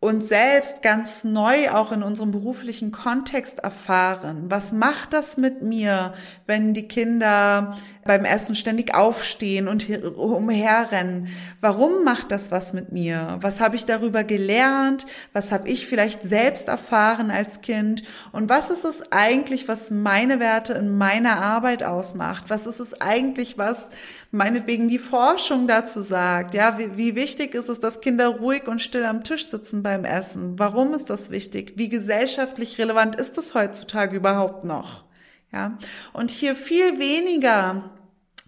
uns 0.00 0.28
selbst 0.28 0.80
ganz 0.80 1.24
neu 1.24 1.70
auch 1.72 1.92
in 1.92 2.02
unserem 2.02 2.30
beruflichen 2.30 2.90
Kontext 2.90 3.58
erfahren. 3.58 4.46
Was 4.48 4.72
macht 4.72 5.12
das 5.12 5.36
mit 5.36 5.60
mir, 5.60 6.14
wenn 6.46 6.72
die 6.72 6.88
Kinder 6.88 7.76
beim 8.06 8.24
Essen 8.24 8.54
ständig 8.54 8.94
aufstehen 8.94 9.68
und 9.68 9.90
umherrennen? 10.16 11.28
Warum 11.60 12.02
macht 12.02 12.32
das 12.32 12.50
was 12.50 12.72
mit 12.72 12.92
mir? 12.92 13.36
Was 13.42 13.60
habe 13.60 13.76
ich 13.76 13.84
darüber 13.84 14.24
gelernt? 14.24 15.04
Was 15.34 15.52
habe 15.52 15.68
ich 15.68 15.86
vielleicht 15.86 16.22
selbst 16.22 16.68
erfahren 16.68 17.30
als 17.30 17.60
Kind? 17.60 18.02
Und 18.32 18.48
was 18.48 18.70
ist 18.70 18.86
es 18.86 19.12
eigentlich, 19.12 19.68
was 19.68 19.90
meine 19.90 20.40
Werte 20.40 20.72
in 20.72 20.96
meiner 20.96 21.42
Arbeit 21.42 21.82
ausmacht? 21.82 22.44
Was 22.48 22.66
ist 22.66 22.80
es 22.80 23.02
eigentlich, 23.02 23.58
was 23.58 23.90
meinetwegen 24.30 24.88
die 24.88 24.98
Forschung 24.98 25.66
dazu 25.66 26.02
sagt? 26.02 26.54
Ja, 26.54 26.78
wie, 26.78 26.96
wie 26.96 27.14
wichtig 27.14 27.54
ist 27.54 27.68
es, 27.68 27.80
dass 27.80 28.00
Kinder 28.00 28.28
ruhig 28.28 28.68
und 28.68 28.80
still 28.80 29.04
am 29.04 29.24
Tisch 29.24 29.48
sitzen 29.48 29.82
beim 29.82 30.04
Essen? 30.04 30.58
Warum 30.58 30.94
ist 30.94 31.10
das 31.10 31.30
wichtig? 31.30 31.74
Wie 31.76 31.88
gesellschaftlich 31.88 32.78
relevant 32.78 33.16
ist 33.16 33.38
es 33.38 33.54
heutzutage 33.54 34.16
überhaupt 34.16 34.64
noch? 34.64 35.04
Ja, 35.52 35.76
und 36.12 36.30
hier 36.30 36.54
viel 36.54 37.00
weniger 37.00 37.90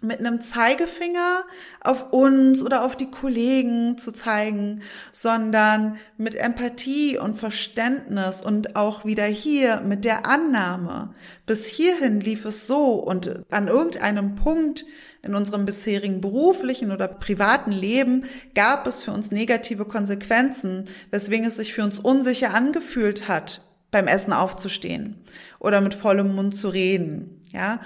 mit 0.03 0.19
einem 0.19 0.41
Zeigefinger 0.41 1.43
auf 1.81 2.11
uns 2.11 2.61
oder 2.61 2.83
auf 2.83 2.95
die 2.95 3.09
Kollegen 3.09 3.97
zu 3.97 4.11
zeigen, 4.11 4.81
sondern 5.11 5.97
mit 6.17 6.35
Empathie 6.35 7.17
und 7.17 7.35
Verständnis 7.35 8.41
und 8.41 8.75
auch 8.75 9.05
wieder 9.05 9.25
hier 9.25 9.81
mit 9.81 10.03
der 10.05 10.25
Annahme. 10.25 11.11
Bis 11.45 11.65
hierhin 11.67 12.19
lief 12.19 12.45
es 12.45 12.67
so 12.67 12.95
und 12.95 13.43
an 13.49 13.67
irgendeinem 13.67 14.35
Punkt 14.35 14.85
in 15.23 15.35
unserem 15.35 15.65
bisherigen 15.65 16.21
beruflichen 16.21 16.91
oder 16.91 17.07
privaten 17.07 17.71
Leben 17.71 18.25
gab 18.53 18.85
es 18.85 19.03
für 19.03 19.11
uns 19.11 19.31
negative 19.31 19.85
Konsequenzen, 19.85 20.85
weswegen 21.11 21.47
es 21.47 21.55
sich 21.55 21.73
für 21.73 21.83
uns 21.83 21.97
unsicher 21.97 22.53
angefühlt 22.53 23.27
hat, 23.27 23.61
beim 23.89 24.07
Essen 24.07 24.33
aufzustehen 24.33 25.23
oder 25.59 25.79
mit 25.79 25.93
vollem 25.93 26.35
Mund 26.35 26.55
zu 26.55 26.67
reden. 26.67 27.41
Ja, 27.53 27.79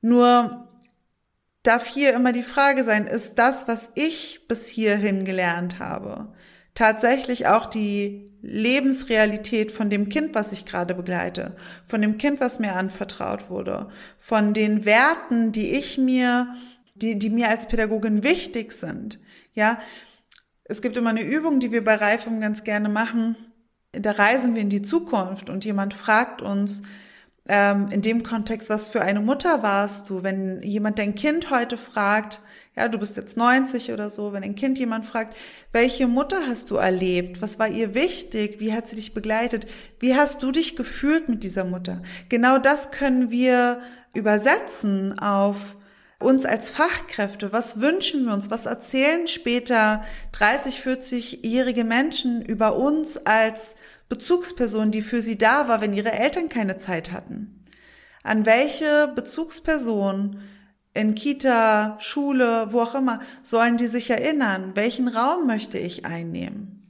nur 0.00 0.66
darf 1.62 1.86
hier 1.86 2.14
immer 2.14 2.32
die 2.32 2.42
Frage 2.42 2.84
sein, 2.84 3.06
ist 3.06 3.34
das, 3.38 3.68
was 3.68 3.90
ich 3.94 4.48
bis 4.48 4.66
hierhin 4.66 5.26
gelernt 5.26 5.78
habe, 5.78 6.32
tatsächlich 6.74 7.46
auch 7.46 7.66
die 7.66 8.26
Lebensrealität 8.42 9.72
von 9.72 9.90
dem 9.90 10.08
Kind, 10.08 10.34
was 10.34 10.52
ich 10.52 10.64
gerade 10.64 10.94
begleite, 10.94 11.56
von 11.86 12.00
dem 12.00 12.16
Kind, 12.18 12.40
was 12.40 12.58
mir 12.58 12.74
anvertraut 12.74 13.50
wurde, 13.50 13.88
von 14.18 14.54
den 14.54 14.84
Werten, 14.84 15.52
die 15.52 15.72
ich 15.72 15.98
mir, 15.98 16.54
die, 16.94 17.18
die 17.18 17.30
mir 17.30 17.48
als 17.48 17.66
Pädagogin 17.66 18.22
wichtig 18.22 18.72
sind. 18.72 19.18
Ja, 19.54 19.78
es 20.64 20.82
gibt 20.82 20.96
immer 20.96 21.10
eine 21.10 21.22
Übung, 21.24 21.60
die 21.60 21.72
wir 21.72 21.84
bei 21.84 21.96
Reifung 21.96 22.40
ganz 22.40 22.64
gerne 22.64 22.88
machen. 22.88 23.36
Da 23.92 24.12
reisen 24.12 24.54
wir 24.54 24.62
in 24.62 24.70
die 24.70 24.82
Zukunft 24.82 25.50
und 25.50 25.64
jemand 25.64 25.94
fragt 25.94 26.42
uns, 26.42 26.82
ähm, 27.48 27.88
in 27.90 28.02
dem 28.02 28.22
Kontext, 28.22 28.70
was 28.70 28.88
für 28.88 29.02
eine 29.02 29.20
Mutter 29.20 29.62
warst 29.64 30.08
du? 30.08 30.22
Wenn 30.22 30.62
jemand 30.62 31.00
dein 31.00 31.16
Kind 31.16 31.50
heute 31.50 31.76
fragt, 31.76 32.40
ja, 32.76 32.88
du 32.88 32.98
bist 32.98 33.16
jetzt 33.16 33.36
90 33.36 33.92
oder 33.92 34.10
so, 34.10 34.32
wenn 34.32 34.44
ein 34.44 34.54
Kind 34.54 34.78
jemand 34.78 35.04
fragt, 35.04 35.36
welche 35.72 36.06
Mutter 36.06 36.46
hast 36.46 36.70
du 36.70 36.76
erlebt? 36.76 37.42
Was 37.42 37.58
war 37.58 37.68
ihr 37.68 37.94
wichtig? 37.94 38.60
Wie 38.60 38.72
hat 38.72 38.86
sie 38.86 38.96
dich 38.96 39.12
begleitet? 39.12 39.66
Wie 39.98 40.14
hast 40.14 40.42
du 40.42 40.52
dich 40.52 40.76
gefühlt 40.76 41.28
mit 41.28 41.42
dieser 41.42 41.64
Mutter? 41.64 42.00
Genau 42.28 42.58
das 42.58 42.90
können 42.92 43.30
wir 43.30 43.80
übersetzen 44.14 45.18
auf 45.18 45.76
uns 46.20 46.44
als 46.44 46.70
Fachkräfte. 46.70 47.52
Was 47.52 47.80
wünschen 47.80 48.26
wir 48.26 48.34
uns? 48.34 48.50
Was 48.50 48.66
erzählen 48.66 49.26
später 49.26 50.04
30, 50.32 50.80
40-jährige 50.80 51.84
Menschen 51.84 52.40
über 52.42 52.76
uns 52.76 53.16
als 53.16 53.74
Bezugsperson, 54.08 54.90
die 54.90 55.02
für 55.02 55.22
sie 55.22 55.38
da 55.38 55.66
war, 55.66 55.80
wenn 55.80 55.94
ihre 55.94 56.12
Eltern 56.12 56.48
keine 56.48 56.76
Zeit 56.76 57.10
hatten? 57.10 57.64
An 58.22 58.46
welche 58.46 59.08
Bezugsperson 59.14 60.40
in 60.94 61.14
Kita, 61.14 61.96
Schule, 62.00 62.68
wo 62.70 62.80
auch 62.80 62.94
immer, 62.94 63.20
sollen 63.42 63.76
die 63.76 63.86
sich 63.86 64.10
erinnern? 64.10 64.72
Welchen 64.74 65.08
Raum 65.08 65.46
möchte 65.46 65.78
ich 65.78 66.04
einnehmen? 66.04 66.80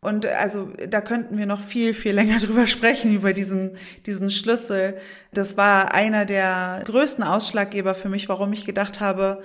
Und 0.00 0.26
also 0.26 0.68
da 0.88 1.00
könnten 1.00 1.38
wir 1.38 1.46
noch 1.46 1.62
viel, 1.62 1.94
viel 1.94 2.12
länger 2.12 2.38
drüber 2.40 2.66
sprechen, 2.66 3.14
über 3.14 3.32
diesen, 3.32 3.76
diesen 4.04 4.30
Schlüssel. 4.30 4.98
Das 5.32 5.56
war 5.56 5.94
einer 5.94 6.26
der 6.26 6.82
größten 6.84 7.24
Ausschlaggeber 7.24 7.94
für 7.94 8.10
mich, 8.10 8.28
warum 8.28 8.52
ich 8.52 8.66
gedacht 8.66 9.00
habe, 9.00 9.42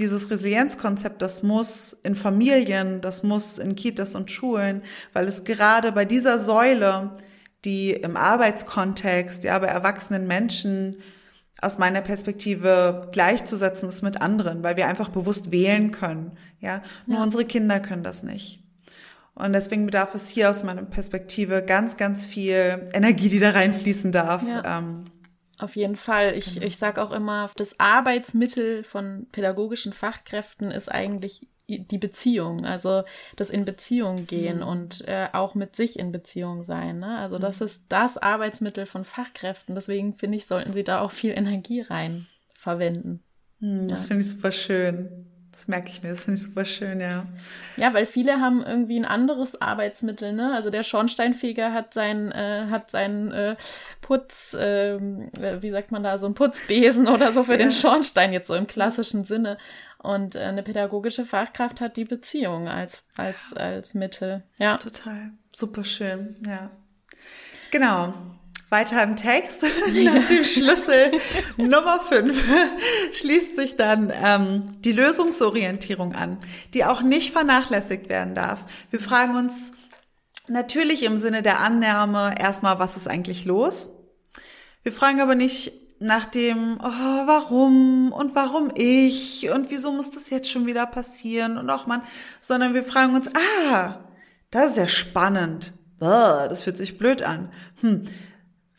dieses 0.00 0.30
Resilienzkonzept, 0.30 1.20
das 1.20 1.42
muss 1.42 1.92
in 1.92 2.14
Familien, 2.14 3.00
das 3.02 3.22
muss 3.22 3.58
in 3.58 3.76
Kitas 3.76 4.14
und 4.14 4.30
Schulen, 4.30 4.82
weil 5.12 5.28
es 5.28 5.44
gerade 5.44 5.92
bei 5.92 6.04
dieser 6.04 6.38
Säule, 6.38 7.12
die 7.64 7.92
im 7.92 8.16
Arbeitskontext, 8.16 9.44
ja, 9.44 9.58
bei 9.58 9.66
erwachsenen 9.66 10.26
Menschen 10.26 10.96
aus 11.62 11.78
meiner 11.78 12.00
Perspektive 12.00 13.08
gleichzusetzen 13.12 13.88
ist 13.88 14.02
mit 14.02 14.20
anderen, 14.20 14.62
weil 14.62 14.76
wir 14.76 14.86
einfach 14.86 15.08
bewusst 15.08 15.50
wählen 15.50 15.90
können, 15.90 16.36
ja. 16.60 16.82
Nur 17.06 17.18
ja. 17.18 17.24
unsere 17.24 17.44
Kinder 17.44 17.80
können 17.80 18.02
das 18.02 18.22
nicht. 18.22 18.62
Und 19.34 19.52
deswegen 19.52 19.86
bedarf 19.86 20.14
es 20.14 20.28
hier 20.28 20.50
aus 20.50 20.62
meiner 20.62 20.82
Perspektive 20.82 21.62
ganz, 21.62 21.96
ganz 21.96 22.26
viel 22.26 22.88
Energie, 22.92 23.28
die 23.28 23.38
da 23.38 23.50
reinfließen 23.50 24.12
darf. 24.12 24.42
Ja. 24.46 24.78
Ähm, 24.78 25.04
auf 25.58 25.76
jeden 25.76 25.96
Fall. 25.96 26.34
Ich, 26.36 26.54
genau. 26.54 26.66
ich 26.66 26.76
sage 26.76 27.02
auch 27.02 27.10
immer, 27.10 27.50
das 27.56 27.78
Arbeitsmittel 27.78 28.84
von 28.84 29.26
pädagogischen 29.32 29.92
Fachkräften 29.92 30.70
ist 30.70 30.90
eigentlich 30.90 31.46
die 31.78 31.98
Beziehung, 31.98 32.64
also 32.66 33.04
das 33.36 33.50
in 33.50 33.64
Beziehung 33.64 34.26
gehen 34.26 34.58
mhm. 34.58 34.66
und 34.66 35.08
äh, 35.08 35.28
auch 35.32 35.54
mit 35.54 35.76
sich 35.76 35.98
in 35.98 36.12
Beziehung 36.12 36.62
sein. 36.62 36.98
Ne? 36.98 37.18
Also 37.18 37.36
mhm. 37.36 37.40
das 37.40 37.60
ist 37.60 37.84
das 37.88 38.18
Arbeitsmittel 38.18 38.86
von 38.86 39.04
Fachkräften. 39.04 39.74
Deswegen 39.74 40.18
finde 40.18 40.36
ich, 40.36 40.46
sollten 40.46 40.72
sie 40.72 40.84
da 40.84 41.00
auch 41.00 41.12
viel 41.12 41.30
Energie 41.30 41.80
rein 41.80 42.26
verwenden. 42.52 43.22
Mhm, 43.60 43.88
das 43.88 44.02
ja. 44.02 44.08
finde 44.08 44.24
ich 44.24 44.30
super 44.30 44.52
schön. 44.52 45.26
Das 45.60 45.68
merke 45.68 45.90
ich 45.90 46.02
mir, 46.02 46.08
das 46.08 46.24
finde 46.24 46.38
ich 46.38 46.44
super 46.44 46.64
schön, 46.64 47.00
ja. 47.00 47.26
Ja, 47.76 47.92
weil 47.92 48.06
viele 48.06 48.40
haben 48.40 48.62
irgendwie 48.64 48.98
ein 48.98 49.04
anderes 49.04 49.60
Arbeitsmittel, 49.60 50.32
ne? 50.32 50.54
Also 50.54 50.70
der 50.70 50.82
Schornsteinfeger 50.82 51.74
hat 51.74 51.92
sein, 51.92 52.32
äh, 52.32 52.68
hat 52.70 52.90
seinen 52.90 53.30
äh, 53.30 53.56
Putz, 54.00 54.54
äh, 54.54 54.98
wie 54.98 55.70
sagt 55.70 55.92
man 55.92 56.02
da, 56.02 56.16
so 56.16 56.24
ein 56.24 56.32
Putzbesen 56.32 57.08
oder 57.14 57.34
so 57.34 57.44
für 57.44 57.52
ja. 57.52 57.58
den 57.58 57.72
Schornstein 57.72 58.32
jetzt 58.32 58.48
so 58.48 58.54
im 58.54 58.66
klassischen 58.66 59.24
Sinne. 59.24 59.58
Und 60.02 60.34
äh, 60.34 60.40
eine 60.40 60.62
pädagogische 60.62 61.26
Fachkraft 61.26 61.80
hat 61.80 61.96
die 61.96 62.06
Beziehung 62.06 62.68
als, 62.68 63.02
als, 63.16 63.52
als 63.52 63.94
Mittel. 63.94 64.42
Ja. 64.56 64.78
Total. 64.78 65.32
Super 65.52 65.84
schön, 65.84 66.34
ja. 66.46 66.70
Genau. 67.70 68.14
Weiter 68.70 69.02
im 69.02 69.16
Text, 69.16 69.64
nach 70.04 70.28
dem 70.28 70.44
Schlüssel 70.44 71.10
Nummer 71.56 72.00
5 72.00 72.40
schließt 73.12 73.56
sich 73.56 73.76
dann 73.76 74.12
ähm, 74.14 74.64
die 74.82 74.92
Lösungsorientierung 74.92 76.14
an, 76.14 76.38
die 76.72 76.84
auch 76.84 77.02
nicht 77.02 77.32
vernachlässigt 77.32 78.08
werden 78.08 78.36
darf. 78.36 78.64
Wir 78.90 79.00
fragen 79.00 79.34
uns 79.34 79.72
natürlich 80.46 81.02
im 81.02 81.18
Sinne 81.18 81.42
der 81.42 81.60
Annahme 81.60 82.36
erstmal, 82.38 82.78
was 82.78 82.96
ist 82.96 83.08
eigentlich 83.08 83.44
los? 83.44 83.88
Wir 84.84 84.92
fragen 84.92 85.20
aber 85.20 85.34
nicht 85.34 85.72
nach 86.00 86.26
dem, 86.26 86.78
oh, 86.82 87.26
warum 87.26 88.10
und 88.10 88.34
warum 88.34 88.70
ich 88.74 89.50
und 89.50 89.70
wieso 89.70 89.92
muss 89.92 90.10
das 90.10 90.30
jetzt 90.30 90.50
schon 90.50 90.66
wieder 90.66 90.86
passieren 90.86 91.58
und 91.58 91.68
auch 91.68 91.86
man, 91.86 92.02
sondern 92.40 92.72
wir 92.72 92.84
fragen 92.84 93.14
uns, 93.14 93.28
ah, 93.68 94.00
das 94.50 94.70
ist 94.70 94.76
ja 94.78 94.88
spannend. 94.88 95.72
Das 95.98 96.62
fühlt 96.62 96.78
sich 96.78 96.96
blöd 96.96 97.22
an. 97.22 97.52
Hm, 97.82 98.04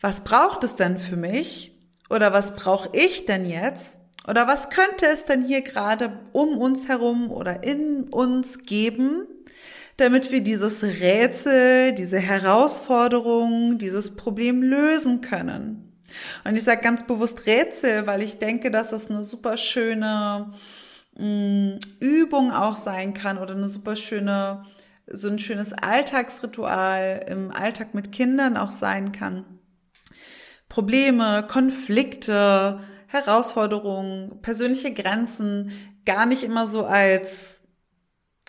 was 0.00 0.24
braucht 0.24 0.64
es 0.64 0.74
denn 0.74 0.98
für 0.98 1.16
mich? 1.16 1.78
Oder 2.10 2.32
was 2.32 2.56
brauche 2.56 2.90
ich 2.92 3.24
denn 3.24 3.48
jetzt? 3.48 3.96
Oder 4.28 4.48
was 4.48 4.70
könnte 4.70 5.06
es 5.06 5.24
denn 5.24 5.44
hier 5.44 5.62
gerade 5.62 6.18
um 6.32 6.58
uns 6.58 6.88
herum 6.88 7.30
oder 7.30 7.62
in 7.62 8.08
uns 8.08 8.64
geben, 8.64 9.26
damit 9.96 10.32
wir 10.32 10.42
dieses 10.42 10.82
Rätsel, 10.82 11.92
diese 11.92 12.18
Herausforderung, 12.18 13.78
dieses 13.78 14.16
Problem 14.16 14.62
lösen 14.62 15.20
können? 15.20 15.91
Und 16.44 16.56
ich 16.56 16.62
sage 16.62 16.80
ganz 16.80 17.06
bewusst 17.06 17.46
Rätsel, 17.46 18.06
weil 18.06 18.22
ich 18.22 18.38
denke, 18.38 18.70
dass 18.70 18.90
das 18.90 19.10
eine 19.10 19.24
super 19.24 19.56
schöne 19.56 20.52
mh, 21.16 21.24
mm, 21.24 21.78
Übung 22.00 22.52
auch 22.52 22.76
sein 22.76 23.14
kann 23.14 23.38
oder 23.38 23.54
eine 23.54 23.68
super 23.68 23.96
schöne, 23.96 24.64
so 25.06 25.28
ein 25.28 25.38
schönes 25.38 25.72
Alltagsritual 25.72 27.26
im 27.28 27.50
Alltag 27.50 27.94
mit 27.94 28.12
Kindern 28.12 28.56
auch 28.56 28.70
sein 28.70 29.12
kann. 29.12 29.44
Probleme, 30.68 31.46
Konflikte, 31.48 32.80
Herausforderungen, 33.06 34.40
persönliche 34.40 34.92
Grenzen 34.92 35.70
gar 36.06 36.24
nicht 36.24 36.42
immer 36.44 36.66
so 36.66 36.86
als, 36.86 37.60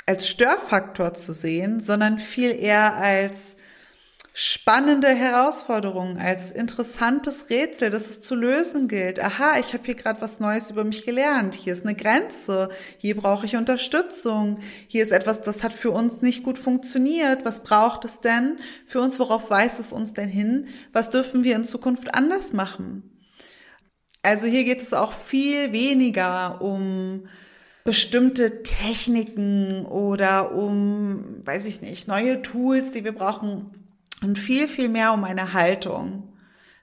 als 0.06 0.30
Störfaktor 0.30 1.14
zu 1.14 1.34
sehen, 1.34 1.82
sondern 1.82 2.18
viel 2.20 2.52
eher 2.52 2.96
als 2.96 3.58
spannende 4.36 5.10
Herausforderung, 5.10 6.18
als 6.18 6.50
interessantes 6.50 7.52
Rätsel, 7.52 7.92
das 7.92 8.10
es 8.10 8.20
zu 8.20 8.34
lösen 8.34 8.88
gilt. 8.88 9.24
Aha, 9.24 9.60
ich 9.60 9.74
habe 9.74 9.84
hier 9.86 9.94
gerade 9.94 10.22
was 10.22 10.40
Neues 10.40 10.72
über 10.72 10.84
mich 10.84 11.06
gelernt. 11.06 11.54
Hier 11.54 11.72
ist 11.72 11.86
eine 11.86 11.94
Grenze. 11.94 12.70
Hier 12.98 13.16
brauche 13.16 13.46
ich 13.46 13.56
Unterstützung. 13.56 14.58
Hier 14.88 15.04
ist 15.04 15.12
etwas, 15.12 15.42
das 15.42 15.62
hat 15.62 15.72
für 15.72 15.92
uns 15.92 16.24
nicht 16.24 16.42
gut 16.42 16.58
funktioniert. 16.58 17.46
Was 17.46 17.62
braucht 17.62 18.06
es 18.06 18.22
denn 18.22 18.58
für 18.88 19.02
uns? 19.02 19.20
Worauf 19.20 19.52
weist 19.52 19.80
es 19.80 19.94
uns 19.94 20.14
denn 20.14 20.30
hin? 20.30 20.68
Was 20.92 21.12
dürfen 21.12 21.44
wir 21.44 21.56
in 21.56 21.64
Zukunft 21.64 22.16
anders 22.16 22.54
machen? 22.54 23.14
Also 24.24 24.48
hier 24.48 24.64
geht 24.64 24.82
es 24.82 24.94
auch 24.94 25.14
viel 25.14 25.74
weniger 25.74 26.60
um 26.60 27.28
bestimmte 27.84 28.64
Techniken 28.64 29.86
oder 29.86 30.56
um, 30.56 31.46
weiß 31.46 31.66
ich 31.66 31.82
nicht, 31.82 32.08
neue 32.08 32.42
Tools, 32.42 32.94
die 32.94 33.04
wir 33.04 33.12
brauchen, 33.12 33.83
und 34.24 34.38
viel, 34.38 34.68
viel 34.68 34.90
mehr 34.90 35.14
um 35.14 35.24
eine 35.24 35.54
Haltung. 35.54 36.34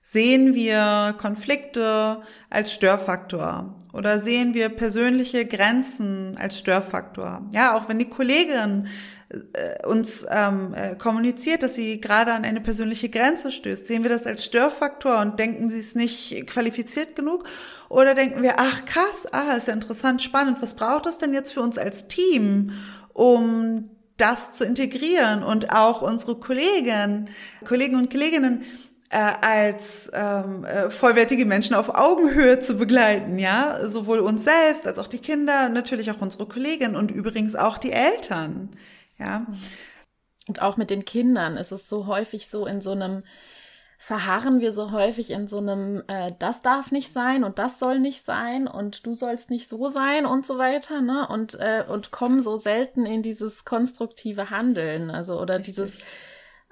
Sehen 0.02 0.54
wir 0.54 1.14
Konflikte 1.18 2.22
als 2.48 2.72
Störfaktor 2.72 3.78
oder 3.92 4.18
sehen 4.18 4.54
wir 4.54 4.70
persönliche 4.70 5.44
Grenzen 5.44 6.36
als 6.38 6.58
Störfaktor? 6.58 7.48
Ja, 7.52 7.76
auch 7.76 7.88
wenn 7.88 7.98
die 7.98 8.08
Kollegin 8.08 8.88
äh, 9.28 9.86
uns 9.86 10.26
ähm, 10.28 10.74
äh, 10.74 10.96
kommuniziert, 10.96 11.62
dass 11.62 11.74
sie 11.74 12.00
gerade 12.00 12.32
an 12.32 12.44
eine 12.44 12.62
persönliche 12.62 13.10
Grenze 13.10 13.50
stößt, 13.50 13.86
sehen 13.86 14.02
wir 14.02 14.10
das 14.10 14.26
als 14.26 14.44
Störfaktor 14.44 15.20
und 15.20 15.38
denken, 15.38 15.68
sie 15.68 15.78
ist 15.78 15.96
nicht 15.96 16.46
qualifiziert 16.46 17.14
genug? 17.14 17.44
Oder 17.90 18.14
denken 18.14 18.42
wir, 18.42 18.54
ach 18.58 18.86
krass, 18.86 19.28
ah, 19.32 19.52
ist 19.52 19.68
ja 19.68 19.74
interessant, 19.74 20.22
spannend, 20.22 20.62
was 20.62 20.74
braucht 20.74 21.06
es 21.06 21.18
denn 21.18 21.34
jetzt 21.34 21.52
für 21.52 21.60
uns 21.60 21.76
als 21.76 22.08
Team, 22.08 22.72
um 23.12 23.90
das 24.20 24.52
zu 24.52 24.64
integrieren 24.64 25.42
und 25.42 25.72
auch 25.72 26.02
unsere 26.02 26.36
Kollegen, 26.36 27.28
Kollegen 27.64 27.96
und 27.96 28.10
Kolleginnen 28.10 28.62
äh, 29.10 29.18
als 29.18 30.10
ähm, 30.14 30.64
äh, 30.64 30.88
vollwertige 30.88 31.44
Menschen 31.44 31.74
auf 31.74 31.94
Augenhöhe 31.94 32.60
zu 32.60 32.76
begleiten, 32.76 33.38
ja, 33.38 33.88
sowohl 33.88 34.20
uns 34.20 34.44
selbst 34.44 34.86
als 34.86 34.98
auch 34.98 35.08
die 35.08 35.18
Kinder, 35.18 35.68
natürlich 35.68 36.10
auch 36.10 36.20
unsere 36.20 36.46
Kolleginnen 36.46 36.96
und 36.96 37.10
übrigens 37.10 37.56
auch 37.56 37.78
die 37.78 37.92
Eltern, 37.92 38.70
ja. 39.18 39.46
Und 40.48 40.62
auch 40.62 40.76
mit 40.76 40.90
den 40.90 41.04
Kindern 41.04 41.56
ist 41.56 41.70
es 41.70 41.88
so 41.88 42.06
häufig 42.06 42.48
so 42.48 42.66
in 42.66 42.80
so 42.80 42.92
einem 42.92 43.22
verharren 44.10 44.58
wir 44.58 44.72
so 44.72 44.90
häufig 44.90 45.30
in 45.30 45.46
so 45.46 45.58
einem, 45.58 46.02
äh, 46.08 46.32
das 46.40 46.62
darf 46.62 46.90
nicht 46.90 47.12
sein 47.12 47.44
und 47.44 47.60
das 47.60 47.78
soll 47.78 48.00
nicht 48.00 48.24
sein 48.24 48.66
und 48.66 49.06
du 49.06 49.14
sollst 49.14 49.50
nicht 49.50 49.68
so 49.68 49.88
sein 49.88 50.26
und 50.26 50.44
so 50.44 50.58
weiter, 50.58 51.00
ne? 51.00 51.28
Und, 51.28 51.54
äh, 51.60 51.84
und 51.88 52.10
kommen 52.10 52.40
so 52.40 52.56
selten 52.56 53.06
in 53.06 53.22
dieses 53.22 53.64
konstruktive 53.64 54.50
Handeln, 54.50 55.12
also 55.12 55.40
oder 55.40 55.58
Richtig. 55.58 55.76
dieses, 55.76 55.98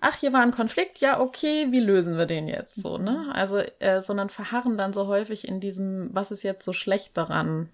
ach, 0.01 0.17
hier 0.17 0.33
war 0.33 0.41
ein 0.41 0.51
Konflikt, 0.51 0.99
ja, 0.99 1.21
okay, 1.21 1.69
wie 1.71 1.79
lösen 1.79 2.19
wir 2.19 2.27
den 2.27 2.49
jetzt 2.49 2.75
so, 2.75 2.99
ne? 2.99 3.27
Mhm. 3.27 3.31
Also, 3.31 3.59
äh, 3.79 4.01
sondern 4.01 4.31
verharren 4.31 4.77
dann 4.77 4.93
so 4.93 5.07
häufig 5.07 5.47
in 5.47 5.61
diesem, 5.61 6.11
was 6.13 6.33
ist 6.33 6.43
jetzt 6.43 6.65
so 6.65 6.73
schlecht 6.73 7.17
daran, 7.17 7.69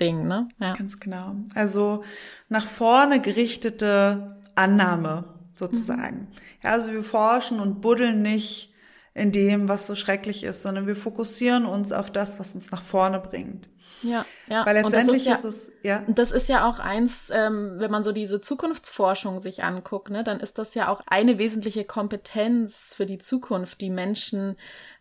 Ding, 0.00 0.26
ne? 0.26 0.48
Ja. 0.58 0.74
Ganz 0.74 0.98
genau. 0.98 1.36
Also 1.54 2.02
nach 2.48 2.66
vorne 2.66 3.20
gerichtete 3.20 4.38
Annahme 4.56 5.35
sozusagen. 5.58 6.16
Mhm. 6.16 6.28
Ja, 6.62 6.72
also 6.72 6.92
wir 6.92 7.04
forschen 7.04 7.60
und 7.60 7.80
buddeln 7.80 8.22
nicht 8.22 8.72
in 9.16 9.32
dem, 9.32 9.68
was 9.68 9.86
so 9.86 9.94
schrecklich 9.94 10.44
ist, 10.44 10.62
sondern 10.62 10.86
wir 10.86 10.94
fokussieren 10.94 11.64
uns 11.64 11.90
auf 11.90 12.10
das, 12.10 12.38
was 12.38 12.54
uns 12.54 12.70
nach 12.70 12.82
vorne 12.82 13.18
bringt. 13.18 13.70
Ja, 14.02 14.26
ja. 14.46 14.66
Weil 14.66 14.74
letztendlich 14.74 15.22
ist, 15.22 15.26
ja, 15.26 15.34
ist, 15.36 15.44
es, 15.44 15.72
ja. 15.82 16.04
Das 16.06 16.30
ist 16.30 16.50
ja 16.50 16.68
auch 16.68 16.78
eins, 16.78 17.30
ähm, 17.32 17.76
wenn 17.78 17.90
man 17.90 18.04
so 18.04 18.12
diese 18.12 18.42
Zukunftsforschung 18.42 19.40
sich 19.40 19.64
anguckt, 19.64 20.10
ne, 20.10 20.22
dann 20.22 20.38
ist 20.38 20.58
das 20.58 20.74
ja 20.74 20.88
auch 20.88 21.00
eine 21.06 21.38
wesentliche 21.38 21.84
Kompetenz 21.84 22.92
für 22.94 23.06
die 23.06 23.16
Zukunft, 23.16 23.80
die 23.80 23.88
Menschen 23.88 24.56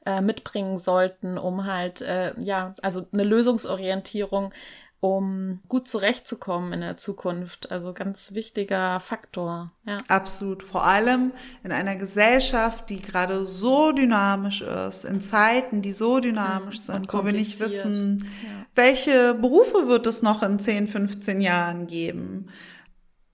äh, 0.05 0.21
mitbringen 0.21 0.77
sollten, 0.77 1.37
um 1.37 1.65
halt, 1.65 2.01
äh, 2.01 2.33
ja, 2.39 2.73
also 2.81 3.07
eine 3.11 3.25
Lösungsorientierung 3.25 4.53
um 4.99 5.61
gut 5.67 5.87
zurechtzukommen 5.87 6.73
in 6.73 6.81
der 6.81 6.97
Zukunft. 6.97 7.71
Also 7.71 7.93
ganz 7.93 8.33
wichtiger 8.33 8.99
Faktor. 8.99 9.71
Ja. 9.85 9.97
Absolut. 10.07 10.63
Vor 10.63 10.83
allem 10.83 11.31
in 11.63 11.71
einer 11.71 11.95
Gesellschaft, 11.95 12.89
die 12.89 13.01
gerade 13.01 13.45
so 13.45 13.91
dynamisch 13.91 14.61
ist, 14.61 15.05
in 15.05 15.21
Zeiten, 15.21 15.81
die 15.81 15.91
so 15.91 16.19
dynamisch 16.19 16.77
mhm, 16.79 16.93
sind, 16.93 17.13
wo 17.13 17.25
wir 17.25 17.33
nicht 17.33 17.59
wissen, 17.59 18.23
ja. 18.43 18.65
welche 18.73 19.33
Berufe 19.35 19.87
wird 19.87 20.07
es 20.07 20.21
noch 20.21 20.41
in 20.43 20.59
10, 20.59 20.87
15 20.87 21.41
Jahren 21.41 21.87
geben. 21.87 22.47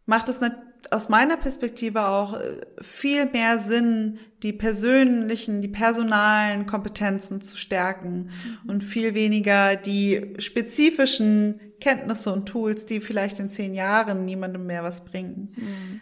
Macht 0.05 0.27
es 0.29 0.41
natürlich 0.41 0.70
aus 0.91 1.07
meiner 1.07 1.37
Perspektive 1.37 2.05
auch 2.05 2.33
äh, 2.33 2.61
viel 2.81 3.25
mehr 3.27 3.57
Sinn, 3.57 4.19
die 4.43 4.51
persönlichen, 4.51 5.61
die 5.61 5.69
personalen 5.69 6.65
Kompetenzen 6.65 7.39
zu 7.39 7.55
stärken 7.55 8.29
mhm. 8.63 8.69
und 8.69 8.83
viel 8.83 9.13
weniger 9.13 9.77
die 9.77 10.35
spezifischen 10.37 11.59
Kenntnisse 11.79 12.33
und 12.33 12.45
Tools, 12.45 12.85
die 12.85 12.99
vielleicht 12.99 13.39
in 13.39 13.49
zehn 13.49 13.73
Jahren 13.73 14.25
niemandem 14.25 14.67
mehr 14.67 14.83
was 14.83 15.05
bringen. 15.05 15.53
Mhm. 15.55 16.01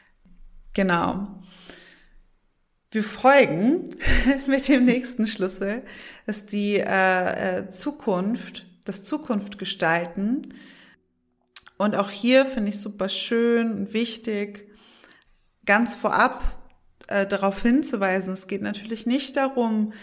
Genau. 0.73 1.39
Wir 2.91 3.03
folgen 3.03 3.95
mit 4.47 4.67
dem 4.67 4.85
nächsten 4.85 5.27
Schlüssel, 5.27 5.83
ist 6.25 6.51
die 6.51 6.77
äh, 6.77 7.59
äh, 7.59 7.69
Zukunft, 7.69 8.65
das 8.85 9.03
Zukunft 9.03 9.59
gestalten. 9.59 10.41
Und 11.77 11.95
auch 11.95 12.09
hier 12.09 12.47
finde 12.47 12.69
ich 12.69 12.79
super 12.79 13.07
schön 13.07 13.71
und 13.71 13.93
wichtig, 13.93 14.68
ganz 15.69 15.93
vorab 15.93 16.41
äh, 17.09 17.27
darauf 17.27 17.61
hinzuweisen, 17.61 18.33
es 18.33 18.47
geht 18.47 18.63
natürlich 18.63 19.05
nicht 19.05 19.37
darum, 19.37 19.93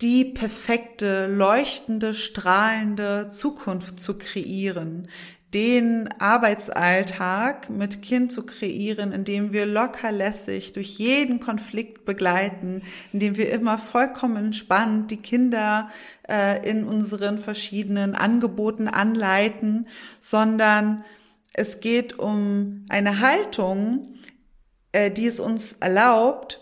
die 0.00 0.24
perfekte, 0.24 1.26
leuchtende, 1.26 2.14
strahlende 2.14 3.26
Zukunft 3.28 3.98
zu 3.98 4.16
kreieren, 4.16 5.08
den 5.54 6.08
Arbeitsalltag 6.20 7.68
mit 7.68 8.00
Kind 8.00 8.30
zu 8.30 8.46
kreieren, 8.46 9.10
indem 9.10 9.52
wir 9.52 9.66
lockerlässig 9.66 10.72
durch 10.72 11.00
jeden 11.00 11.40
Konflikt 11.40 12.04
begleiten, 12.04 12.82
indem 13.12 13.36
wir 13.36 13.50
immer 13.50 13.76
vollkommen 13.76 14.36
entspannt 14.36 15.10
die 15.10 15.16
Kinder 15.16 15.90
äh, 16.28 16.64
in 16.64 16.84
unseren 16.84 17.40
verschiedenen 17.40 18.14
Angeboten 18.14 18.86
anleiten, 18.86 19.88
sondern 20.20 21.04
es 21.54 21.80
geht 21.80 22.20
um 22.20 22.84
eine 22.88 23.18
Haltung, 23.18 24.14
äh, 24.98 25.10
die 25.10 25.26
es 25.26 25.38
uns 25.38 25.74
erlaubt, 25.74 26.60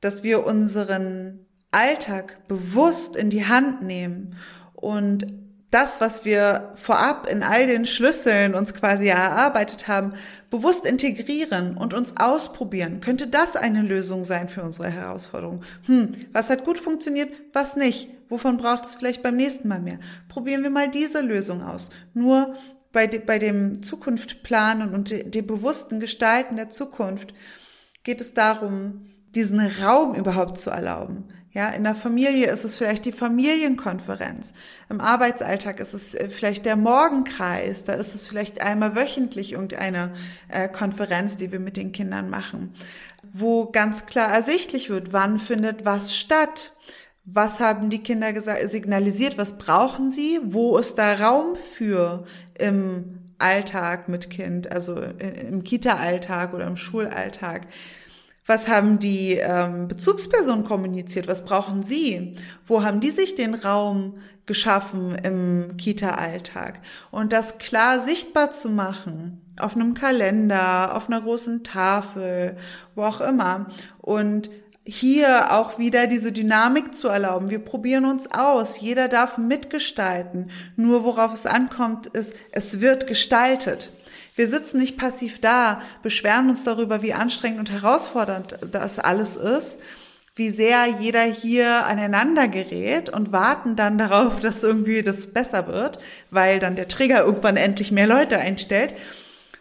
dass 0.00 0.22
wir 0.22 0.46
unseren 0.46 1.46
Alltag 1.70 2.48
bewusst 2.48 3.14
in 3.14 3.28
die 3.28 3.46
Hand 3.46 3.82
nehmen 3.82 4.36
und 4.72 5.26
das, 5.70 6.00
was 6.00 6.24
wir 6.24 6.72
vorab 6.76 7.28
in 7.30 7.42
all 7.42 7.66
den 7.66 7.84
Schlüsseln 7.84 8.54
uns 8.54 8.72
quasi 8.72 9.08
erarbeitet 9.08 9.86
haben, 9.86 10.14
bewusst 10.48 10.86
integrieren 10.86 11.76
und 11.76 11.92
uns 11.92 12.14
ausprobieren. 12.16 13.00
Könnte 13.00 13.26
das 13.26 13.54
eine 13.54 13.82
Lösung 13.82 14.24
sein 14.24 14.48
für 14.48 14.62
unsere 14.62 14.88
Herausforderung? 14.88 15.62
Hm, 15.84 16.12
was 16.32 16.48
hat 16.48 16.64
gut 16.64 16.78
funktioniert, 16.78 17.30
was 17.52 17.76
nicht? 17.76 18.08
Wovon 18.30 18.56
braucht 18.56 18.86
es 18.86 18.94
vielleicht 18.94 19.22
beim 19.22 19.36
nächsten 19.36 19.68
Mal 19.68 19.80
mehr? 19.80 19.98
Probieren 20.28 20.62
wir 20.62 20.70
mal 20.70 20.88
diese 20.88 21.20
Lösung 21.20 21.62
aus. 21.62 21.90
Nur 22.14 22.54
bei, 22.92 23.06
de, 23.06 23.20
bei 23.20 23.38
dem 23.38 23.82
Zukunft 23.82 24.42
planen 24.42 24.94
und 24.94 25.10
dem 25.10 25.30
de 25.30 25.42
bewussten 25.42 26.00
Gestalten 26.00 26.56
der 26.56 26.68
Zukunft 26.68 27.34
geht 28.02 28.20
es 28.20 28.34
darum, 28.34 29.10
diesen 29.34 29.60
Raum 29.60 30.14
überhaupt 30.14 30.58
zu 30.58 30.70
erlauben. 30.70 31.28
Ja, 31.50 31.70
in 31.70 31.82
der 31.82 31.94
Familie 31.94 32.50
ist 32.50 32.64
es 32.64 32.76
vielleicht 32.76 33.04
die 33.04 33.12
Familienkonferenz. 33.12 34.52
Im 34.90 35.00
Arbeitsalltag 35.00 35.80
ist 35.80 35.94
es 35.94 36.14
äh, 36.14 36.28
vielleicht 36.28 36.66
der 36.66 36.76
Morgenkreis. 36.76 37.84
Da 37.84 37.94
ist 37.94 38.14
es 38.14 38.28
vielleicht 38.28 38.60
einmal 38.60 38.94
wöchentlich 38.94 39.52
irgendeine 39.52 40.12
äh, 40.48 40.68
Konferenz, 40.68 41.36
die 41.36 41.50
wir 41.50 41.58
mit 41.58 41.76
den 41.76 41.90
Kindern 41.90 42.28
machen, 42.28 42.74
wo 43.32 43.70
ganz 43.70 44.06
klar 44.06 44.32
ersichtlich 44.32 44.90
wird, 44.90 45.12
wann 45.12 45.38
findet 45.38 45.84
was 45.84 46.14
statt. 46.14 46.72
Was 47.30 47.60
haben 47.60 47.90
die 47.90 48.02
Kinder 48.02 48.32
gesagt, 48.32 48.66
signalisiert? 48.70 49.36
Was 49.36 49.58
brauchen 49.58 50.10
sie? 50.10 50.40
Wo 50.42 50.78
ist 50.78 50.96
da 50.96 51.12
Raum 51.12 51.56
für 51.56 52.24
im 52.58 53.18
Alltag 53.38 54.08
mit 54.08 54.30
Kind, 54.30 54.72
also 54.72 54.96
im 54.96 55.62
Kita-Alltag 55.62 56.54
oder 56.54 56.66
im 56.66 56.78
Schulalltag? 56.78 57.66
Was 58.46 58.66
haben 58.66 58.98
die 58.98 59.34
ähm, 59.34 59.88
Bezugspersonen 59.88 60.64
kommuniziert? 60.64 61.28
Was 61.28 61.44
brauchen 61.44 61.82
sie? 61.82 62.34
Wo 62.64 62.82
haben 62.82 63.00
die 63.00 63.10
sich 63.10 63.34
den 63.34 63.54
Raum 63.54 64.14
geschaffen 64.46 65.14
im 65.22 65.76
Kita-Alltag? 65.76 66.80
Und 67.10 67.34
das 67.34 67.58
klar 67.58 68.00
sichtbar 68.00 68.52
zu 68.52 68.70
machen, 68.70 69.42
auf 69.60 69.76
einem 69.76 69.92
Kalender, 69.92 70.96
auf 70.96 71.08
einer 71.08 71.20
großen 71.20 71.62
Tafel, 71.62 72.56
wo 72.94 73.02
auch 73.02 73.20
immer. 73.20 73.66
Und 73.98 74.48
hier 74.90 75.52
auch 75.52 75.78
wieder 75.78 76.06
diese 76.06 76.32
Dynamik 76.32 76.94
zu 76.94 77.08
erlauben. 77.08 77.50
Wir 77.50 77.58
probieren 77.58 78.06
uns 78.06 78.32
aus. 78.32 78.80
Jeder 78.80 79.08
darf 79.08 79.36
mitgestalten. 79.36 80.50
Nur 80.76 81.04
worauf 81.04 81.34
es 81.34 81.44
ankommt, 81.44 82.06
ist, 82.06 82.34
es 82.52 82.80
wird 82.80 83.06
gestaltet. 83.06 83.92
Wir 84.34 84.48
sitzen 84.48 84.78
nicht 84.78 84.96
passiv 84.96 85.42
da, 85.42 85.82
beschweren 86.02 86.48
uns 86.48 86.64
darüber, 86.64 87.02
wie 87.02 87.12
anstrengend 87.12 87.58
und 87.58 87.70
herausfordernd 87.70 88.60
das 88.72 88.98
alles 88.98 89.36
ist, 89.36 89.78
wie 90.36 90.48
sehr 90.48 90.86
jeder 90.86 91.24
hier 91.24 91.84
aneinander 91.84 92.48
gerät 92.48 93.10
und 93.10 93.30
warten 93.30 93.76
dann 93.76 93.98
darauf, 93.98 94.40
dass 94.40 94.62
irgendwie 94.62 95.02
das 95.02 95.26
besser 95.26 95.66
wird, 95.66 95.98
weil 96.30 96.60
dann 96.60 96.76
der 96.76 96.88
Trigger 96.88 97.26
irgendwann 97.26 97.58
endlich 97.58 97.92
mehr 97.92 98.06
Leute 98.06 98.38
einstellt 98.38 98.94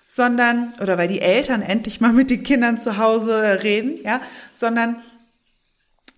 sondern, 0.09 0.71
oder 0.82 0.97
weil 0.97 1.09
die 1.09 1.19
Eltern 1.19 1.61
endlich 1.61 1.99
mal 1.99 2.13
mit 2.13 2.30
den 2.30 2.43
Kindern 2.43 2.78
zu 2.78 2.97
Hause 2.97 3.61
reden, 3.61 3.99
ja, 4.05 4.21
sondern 4.53 5.01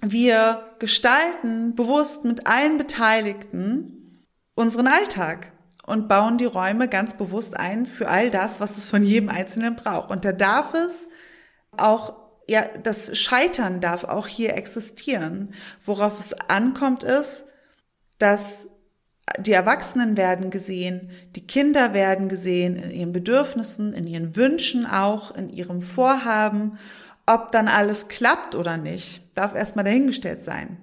wir 0.01 0.75
gestalten 0.79 1.75
bewusst 1.75 2.23
mit 2.23 2.47
allen 2.47 2.77
Beteiligten 2.77 4.25
unseren 4.55 4.87
Alltag 4.87 5.51
und 5.85 6.07
bauen 6.07 6.37
die 6.37 6.45
Räume 6.45 6.87
ganz 6.87 7.15
bewusst 7.15 7.57
ein 7.57 7.85
für 7.85 8.09
all 8.09 8.29
das, 8.29 8.59
was 8.59 8.77
es 8.77 8.85
von 8.85 9.03
jedem 9.03 9.29
Einzelnen 9.29 9.75
braucht. 9.75 10.09
Und 10.09 10.23
da 10.23 10.31
darf 10.31 10.73
es 10.73 11.09
auch, 11.75 12.15
ja, 12.47 12.63
das 12.83 13.17
Scheitern 13.17 13.81
darf 13.81 14.03
auch 14.03 14.27
hier 14.27 14.55
existieren. 14.55 15.53
Worauf 15.81 16.19
es 16.19 16.33
ankommt 16.33 17.03
ist, 17.03 17.45
dass 18.19 18.67
die 19.39 19.53
Erwachsenen 19.53 20.17
werden 20.17 20.49
gesehen, 20.49 21.11
die 21.35 21.45
Kinder 21.45 21.93
werden 21.93 22.29
gesehen 22.29 22.75
in 22.75 22.91
ihren 22.91 23.13
Bedürfnissen, 23.13 23.93
in 23.93 24.07
ihren 24.07 24.35
Wünschen 24.35 24.85
auch, 24.85 25.35
in 25.35 25.49
ihrem 25.49 25.81
Vorhaben 25.81 26.77
ob 27.29 27.51
dann 27.51 27.67
alles 27.67 28.07
klappt 28.07 28.55
oder 28.55 28.77
nicht, 28.77 29.21
darf 29.39 29.55
erstmal 29.55 29.85
dahingestellt 29.85 30.41
sein. 30.41 30.77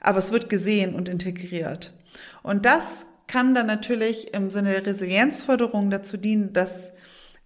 Aber 0.00 0.18
es 0.18 0.32
wird 0.32 0.48
gesehen 0.48 0.94
und 0.94 1.08
integriert. 1.08 1.92
Und 2.42 2.66
das 2.66 3.06
kann 3.26 3.54
dann 3.54 3.66
natürlich 3.66 4.34
im 4.34 4.50
Sinne 4.50 4.72
der 4.72 4.86
Resilienzförderung 4.86 5.90
dazu 5.90 6.16
dienen, 6.16 6.52
dass 6.52 6.94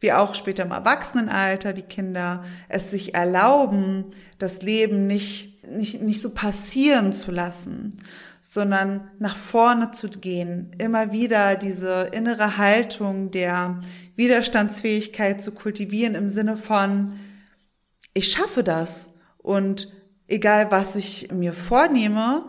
wir 0.01 0.21
auch 0.21 0.35
später 0.35 0.65
im 0.65 0.71
Erwachsenenalter, 0.71 1.73
die 1.73 1.83
Kinder, 1.83 2.45
es 2.69 2.91
sich 2.91 3.15
erlauben, 3.15 4.07
das 4.39 4.63
Leben 4.63 5.07
nicht, 5.07 5.67
nicht, 5.69 6.03
nicht 6.03 6.21
so 6.21 6.31
passieren 6.31 7.13
zu 7.13 7.33
lassen, 7.33 7.99
sondern 8.41 9.11
nach 9.19 9.37
vorne 9.37 9.91
zu 9.91 10.09
gehen, 10.09 10.71
immer 10.79 11.13
wieder 11.13 11.57
diese 11.57 12.11
innere 12.13 12.59
Haltung 12.59 13.31
der 13.33 13.81
Widerstandsfähigkeit 14.15 15.43
zu 15.43 15.53
kultivieren 15.53 16.15
im 16.15 16.29
Sinne 16.29 16.57
von, 16.57 17.19
ich 18.15 18.31
schaffe 18.31 18.63
das. 18.63 19.15
Und 19.39 19.89
egal, 20.29 20.71
was 20.71 20.95
ich 20.95 21.33
mir 21.33 21.53
vornehme, 21.53 22.49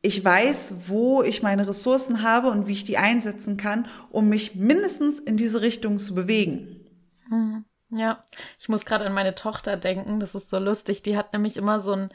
ich 0.00 0.24
weiß, 0.24 0.88
wo 0.88 1.22
ich 1.22 1.42
meine 1.42 1.68
Ressourcen 1.68 2.22
habe 2.22 2.50
und 2.50 2.66
wie 2.66 2.72
ich 2.72 2.84
die 2.84 2.98
einsetzen 2.98 3.56
kann, 3.56 3.86
um 4.10 4.28
mich 4.28 4.54
mindestens 4.54 5.18
in 5.18 5.36
diese 5.36 5.60
Richtung 5.60 5.98
zu 5.98 6.14
bewegen. 6.14 6.86
Hm, 7.28 7.64
ja, 7.90 8.24
ich 8.58 8.68
muss 8.68 8.84
gerade 8.84 9.04
an 9.06 9.12
meine 9.12 9.34
Tochter 9.34 9.76
denken. 9.76 10.20
Das 10.20 10.34
ist 10.34 10.50
so 10.50 10.58
lustig. 10.58 11.02
Die 11.02 11.16
hat 11.16 11.32
nämlich 11.32 11.56
immer 11.56 11.80
so 11.80 11.92
ein, 11.92 12.10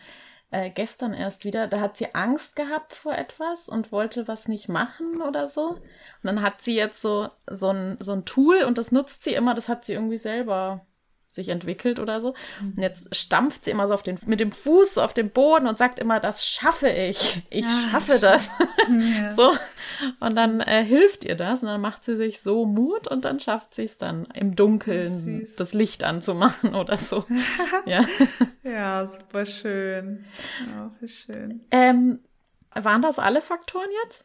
äh, 0.50 0.70
gestern 0.70 1.14
erst 1.14 1.44
wieder, 1.44 1.68
da 1.68 1.82
hat 1.82 1.98
sie 1.98 2.16
Angst 2.16 2.56
gehabt 2.56 2.94
vor 2.94 3.14
etwas 3.14 3.68
und 3.68 3.92
wollte 3.92 4.28
was 4.28 4.48
nicht 4.48 4.70
machen 4.70 5.22
oder 5.22 5.50
so. 5.50 5.72
Und 5.72 5.82
dann 6.24 6.42
hat 6.42 6.62
sie 6.62 6.76
jetzt 6.76 7.02
so, 7.02 7.30
so 7.50 7.70
ein, 7.70 7.98
so 8.00 8.14
ein 8.14 8.24
Tool 8.24 8.64
und 8.64 8.78
das 8.78 8.92
nutzt 8.92 9.24
sie 9.24 9.34
immer, 9.34 9.56
das 9.56 9.68
hat 9.68 9.84
sie 9.84 9.94
irgendwie 9.94 10.18
selber 10.18 10.86
sich 11.34 11.50
entwickelt 11.50 12.00
oder 12.00 12.22
so. 12.22 12.36
Und 12.62 12.78
jetzt 12.78 13.14
stampft 13.16 13.66
sie 13.66 13.72
immer 13.72 13.88
so 13.88 13.94
auf 13.94 14.04
den, 14.04 14.20
mit 14.26 14.40
dem 14.40 14.52
Fuß 14.52 15.00
auf 15.00 15.14
den 15.14 15.32
Boden 15.32 15.68
und 15.68 15.78
sagt 15.78 16.00
immer, 16.00 16.20
das 16.20 16.46
schaffe 16.48 16.90
ich. 16.90 17.42
Ich 17.50 17.66
ja, 17.66 17.90
schaffe 17.92 18.20
das. 18.20 18.52
Ja. 18.90 19.34
so. 19.36 19.52
Und 20.20 20.36
dann 20.36 20.60
äh, 20.62 20.84
hilft 20.84 21.26
ihr 21.26 21.36
das 21.36 21.62
und 21.62 21.68
dann 21.68 21.82
macht 21.82 22.06
sie 22.06 22.16
sich 22.16 22.42
so 22.42 22.66
Mut 22.66 23.08
und 23.08 23.26
dann 23.26 23.40
schafft 23.40 23.74
sie 23.74 23.84
es 23.84 23.98
dann 23.98 24.26
im 24.34 24.56
Dunkeln 24.56 25.48
das 25.58 25.74
Licht 25.74 26.04
anzumachen 26.04 26.76
oder 26.76 26.98
so. 26.98 27.26
ja. 27.86 28.06
ja, 28.64 29.08
super 29.08 29.46
schön. 29.46 30.26
Wie 31.00 31.08
schön. 31.08 31.66
Ähm, 31.72 32.20
waren 32.74 33.02
das 33.02 33.18
alle 33.18 33.42
Faktoren 33.42 33.90
jetzt? 34.04 34.24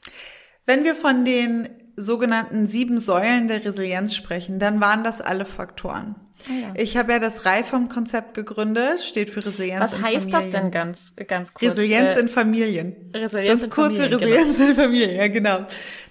Wenn 0.67 0.85
wir 0.85 0.95
von 0.95 1.25
den 1.25 1.88
sogenannten 1.99 2.66
sieben 2.66 3.01
Säulen 3.01 3.49
der 3.49 3.64
Resilienz 3.64 4.14
sprechen, 4.14 4.59
dann 4.59 4.80
waren 4.80 5.05
das 5.05 5.20
alle 5.20 5.44
Faktoren. 5.44 6.14
Ah, 6.49 6.53
ja. 6.53 6.72
Ich 6.76 6.96
habe 6.96 7.12
ja 7.12 7.18
das 7.18 7.44
Reifam-Konzept 7.44 8.34
gegründet, 8.34 9.01
steht 9.01 9.30
für 9.30 9.44
Resilienz 9.44 9.80
Was 9.80 9.92
in 9.92 10.01
Familien. 10.01 10.26
Was 10.26 10.34
heißt 10.34 10.44
das 10.44 10.61
denn 10.61 10.70
ganz, 10.70 11.12
ganz 11.26 11.53
kurz? 11.53 11.72
Resilienz 11.72 12.14
äh, 12.14 12.20
in 12.20 12.28
Familien. 12.28 12.96
Resilienz 13.12 13.61
das 13.61 13.62
ist 13.64 13.70
kurz 13.70 13.96
für 13.96 14.11
Resilienz 14.11 14.57
genau. 14.57 14.70
in 14.70 14.74
Familien, 14.76 15.16
ja 15.16 15.28
genau. 15.28 15.59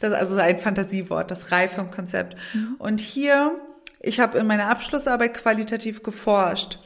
Das 0.01 0.11
ist 0.11 0.17
also 0.17 0.35
ein 0.35 0.59
Fantasiewort, 0.59 1.31
das 1.31 1.51
Reifam-Konzept. 1.51 2.35
Mhm. 2.53 2.75
Und 2.77 2.99
hier, 2.99 3.55
ich 4.01 4.19
habe 4.19 4.37
in 4.37 4.47
meiner 4.47 4.69
Abschlussarbeit 4.69 5.33
qualitativ 5.33 6.03
geforscht 6.03 6.79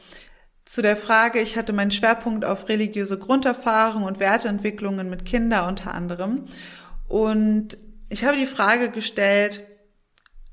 zu 0.64 0.80
der 0.80 0.96
Frage, 0.96 1.40
ich 1.40 1.58
hatte 1.58 1.72
meinen 1.72 1.90
Schwerpunkt 1.90 2.44
auf 2.44 2.68
religiöse 2.68 3.18
Grunderfahrung 3.18 4.04
und 4.04 4.20
Werteentwicklungen 4.20 5.10
mit 5.10 5.24
Kindern 5.24 5.68
unter 5.68 5.92
anderem. 5.92 6.44
Und 7.08 7.76
ich 8.12 8.26
habe 8.26 8.36
die 8.36 8.46
Frage 8.46 8.90
gestellt, 8.90 9.66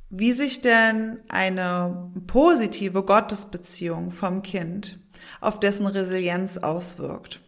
wie 0.10 0.32
sich 0.32 0.62
denn 0.62 1.20
eine 1.28 2.10
positive 2.26 3.03
Gottesbeziehung 3.03 4.14
vom 4.14 4.43
Kind 4.43 4.97
auf 5.41 5.60
dessen 5.60 5.86
Resilienz 5.86 6.57
auswirkt. 6.57 7.41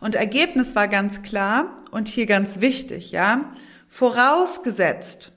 Und 0.00 0.16
Ergebnis 0.16 0.74
war 0.74 0.88
ganz 0.88 1.22
klar 1.22 1.76
und 1.92 2.08
hier 2.08 2.26
ganz 2.26 2.60
wichtig, 2.60 3.12
ja, 3.12 3.52
vorausgesetzt 3.88 5.32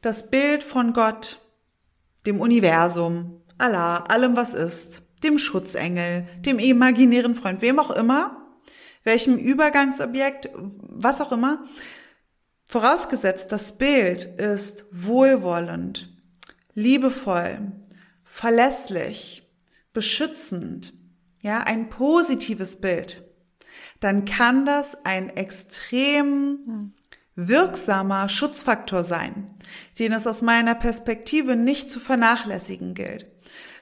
das 0.00 0.28
Bild 0.28 0.64
von 0.64 0.92
Gott, 0.92 1.38
dem 2.26 2.40
Universum, 2.40 3.40
Allah, 3.56 3.98
allem 4.08 4.34
was 4.34 4.52
ist, 4.52 5.02
dem 5.22 5.38
Schutzengel, 5.38 6.26
dem 6.40 6.58
imaginären 6.58 7.36
Freund, 7.36 7.62
wem 7.62 7.78
auch 7.78 7.92
immer, 7.92 8.50
welchem 9.04 9.36
Übergangsobjekt, 9.36 10.50
was 10.54 11.20
auch 11.20 11.30
immer, 11.30 11.62
Vorausgesetzt, 12.70 13.50
das 13.50 13.78
Bild 13.78 14.22
ist 14.22 14.84
wohlwollend, 14.92 16.08
liebevoll, 16.74 17.72
verlässlich, 18.22 19.42
beschützend, 19.92 20.92
ja, 21.42 21.58
ein 21.64 21.88
positives 21.88 22.80
Bild, 22.80 23.28
dann 23.98 24.24
kann 24.24 24.66
das 24.66 25.04
ein 25.04 25.30
extrem 25.30 26.92
wirksamer 27.34 28.28
Schutzfaktor 28.28 29.02
sein, 29.02 29.50
den 29.98 30.12
es 30.12 30.28
aus 30.28 30.40
meiner 30.40 30.76
Perspektive 30.76 31.56
nicht 31.56 31.90
zu 31.90 31.98
vernachlässigen 31.98 32.94
gilt. 32.94 33.26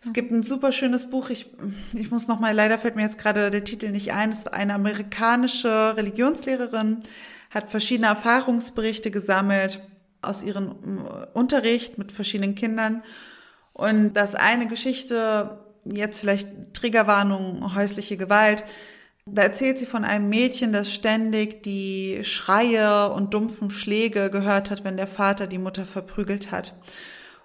Es 0.02 0.14
gibt 0.14 0.30
ein 0.30 0.42
super 0.42 0.72
schönes 0.72 1.10
Buch, 1.10 1.28
ich, 1.28 1.50
ich 1.92 2.10
muss 2.10 2.26
noch 2.26 2.40
mal, 2.40 2.54
leider 2.54 2.78
fällt 2.78 2.96
mir 2.96 3.02
jetzt 3.02 3.18
gerade 3.18 3.50
der 3.50 3.64
Titel 3.64 3.90
nicht 3.90 4.14
ein, 4.14 4.30
es 4.30 4.38
ist 4.38 4.54
eine 4.54 4.72
amerikanische 4.72 5.94
Religionslehrerin, 5.94 7.00
hat 7.50 7.70
verschiedene 7.70 8.08
Erfahrungsberichte 8.08 9.10
gesammelt 9.10 9.80
aus 10.22 10.42
ihrem 10.42 10.70
äh, 11.06 11.26
Unterricht 11.32 11.98
mit 11.98 12.12
verschiedenen 12.12 12.54
Kindern. 12.54 13.02
Und 13.72 14.14
das 14.14 14.34
eine 14.34 14.66
Geschichte, 14.66 15.58
jetzt 15.84 16.20
vielleicht 16.20 16.74
Triggerwarnung, 16.74 17.74
häusliche 17.74 18.16
Gewalt, 18.16 18.64
da 19.30 19.42
erzählt 19.42 19.78
sie 19.78 19.86
von 19.86 20.04
einem 20.04 20.28
Mädchen, 20.28 20.72
das 20.72 20.92
ständig 20.92 21.62
die 21.62 22.20
Schreie 22.22 23.10
und 23.10 23.34
dumpfen 23.34 23.70
Schläge 23.70 24.30
gehört 24.30 24.70
hat, 24.70 24.84
wenn 24.84 24.96
der 24.96 25.06
Vater 25.06 25.46
die 25.46 25.58
Mutter 25.58 25.84
verprügelt 25.84 26.50
hat. 26.50 26.74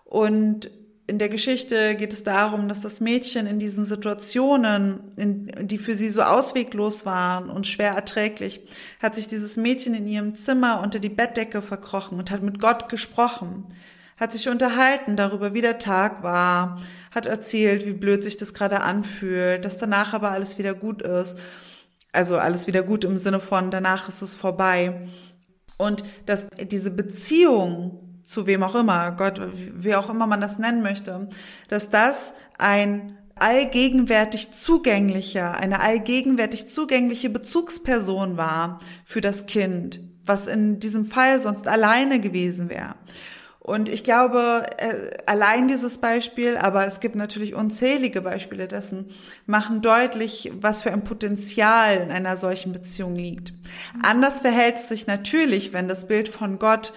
Und 0.06 0.72
in 1.06 1.20
der 1.20 1.28
Geschichte 1.28 1.96
geht 1.96 2.14
es 2.14 2.24
darum, 2.24 2.70
dass 2.70 2.80
das 2.82 3.02
Mädchen 3.02 3.46
in 3.46 3.60
diesen 3.60 3.84
Situationen, 3.84 5.12
in, 5.18 5.68
die 5.68 5.78
für 5.78 5.96
sie 5.96 6.08
so 6.08 6.22
ausweglos 6.22 7.06
waren 7.06 7.50
und 7.50 7.68
schwer 7.68 7.92
erträglich, 7.92 8.62
hat 9.02 9.16
sich 9.16 9.28
dieses 9.28 9.58
Mädchen 9.58 9.94
in 9.96 10.08
ihrem 10.08 10.34
Zimmer 10.34 10.82
unter 10.82 11.00
die 11.00 11.10
Bettdecke 11.10 11.62
verkrochen 11.62 12.18
und 12.18 12.32
hat 12.32 12.42
mit 12.42 12.60
Gott 12.60 12.88
gesprochen, 12.88 13.66
hat 14.18 14.32
sich 14.32 14.48
unterhalten 14.48 15.18
darüber, 15.18 15.54
wie 15.54 15.62
der 15.62 15.78
Tag 15.78 16.24
war, 16.24 16.80
hat 17.12 17.26
erzählt, 17.26 17.86
wie 17.86 17.94
blöd 17.94 18.24
sich 18.24 18.38
das 18.38 18.54
gerade 18.54 18.82
anfühlt, 18.82 19.66
dass 19.66 19.78
danach 19.78 20.14
aber 20.14 20.32
alles 20.32 20.58
wieder 20.58 20.74
gut 20.74 21.02
ist. 21.02 21.38
Also 22.14 22.38
alles 22.38 22.68
wieder 22.68 22.84
gut 22.84 23.04
im 23.04 23.18
Sinne 23.18 23.42
von, 23.42 23.72
danach 23.72 24.08
ist 24.08 24.22
es 24.22 24.36
vorbei. 24.36 25.08
Und 25.78 26.06
dass 26.28 26.48
diese 26.50 26.92
Beziehung 26.92 28.03
zu 28.24 28.48
wem 28.48 28.64
auch 28.64 28.76
immer, 28.76 29.12
Gott, 29.12 29.40
wie 29.54 29.96
auch 29.96 30.10
immer 30.10 30.28
man 30.28 30.42
das 30.42 30.58
nennen 30.58 30.82
möchte, 30.82 31.28
dass 31.68 31.90
das 31.90 32.34
ein 32.58 33.18
allgegenwärtig 33.36 34.52
zugänglicher, 34.52 35.56
eine 35.56 35.82
allgegenwärtig 35.82 36.68
zugängliche 36.68 37.30
Bezugsperson 37.30 38.38
war 38.38 38.80
für 39.06 39.22
das 39.22 39.46
Kind, 39.46 40.00
was 40.24 40.48
in 40.48 40.80
diesem 40.80 41.06
Fall 41.06 41.40
sonst 41.40 41.68
alleine 41.68 42.20
gewesen 42.20 42.70
wäre. 42.70 42.96
Und 43.64 43.88
ich 43.88 44.04
glaube, 44.04 44.66
äh, 44.78 45.12
allein 45.26 45.70
dieses 45.70 45.98
Beispiel, 45.98 46.58
aber 46.58 46.86
es 46.86 47.00
gibt 47.00 47.16
natürlich 47.16 47.56
unzählige 47.56 48.22
Beispiele 48.22 48.68
dessen, 48.68 49.08
machen 49.46 49.82
deutlich, 49.82 50.52
was 50.60 50.84
für 50.84 50.92
ein 50.92 51.06
Potenzial 51.06 52.02
in 52.02 52.12
einer 52.12 52.36
solchen 52.36 52.74
Beziehung 52.74 53.16
liegt. 53.16 53.54
Anders 54.04 54.42
verhält 54.42 54.76
es 54.76 54.90
sich 54.90 55.08
natürlich, 55.08 55.72
wenn 55.72 55.88
das 55.88 56.08
Bild 56.08 56.28
von 56.28 56.60
Gott 56.60 56.92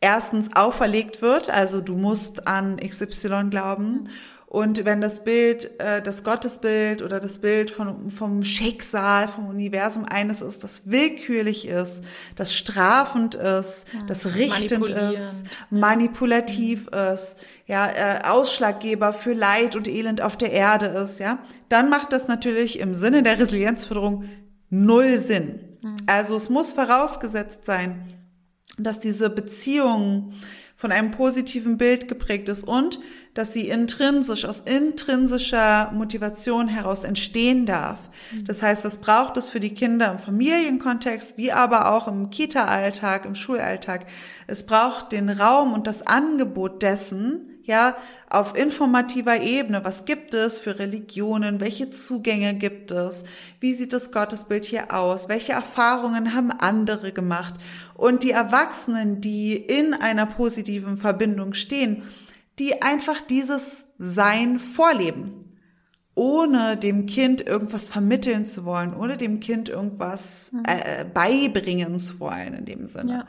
erstens 0.00 0.54
auferlegt 0.54 1.22
wird, 1.22 1.50
also 1.50 1.80
du 1.80 1.96
musst 1.96 2.46
an 2.46 2.76
XY 2.76 3.48
glauben. 3.50 4.08
Und 4.46 4.86
wenn 4.86 5.02
das 5.02 5.24
Bild, 5.24 5.78
äh, 5.78 6.00
das 6.00 6.24
Gottesbild 6.24 7.02
oder 7.02 7.20
das 7.20 7.36
Bild 7.36 7.70
von, 7.70 8.10
vom 8.10 8.42
Schicksal, 8.42 9.28
vom 9.28 9.46
Universum 9.46 10.06
eines 10.06 10.40
ist, 10.40 10.64
das 10.64 10.90
willkürlich 10.90 11.68
ist, 11.68 12.02
das 12.34 12.54
strafend 12.54 13.34
ist, 13.34 13.84
ja, 13.92 14.00
das 14.06 14.34
richtend 14.36 14.88
ist, 14.88 15.44
manipulativ 15.68 16.88
ja. 16.90 17.12
ist, 17.12 17.44
ja, 17.66 17.86
äh, 17.88 18.24
Ausschlaggeber 18.24 19.12
für 19.12 19.34
Leid 19.34 19.76
und 19.76 19.86
Elend 19.86 20.22
auf 20.22 20.38
der 20.38 20.50
Erde 20.50 20.86
ist, 20.86 21.18
ja, 21.18 21.40
dann 21.68 21.90
macht 21.90 22.14
das 22.14 22.26
natürlich 22.26 22.80
im 22.80 22.94
Sinne 22.94 23.22
der 23.22 23.38
Resilienzförderung 23.38 24.24
null 24.70 25.18
Sinn. 25.18 25.60
Mhm. 25.82 25.96
Also 26.06 26.36
es 26.36 26.48
muss 26.48 26.72
vorausgesetzt 26.72 27.66
sein, 27.66 28.17
dass 28.78 28.98
diese 28.98 29.30
Beziehung 29.30 30.32
von 30.78 30.92
einem 30.92 31.10
positiven 31.10 31.76
Bild 31.76 32.06
geprägt 32.06 32.48
ist 32.48 32.62
und 32.62 33.00
dass 33.34 33.52
sie 33.52 33.68
intrinsisch, 33.68 34.44
aus 34.44 34.60
intrinsischer 34.60 35.90
Motivation 35.92 36.68
heraus 36.68 37.02
entstehen 37.02 37.66
darf. 37.66 38.08
Mhm. 38.30 38.44
Das 38.44 38.62
heißt, 38.62 38.84
was 38.84 38.98
braucht 38.98 39.36
es 39.36 39.48
für 39.48 39.58
die 39.58 39.74
Kinder 39.74 40.12
im 40.12 40.20
Familienkontext, 40.20 41.36
wie 41.36 41.50
aber 41.50 41.92
auch 41.92 42.06
im 42.06 42.30
Kita-Alltag, 42.30 43.26
im 43.26 43.34
Schulalltag? 43.34 44.06
Es 44.46 44.66
braucht 44.66 45.10
den 45.10 45.30
Raum 45.30 45.72
und 45.72 45.88
das 45.88 46.06
Angebot 46.06 46.80
dessen, 46.80 47.57
ja, 47.68 47.96
auf 48.30 48.56
informativer 48.56 49.40
Ebene. 49.42 49.84
Was 49.84 50.06
gibt 50.06 50.32
es 50.32 50.58
für 50.58 50.78
Religionen? 50.78 51.60
Welche 51.60 51.90
Zugänge 51.90 52.54
gibt 52.54 52.90
es? 52.90 53.24
Wie 53.60 53.74
sieht 53.74 53.92
das 53.92 54.10
Gottesbild 54.10 54.64
hier 54.64 54.94
aus? 54.94 55.28
Welche 55.28 55.52
Erfahrungen 55.52 56.34
haben 56.34 56.50
andere 56.50 57.12
gemacht? 57.12 57.54
Und 57.94 58.22
die 58.22 58.30
Erwachsenen, 58.30 59.20
die 59.20 59.54
in 59.54 59.92
einer 59.92 60.24
positiven 60.24 60.96
Verbindung 60.96 61.52
stehen, 61.52 62.02
die 62.58 62.80
einfach 62.80 63.20
dieses 63.20 63.84
Sein 63.98 64.58
vorleben 64.58 65.44
ohne 66.18 66.76
dem 66.76 67.06
Kind 67.06 67.46
irgendwas 67.46 67.90
vermitteln 67.90 68.44
zu 68.44 68.64
wollen, 68.64 68.92
ohne 68.92 69.16
dem 69.16 69.38
Kind 69.38 69.68
irgendwas 69.68 70.50
mhm. 70.50 70.64
äh, 70.66 71.04
beibringen 71.04 71.96
zu 72.00 72.18
wollen 72.18 72.54
in 72.54 72.64
dem 72.64 72.86
Sinne. 72.86 73.12
Ja. 73.12 73.26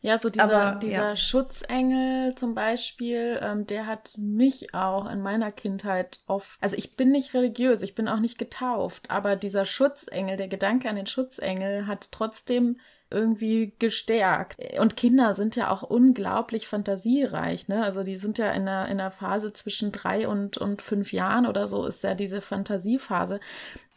Ja, 0.00 0.16
so 0.16 0.30
dieser, 0.30 0.44
Aber, 0.44 0.78
dieser 0.78 1.10
ja. 1.10 1.16
Schutzengel 1.16 2.34
zum 2.36 2.54
Beispiel, 2.54 3.40
ähm, 3.42 3.66
der 3.66 3.86
hat 3.86 4.12
mich 4.16 4.72
auch 4.72 5.10
in 5.10 5.20
meiner 5.20 5.50
Kindheit 5.50 6.20
auf, 6.26 6.56
also 6.60 6.76
ich 6.76 6.94
bin 6.94 7.10
nicht 7.10 7.34
religiös, 7.34 7.82
ich 7.82 7.96
bin 7.96 8.06
auch 8.06 8.20
nicht 8.20 8.38
getauft, 8.38 9.10
aber 9.10 9.34
dieser 9.34 9.64
Schutzengel, 9.64 10.36
der 10.36 10.48
Gedanke 10.48 10.88
an 10.88 10.96
den 10.96 11.08
Schutzengel 11.08 11.88
hat 11.88 12.12
trotzdem 12.12 12.78
irgendwie 13.10 13.72
gestärkt. 13.78 14.58
Und 14.78 14.96
Kinder 14.96 15.34
sind 15.34 15.56
ja 15.56 15.70
auch 15.70 15.82
unglaublich 15.82 16.68
fantasiereich, 16.68 17.66
ne? 17.66 17.82
Also 17.82 18.02
die 18.02 18.16
sind 18.16 18.38
ja 18.38 18.50
in 18.50 18.68
einer, 18.68 18.86
in 18.88 19.00
einer 19.00 19.10
Phase 19.10 19.52
zwischen 19.52 19.92
drei 19.92 20.28
und, 20.28 20.58
und 20.58 20.82
fünf 20.82 21.12
Jahren 21.12 21.46
oder 21.46 21.66
so 21.66 21.86
ist 21.86 22.02
ja 22.02 22.14
diese 22.14 22.40
Fantasiephase 22.40 23.40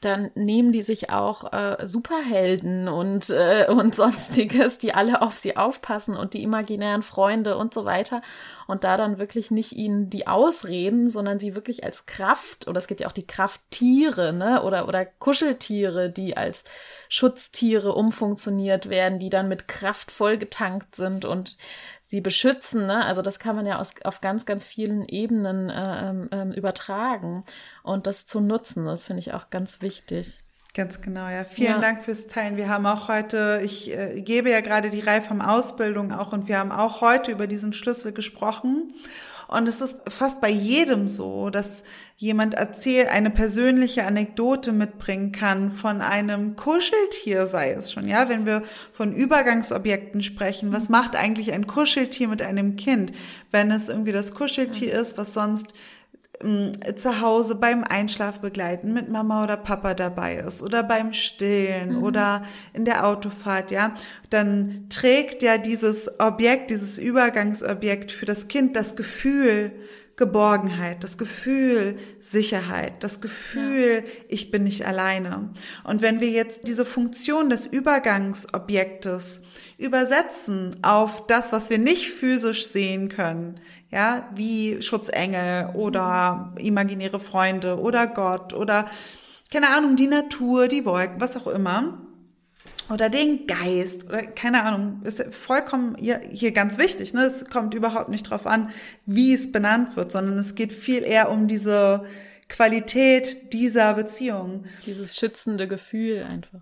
dann 0.01 0.31
nehmen 0.33 0.71
die 0.71 0.81
sich 0.81 1.11
auch 1.11 1.53
äh, 1.53 1.87
Superhelden 1.87 2.87
und, 2.87 3.29
äh, 3.29 3.67
und 3.69 3.95
sonstiges, 3.95 4.79
die 4.79 4.93
alle 4.93 5.21
auf 5.21 5.37
sie 5.37 5.55
aufpassen 5.55 6.17
und 6.17 6.33
die 6.33 6.43
imaginären 6.43 7.03
Freunde 7.03 7.55
und 7.55 7.73
so 7.73 7.85
weiter. 7.85 8.21
Und 8.67 8.83
da 8.83 8.97
dann 8.97 9.19
wirklich 9.19 9.51
nicht 9.51 9.73
ihnen 9.73 10.09
die 10.09 10.27
ausreden, 10.27 11.09
sondern 11.09 11.39
sie 11.39 11.55
wirklich 11.55 11.83
als 11.83 12.07
Kraft, 12.07 12.67
oder 12.67 12.79
es 12.79 12.87
gibt 12.87 12.99
ja 12.99 13.07
auch 13.07 13.11
die 13.11 13.27
Krafttiere, 13.27 14.33
ne, 14.33 14.63
oder, 14.63 14.87
oder 14.87 15.05
Kuscheltiere, 15.05 16.09
die 16.09 16.35
als 16.35 16.63
Schutztiere 17.07 17.93
umfunktioniert 17.93 18.89
werden, 18.89 19.19
die 19.19 19.29
dann 19.29 19.47
mit 19.47 19.67
Kraft 19.67 20.11
vollgetankt 20.11 20.95
sind 20.95 21.25
und 21.25 21.57
sie 22.11 22.21
beschützen. 22.21 22.85
Ne? 22.85 23.03
Also 23.05 23.21
das 23.21 23.39
kann 23.39 23.55
man 23.55 23.65
ja 23.65 23.79
aus, 23.79 23.93
auf 24.03 24.21
ganz, 24.21 24.45
ganz 24.45 24.65
vielen 24.65 25.05
Ebenen 25.07 25.69
äh, 25.69 26.09
ähm, 26.09 26.29
ähm, 26.31 26.51
übertragen 26.51 27.43
und 27.83 28.05
das 28.05 28.27
zu 28.27 28.41
nutzen, 28.41 28.85
das 28.85 29.05
finde 29.05 29.21
ich 29.21 29.33
auch 29.33 29.49
ganz 29.49 29.81
wichtig. 29.81 30.43
Ganz 30.73 31.01
genau, 31.01 31.27
ja. 31.27 31.43
Vielen 31.43 31.73
ja. 31.73 31.79
Dank 31.79 32.03
fürs 32.03 32.27
Teilen. 32.27 32.55
Wir 32.55 32.69
haben 32.69 32.85
auch 32.85 33.07
heute, 33.09 33.61
ich 33.63 33.91
äh, 33.91 34.21
gebe 34.21 34.49
ja 34.49 34.61
gerade 34.61 34.89
die 34.89 35.01
Reihe 35.01 35.21
vom 35.21 35.41
Ausbildung 35.41 36.13
auch 36.13 36.31
und 36.31 36.47
wir 36.47 36.59
haben 36.59 36.71
auch 36.71 37.01
heute 37.01 37.31
über 37.31 37.47
diesen 37.47 37.73
Schlüssel 37.73 38.11
gesprochen. 38.13 38.93
Und 39.51 39.67
es 39.67 39.81
ist 39.81 39.97
fast 40.07 40.39
bei 40.39 40.49
jedem 40.49 41.09
so, 41.09 41.49
dass 41.49 41.83
jemand 42.15 42.53
erzählt, 42.53 43.09
eine 43.09 43.29
persönliche 43.29 44.05
Anekdote 44.05 44.71
mitbringen 44.71 45.33
kann 45.33 45.73
von 45.73 45.99
einem 45.99 46.55
Kuscheltier, 46.55 47.47
sei 47.47 47.71
es 47.71 47.91
schon, 47.91 48.07
ja, 48.07 48.29
wenn 48.29 48.45
wir 48.45 48.63
von 48.93 49.13
Übergangsobjekten 49.13 50.21
sprechen. 50.21 50.71
Was 50.71 50.87
macht 50.87 51.17
eigentlich 51.17 51.51
ein 51.51 51.67
Kuscheltier 51.67 52.29
mit 52.29 52.41
einem 52.41 52.77
Kind? 52.77 53.11
Wenn 53.51 53.71
es 53.71 53.89
irgendwie 53.89 54.13
das 54.13 54.33
Kuscheltier 54.33 54.93
ist, 54.93 55.17
was 55.17 55.33
sonst 55.33 55.73
ähm, 56.43 56.71
zu 56.95 57.21
Hause 57.21 57.55
beim 57.55 57.83
Einschlafbegleiten 57.83 58.93
mit 58.93 59.09
Mama 59.09 59.43
oder 59.43 59.57
Papa 59.57 59.93
dabei 59.93 60.35
ist 60.35 60.61
oder 60.61 60.83
beim 60.83 61.13
Stillen 61.13 61.97
mhm. 61.97 62.03
oder 62.03 62.43
in 62.73 62.85
der 62.85 63.05
Autofahrt, 63.07 63.71
ja, 63.71 63.93
dann 64.29 64.87
trägt 64.89 65.43
ja 65.43 65.57
dieses 65.57 66.19
Objekt, 66.19 66.69
dieses 66.69 66.97
Übergangsobjekt 66.97 68.11
für 68.11 68.25
das 68.25 68.47
Kind 68.47 68.75
das 68.75 68.95
Gefühl, 68.95 69.71
Geborgenheit, 70.21 71.03
das 71.03 71.17
Gefühl 71.17 71.97
Sicherheit, 72.19 73.03
das 73.03 73.21
Gefühl, 73.21 74.03
ja. 74.05 74.11
ich 74.27 74.51
bin 74.51 74.63
nicht 74.63 74.85
alleine. 74.85 75.49
Und 75.83 76.03
wenn 76.03 76.19
wir 76.19 76.29
jetzt 76.29 76.67
diese 76.67 76.85
Funktion 76.85 77.49
des 77.49 77.65
Übergangsobjektes 77.65 79.41
übersetzen 79.79 80.75
auf 80.83 81.25
das, 81.25 81.53
was 81.53 81.71
wir 81.71 81.79
nicht 81.79 82.11
physisch 82.11 82.67
sehen 82.67 83.09
können, 83.09 83.59
ja, 83.91 84.29
wie 84.35 84.81
Schutzengel 84.81 85.71
oder 85.73 86.53
imaginäre 86.57 87.19
Freunde 87.19 87.79
oder 87.79 88.07
Gott 88.07 88.53
oder 88.53 88.85
keine 89.51 89.75
Ahnung, 89.75 89.97
die 89.97 90.07
Natur, 90.07 90.67
die 90.69 90.85
Wolken, 90.85 91.19
was 91.19 91.35
auch 91.35 91.47
immer, 91.47 91.99
oder 92.89 93.09
den 93.09 93.47
Geist 93.47 94.07
oder 94.07 94.23
keine 94.23 94.63
Ahnung, 94.63 95.01
ist 95.03 95.21
vollkommen 95.33 95.95
hier, 95.99 96.21
hier 96.29 96.51
ganz 96.51 96.77
wichtig. 96.77 97.13
Ne? 97.13 97.21
Es 97.23 97.45
kommt 97.49 97.73
überhaupt 97.73 98.09
nicht 98.09 98.23
drauf 98.23 98.47
an, 98.47 98.69
wie 99.05 99.33
es 99.33 99.51
benannt 99.51 99.95
wird, 99.95 100.11
sondern 100.11 100.37
es 100.37 100.55
geht 100.55 100.73
viel 100.73 101.03
eher 101.03 101.31
um 101.31 101.47
diese 101.47 102.05
Qualität 102.49 103.53
dieser 103.53 103.93
Beziehung. 103.93 104.65
Dieses 104.85 105.15
schützende 105.15 105.67
Gefühl 105.67 106.23
einfach. 106.23 106.61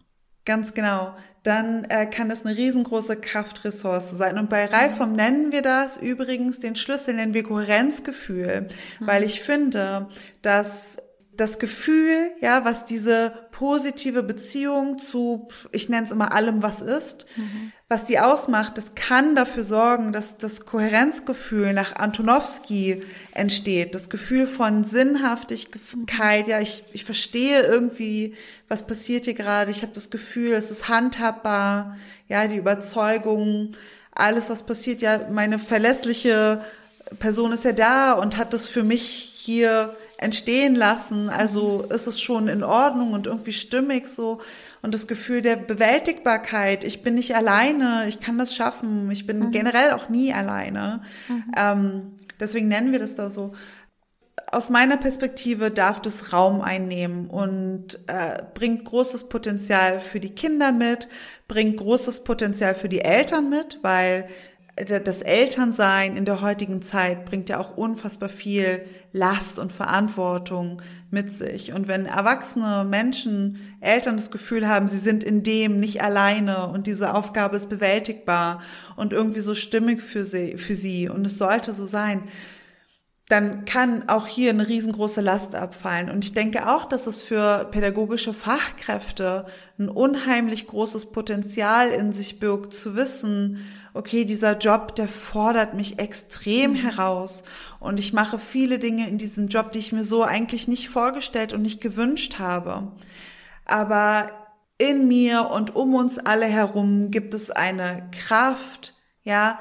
Ganz 0.49 0.73
genau. 0.73 1.13
Dann 1.43 1.83
äh, 1.89 2.07
kann 2.07 2.31
es 2.31 2.43
eine 2.43 2.57
riesengroße 2.57 3.17
Kraftressource 3.17 4.09
sein. 4.09 4.39
Und 4.39 4.49
bei 4.49 4.65
Reifform 4.65 5.13
nennen 5.13 5.51
wir 5.51 5.61
das 5.61 5.95
übrigens, 5.95 6.57
den 6.57 6.75
Schlüssel 6.75 7.13
nennen 7.13 7.35
wir 7.35 7.43
Kohärenzgefühl, 7.43 8.61
mhm. 8.61 9.05
weil 9.05 9.21
ich 9.21 9.43
finde, 9.43 10.07
dass 10.41 10.97
das 11.39 11.59
Gefühl, 11.59 12.31
ja, 12.41 12.65
was 12.65 12.85
diese 12.85 13.33
positive 13.51 14.23
Beziehung 14.23 14.97
zu, 14.97 15.47
ich 15.71 15.89
nenne 15.89 16.05
es 16.05 16.11
immer 16.11 16.33
allem, 16.33 16.61
was 16.63 16.81
ist, 16.81 17.25
mhm. 17.35 17.71
was 17.87 18.05
die 18.05 18.19
ausmacht, 18.19 18.77
das 18.77 18.95
kann 18.95 19.35
dafür 19.35 19.63
sorgen, 19.63 20.11
dass 20.11 20.37
das 20.37 20.65
Kohärenzgefühl 20.65 21.73
nach 21.73 21.95
Antonowski 21.95 23.01
entsteht. 23.31 23.95
Das 23.95 24.09
Gefühl 24.09 24.47
von 24.47 24.83
Sinnhaftigkeit, 24.83 26.47
ja, 26.47 26.59
ich, 26.59 26.83
ich 26.93 27.05
verstehe 27.05 27.61
irgendwie, 27.61 28.35
was 28.67 28.85
passiert 28.85 29.25
hier 29.25 29.33
gerade. 29.33 29.71
Ich 29.71 29.81
habe 29.81 29.93
das 29.93 30.09
Gefühl, 30.09 30.53
es 30.53 30.71
ist 30.71 30.89
handhabbar, 30.89 31.97
ja, 32.27 32.47
die 32.47 32.57
Überzeugung, 32.57 33.71
alles, 34.11 34.49
was 34.49 34.63
passiert, 34.63 35.01
ja, 35.01 35.27
meine 35.31 35.59
verlässliche 35.59 36.61
Person 37.17 37.53
ist 37.53 37.65
ja 37.65 37.71
da 37.71 38.13
und 38.13 38.37
hat 38.37 38.53
das 38.53 38.67
für 38.67 38.83
mich 38.83 39.33
hier 39.35 39.95
entstehen 40.19 40.75
lassen. 40.75 41.29
Also 41.29 41.83
ist 41.83 42.07
es 42.07 42.19
schon 42.19 42.47
in 42.47 42.63
Ordnung 42.63 43.13
und 43.13 43.25
irgendwie 43.25 43.53
stimmig 43.53 44.07
so. 44.07 44.41
Und 44.81 44.93
das 44.93 45.07
Gefühl 45.07 45.41
der 45.41 45.55
Bewältigbarkeit, 45.55 46.83
ich 46.83 47.03
bin 47.03 47.15
nicht 47.15 47.35
alleine, 47.35 48.05
ich 48.07 48.19
kann 48.19 48.37
das 48.37 48.53
schaffen, 48.53 49.09
ich 49.11 49.25
bin 49.25 49.39
mhm. 49.39 49.51
generell 49.51 49.91
auch 49.91 50.09
nie 50.09 50.33
alleine. 50.33 51.01
Mhm. 51.29 51.43
Ähm, 51.57 52.01
deswegen 52.39 52.67
nennen 52.67 52.91
wir 52.91 52.99
das 52.99 53.15
da 53.15 53.29
so. 53.29 53.53
Aus 54.51 54.69
meiner 54.69 54.97
Perspektive 54.97 55.69
darf 55.69 56.01
das 56.01 56.33
Raum 56.33 56.61
einnehmen 56.61 57.29
und 57.29 57.99
äh, 58.07 58.41
bringt 58.55 58.83
großes 58.85 59.29
Potenzial 59.29 60.01
für 60.01 60.19
die 60.19 60.33
Kinder 60.33 60.71
mit, 60.71 61.07
bringt 61.47 61.77
großes 61.77 62.23
Potenzial 62.23 62.73
für 62.73 62.89
die 62.89 63.01
Eltern 63.01 63.49
mit, 63.49 63.79
weil 63.83 64.27
das 64.85 65.21
Elternsein 65.21 66.15
in 66.15 66.25
der 66.25 66.41
heutigen 66.41 66.81
Zeit 66.81 67.25
bringt 67.25 67.49
ja 67.49 67.59
auch 67.59 67.75
unfassbar 67.75 68.29
viel 68.29 68.85
Last 69.11 69.59
und 69.59 69.73
Verantwortung 69.73 70.81
mit 71.11 71.31
sich. 71.31 71.73
Und 71.73 71.87
wenn 71.87 72.05
erwachsene 72.05 72.85
Menschen, 72.85 73.57
Eltern 73.81 74.15
das 74.15 74.31
Gefühl 74.31 74.67
haben, 74.67 74.87
sie 74.87 74.99
sind 74.99 75.23
in 75.23 75.43
dem 75.43 75.79
nicht 75.79 76.01
alleine 76.01 76.67
und 76.67 76.87
diese 76.87 77.13
Aufgabe 77.13 77.57
ist 77.57 77.69
bewältigbar 77.69 78.61
und 78.95 79.11
irgendwie 79.11 79.41
so 79.41 79.55
stimmig 79.55 80.01
für 80.01 80.23
sie, 80.23 80.57
für 80.57 80.75
sie 80.75 81.09
und 81.09 81.27
es 81.27 81.37
sollte 81.37 81.73
so 81.73 81.85
sein, 81.85 82.23
dann 83.29 83.65
kann 83.65 84.09
auch 84.09 84.25
hier 84.25 84.49
eine 84.49 84.67
riesengroße 84.67 85.21
Last 85.21 85.53
abfallen. 85.53 86.09
Und 86.09 86.25
ich 86.25 86.33
denke 86.33 86.67
auch, 86.67 86.85
dass 86.85 87.05
es 87.05 87.21
für 87.21 87.65
pädagogische 87.69 88.33
Fachkräfte 88.33 89.45
ein 89.77 89.87
unheimlich 89.87 90.65
großes 90.65 91.11
Potenzial 91.11 91.89
in 91.89 92.11
sich 92.11 92.39
birgt, 92.39 92.73
zu 92.73 92.95
wissen, 92.95 93.63
okay, 93.99 94.23
dieser 94.23 94.57
Job, 94.57 94.95
der 94.95 95.09
fordert 95.09 95.73
mich 95.73 95.99
extrem 95.99 96.71
mhm. 96.71 96.75
heraus 96.77 97.43
und 97.81 97.99
ich 97.99 98.13
mache 98.13 98.39
viele 98.39 98.79
Dinge 98.79 99.07
in 99.09 99.17
diesem 99.17 99.49
Job, 99.49 99.73
die 99.73 99.79
ich 99.79 99.91
mir 99.91 100.05
so 100.05 100.23
eigentlich 100.23 100.69
nicht 100.69 100.87
vorgestellt 100.87 101.51
und 101.51 101.61
nicht 101.61 101.81
gewünscht 101.81 102.39
habe. 102.39 102.93
Aber 103.65 104.31
in 104.77 105.09
mir 105.09 105.49
und 105.51 105.75
um 105.75 105.95
uns 105.95 106.17
alle 106.17 106.45
herum 106.45 107.11
gibt 107.11 107.33
es 107.33 107.51
eine 107.51 108.09
Kraft, 108.11 108.95
ja, 109.23 109.59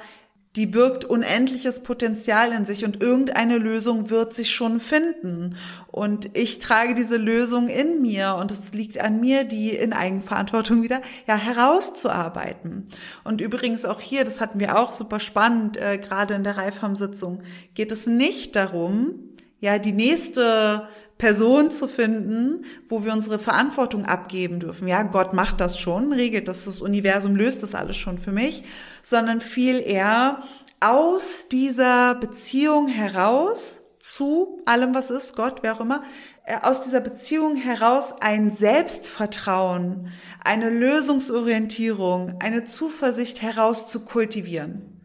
die 0.56 0.66
birgt 0.66 1.04
unendliches 1.04 1.82
Potenzial 1.82 2.52
in 2.52 2.64
sich 2.64 2.84
und 2.84 3.00
irgendeine 3.02 3.58
Lösung 3.58 4.10
wird 4.10 4.32
sich 4.32 4.50
schon 4.50 4.80
finden. 4.80 5.56
Und 5.88 6.36
ich 6.36 6.58
trage 6.58 6.94
diese 6.94 7.16
Lösung 7.16 7.68
in 7.68 8.02
mir 8.02 8.34
und 8.34 8.50
es 8.50 8.72
liegt 8.72 8.98
an 9.00 9.20
mir, 9.20 9.44
die 9.44 9.70
in 9.70 9.92
Eigenverantwortung 9.92 10.82
wieder 10.82 11.00
ja 11.26 11.36
herauszuarbeiten. 11.36 12.86
Und 13.24 13.40
übrigens 13.40 13.84
auch 13.84 14.00
hier, 14.00 14.24
das 14.24 14.40
hatten 14.40 14.58
wir 14.58 14.78
auch 14.78 14.92
super 14.92 15.20
spannend, 15.20 15.76
äh, 15.76 15.98
gerade 15.98 16.34
in 16.34 16.44
der 16.44 16.56
Reifham-Sitzung, 16.56 17.42
geht 17.74 17.92
es 17.92 18.06
nicht 18.06 18.56
darum, 18.56 19.28
ja, 19.60 19.78
die 19.78 19.92
nächste 19.92 20.88
Person 21.18 21.70
zu 21.70 21.88
finden, 21.88 22.64
wo 22.86 23.04
wir 23.04 23.12
unsere 23.12 23.38
Verantwortung 23.38 24.04
abgeben 24.04 24.60
dürfen. 24.60 24.86
Ja, 24.86 25.02
Gott 25.02 25.32
macht 25.32 25.60
das 25.60 25.78
schon, 25.78 26.12
regelt 26.12 26.46
das, 26.46 26.64
das 26.64 26.80
Universum 26.80 27.34
löst 27.34 27.62
das 27.62 27.74
alles 27.74 27.96
schon 27.96 28.18
für 28.18 28.30
mich, 28.32 28.62
sondern 29.02 29.40
viel 29.40 29.80
eher 29.80 30.40
aus 30.80 31.48
dieser 31.48 32.14
Beziehung 32.14 32.86
heraus 32.86 33.82
zu 33.98 34.62
allem, 34.64 34.94
was 34.94 35.10
ist, 35.10 35.34
Gott, 35.34 35.58
wer 35.62 35.74
auch 35.74 35.80
immer, 35.80 36.02
äh, 36.44 36.56
aus 36.62 36.84
dieser 36.84 37.00
Beziehung 37.00 37.56
heraus 37.56 38.14
ein 38.20 38.50
Selbstvertrauen, 38.50 40.12
eine 40.44 40.70
Lösungsorientierung, 40.70 42.36
eine 42.40 42.62
Zuversicht 42.62 43.42
heraus 43.42 43.88
zu 43.88 44.04
kultivieren. 44.04 45.00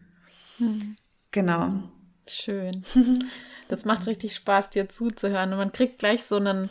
Hm. 0.58 0.96
Genau. 1.32 1.82
Schön. 2.26 2.84
Das 3.68 3.84
macht 3.84 4.06
richtig 4.06 4.34
Spaß, 4.34 4.70
dir 4.70 4.88
zuzuhören. 4.88 5.52
Und 5.52 5.58
man 5.58 5.72
kriegt 5.72 5.98
gleich 5.98 6.24
so 6.24 6.36
einen, 6.36 6.68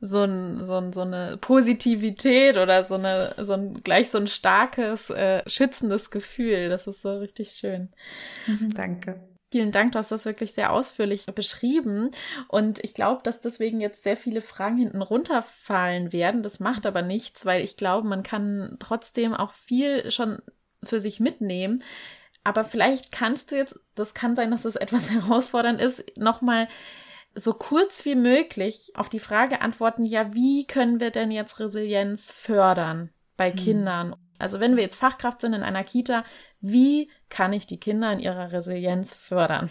so, 0.00 0.22
ein, 0.22 0.64
so, 0.64 0.74
ein, 0.74 0.92
so 0.92 1.02
eine 1.02 1.36
Positivität 1.40 2.56
oder 2.56 2.82
so 2.82 2.94
eine, 2.94 3.34
so 3.38 3.52
ein, 3.52 3.74
gleich 3.82 4.10
so 4.10 4.18
ein 4.18 4.26
starkes, 4.26 5.10
äh, 5.10 5.42
schützendes 5.48 6.10
Gefühl. 6.10 6.68
Das 6.68 6.86
ist 6.86 7.02
so 7.02 7.18
richtig 7.18 7.52
schön. 7.52 7.90
Danke. 8.74 9.20
Vielen 9.50 9.72
Dank, 9.72 9.92
du 9.92 9.98
hast 9.98 10.10
das 10.10 10.26
wirklich 10.26 10.52
sehr 10.52 10.72
ausführlich 10.72 11.24
beschrieben. 11.34 12.10
Und 12.48 12.84
ich 12.84 12.92
glaube, 12.92 13.22
dass 13.24 13.40
deswegen 13.40 13.80
jetzt 13.80 14.02
sehr 14.02 14.18
viele 14.18 14.42
Fragen 14.42 14.76
hinten 14.76 15.00
runterfallen 15.00 16.12
werden. 16.12 16.42
Das 16.42 16.60
macht 16.60 16.84
aber 16.84 17.00
nichts, 17.00 17.46
weil 17.46 17.64
ich 17.64 17.78
glaube, 17.78 18.06
man 18.06 18.22
kann 18.22 18.76
trotzdem 18.78 19.32
auch 19.32 19.54
viel 19.54 20.10
schon 20.10 20.42
für 20.82 21.00
sich 21.00 21.18
mitnehmen. 21.18 21.82
Aber 22.44 22.64
vielleicht 22.64 23.12
kannst 23.12 23.50
du 23.50 23.56
jetzt, 23.56 23.78
das 23.94 24.14
kann 24.14 24.36
sein, 24.36 24.50
dass 24.50 24.62
das 24.62 24.76
etwas 24.76 25.10
herausfordernd 25.10 25.80
ist, 25.80 26.16
nochmal 26.16 26.68
so 27.34 27.52
kurz 27.54 28.04
wie 28.04 28.14
möglich 28.14 28.92
auf 28.94 29.08
die 29.08 29.20
Frage 29.20 29.60
antworten, 29.60 30.04
ja, 30.04 30.34
wie 30.34 30.66
können 30.66 31.00
wir 31.00 31.10
denn 31.10 31.30
jetzt 31.30 31.60
Resilienz 31.60 32.30
fördern 32.30 33.10
bei 33.36 33.50
hm. 33.50 33.56
Kindern? 33.56 34.16
Also 34.38 34.60
wenn 34.60 34.76
wir 34.76 34.82
jetzt 34.82 34.96
Fachkraft 34.96 35.40
sind 35.40 35.52
in 35.52 35.62
einer 35.62 35.84
Kita, 35.84 36.24
wie 36.60 37.10
kann 37.28 37.52
ich 37.52 37.66
die 37.66 37.80
Kinder 37.80 38.12
in 38.12 38.20
ihrer 38.20 38.52
Resilienz 38.52 39.14
fördern? 39.14 39.70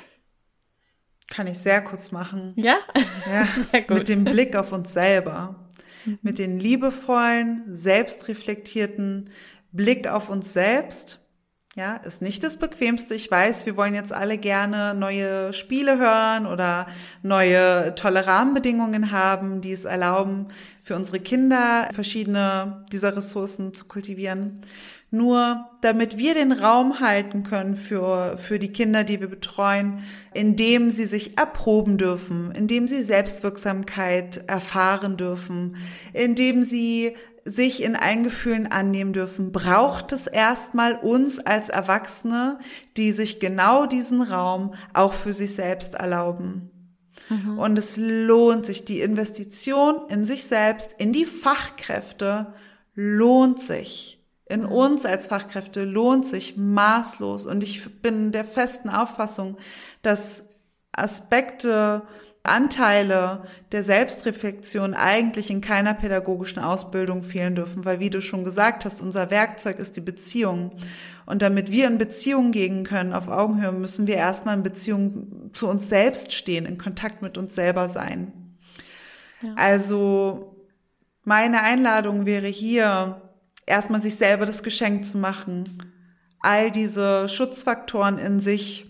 Kann 1.29 1.47
ich 1.47 1.59
sehr 1.59 1.81
kurz 1.83 2.11
machen. 2.11 2.53
Ja? 2.55 2.77
Ja, 3.29 3.47
sehr 3.71 3.81
gut. 3.81 3.97
Mit 3.97 4.09
dem 4.09 4.23
Blick 4.23 4.55
auf 4.55 4.71
uns 4.71 4.93
selber. 4.93 5.67
Mhm. 6.05 6.19
Mit 6.21 6.39
dem 6.39 6.57
liebevollen, 6.57 7.63
selbstreflektierten 7.67 9.29
Blick 9.71 10.07
auf 10.07 10.29
uns 10.29 10.53
selbst 10.53 11.19
ja, 11.77 11.95
ist 11.97 12.23
nicht 12.23 12.43
das 12.43 12.57
Bequemste. 12.57 13.13
Ich 13.13 13.29
weiß, 13.29 13.67
wir 13.67 13.77
wollen 13.77 13.93
jetzt 13.93 14.11
alle 14.11 14.39
gerne 14.39 14.95
neue 14.95 15.53
Spiele 15.53 15.99
hören 15.99 16.47
oder 16.47 16.87
neue 17.21 17.93
tolle 17.93 18.25
Rahmenbedingungen 18.25 19.11
haben, 19.11 19.61
die 19.61 19.73
es 19.73 19.85
erlauben, 19.85 20.47
für 20.81 20.95
unsere 20.95 21.19
Kinder 21.19 21.87
verschiedene 21.93 22.83
dieser 22.91 23.15
Ressourcen 23.15 23.75
zu 23.75 23.85
kultivieren. 23.85 24.61
Nur 25.11 25.69
damit 25.81 26.17
wir 26.17 26.33
den 26.33 26.51
Raum 26.51 26.99
halten 26.99 27.43
können 27.43 27.75
für, 27.75 28.39
für 28.39 28.57
die 28.57 28.73
Kinder, 28.73 29.03
die 29.03 29.19
wir 29.21 29.27
betreuen, 29.27 29.99
indem 30.33 30.89
sie 30.89 31.05
sich 31.05 31.37
erproben 31.37 31.99
dürfen, 31.99 32.51
indem 32.53 32.87
sie 32.87 33.03
Selbstwirksamkeit 33.03 34.43
erfahren 34.47 35.15
dürfen, 35.15 35.75
indem 36.11 36.63
sie 36.63 37.13
sich 37.47 37.81
in 37.81 37.95
allen 37.95 38.23
Gefühlen 38.23 38.67
annehmen 38.67 39.13
dürfen, 39.13 39.51
braucht 39.51 40.11
es 40.11 40.27
erstmal 40.27 40.95
uns 40.95 41.39
als 41.39 41.69
Erwachsene, 41.69 42.59
die 42.97 43.11
sich 43.11 43.39
genau 43.39 43.85
diesen 43.85 44.21
Raum 44.21 44.73
auch 44.93 45.13
für 45.13 45.33
sich 45.33 45.55
selbst 45.55 45.95
erlauben. 45.95 46.69
Mhm. 47.29 47.57
Und 47.57 47.79
es 47.79 47.97
lohnt 47.97 48.65
sich, 48.65 48.85
die 48.85 48.99
Investition 48.99 50.01
in 50.09 50.25
sich 50.25 50.43
selbst, 50.43 50.95
in 50.97 51.13
die 51.13 51.25
Fachkräfte 51.25 52.53
lohnt 52.93 53.59
sich. 53.59 54.21
In 54.49 54.61
mhm. 54.61 54.71
uns 54.71 55.05
als 55.05 55.27
Fachkräfte 55.27 55.83
lohnt 55.83 56.25
sich 56.25 56.57
maßlos. 56.57 57.45
Und 57.45 57.63
ich 57.63 58.01
bin 58.01 58.31
der 58.31 58.45
festen 58.45 58.89
Auffassung, 58.89 59.57
dass 60.01 60.49
Aspekte 60.91 62.03
Anteile 62.47 63.43
der 63.71 63.83
Selbstreflexion 63.83 64.93
eigentlich 64.93 65.49
in 65.49 65.61
keiner 65.61 65.93
pädagogischen 65.93 66.59
Ausbildung 66.59 67.23
fehlen 67.23 67.55
dürfen, 67.55 67.85
weil 67.85 67.99
wie 67.99 68.09
du 68.09 68.21
schon 68.21 68.43
gesagt 68.43 68.85
hast, 68.85 69.01
unser 69.01 69.31
Werkzeug 69.31 69.79
ist 69.79 69.97
die 69.97 70.01
Beziehung. 70.01 70.71
Und 71.25 71.41
damit 71.41 71.71
wir 71.71 71.87
in 71.87 71.97
Beziehung 71.97 72.51
gehen 72.51 72.83
können, 72.83 73.13
auf 73.13 73.27
Augenhöhe, 73.27 73.71
müssen 73.71 74.07
wir 74.07 74.15
erstmal 74.15 74.57
in 74.57 74.63
Beziehung 74.63 75.49
zu 75.53 75.67
uns 75.67 75.89
selbst 75.89 76.33
stehen, 76.33 76.65
in 76.65 76.77
Kontakt 76.77 77.21
mit 77.21 77.37
uns 77.37 77.55
selber 77.55 77.89
sein. 77.89 78.31
Ja. 79.41 79.53
Also 79.55 80.55
meine 81.23 81.63
Einladung 81.63 82.25
wäre 82.25 82.47
hier, 82.47 83.21
erstmal 83.65 84.01
sich 84.01 84.15
selber 84.15 84.45
das 84.45 84.63
Geschenk 84.63 85.05
zu 85.05 85.17
machen, 85.17 85.93
all 86.39 86.71
diese 86.71 87.27
Schutzfaktoren 87.27 88.17
in 88.17 88.39
sich 88.39 88.86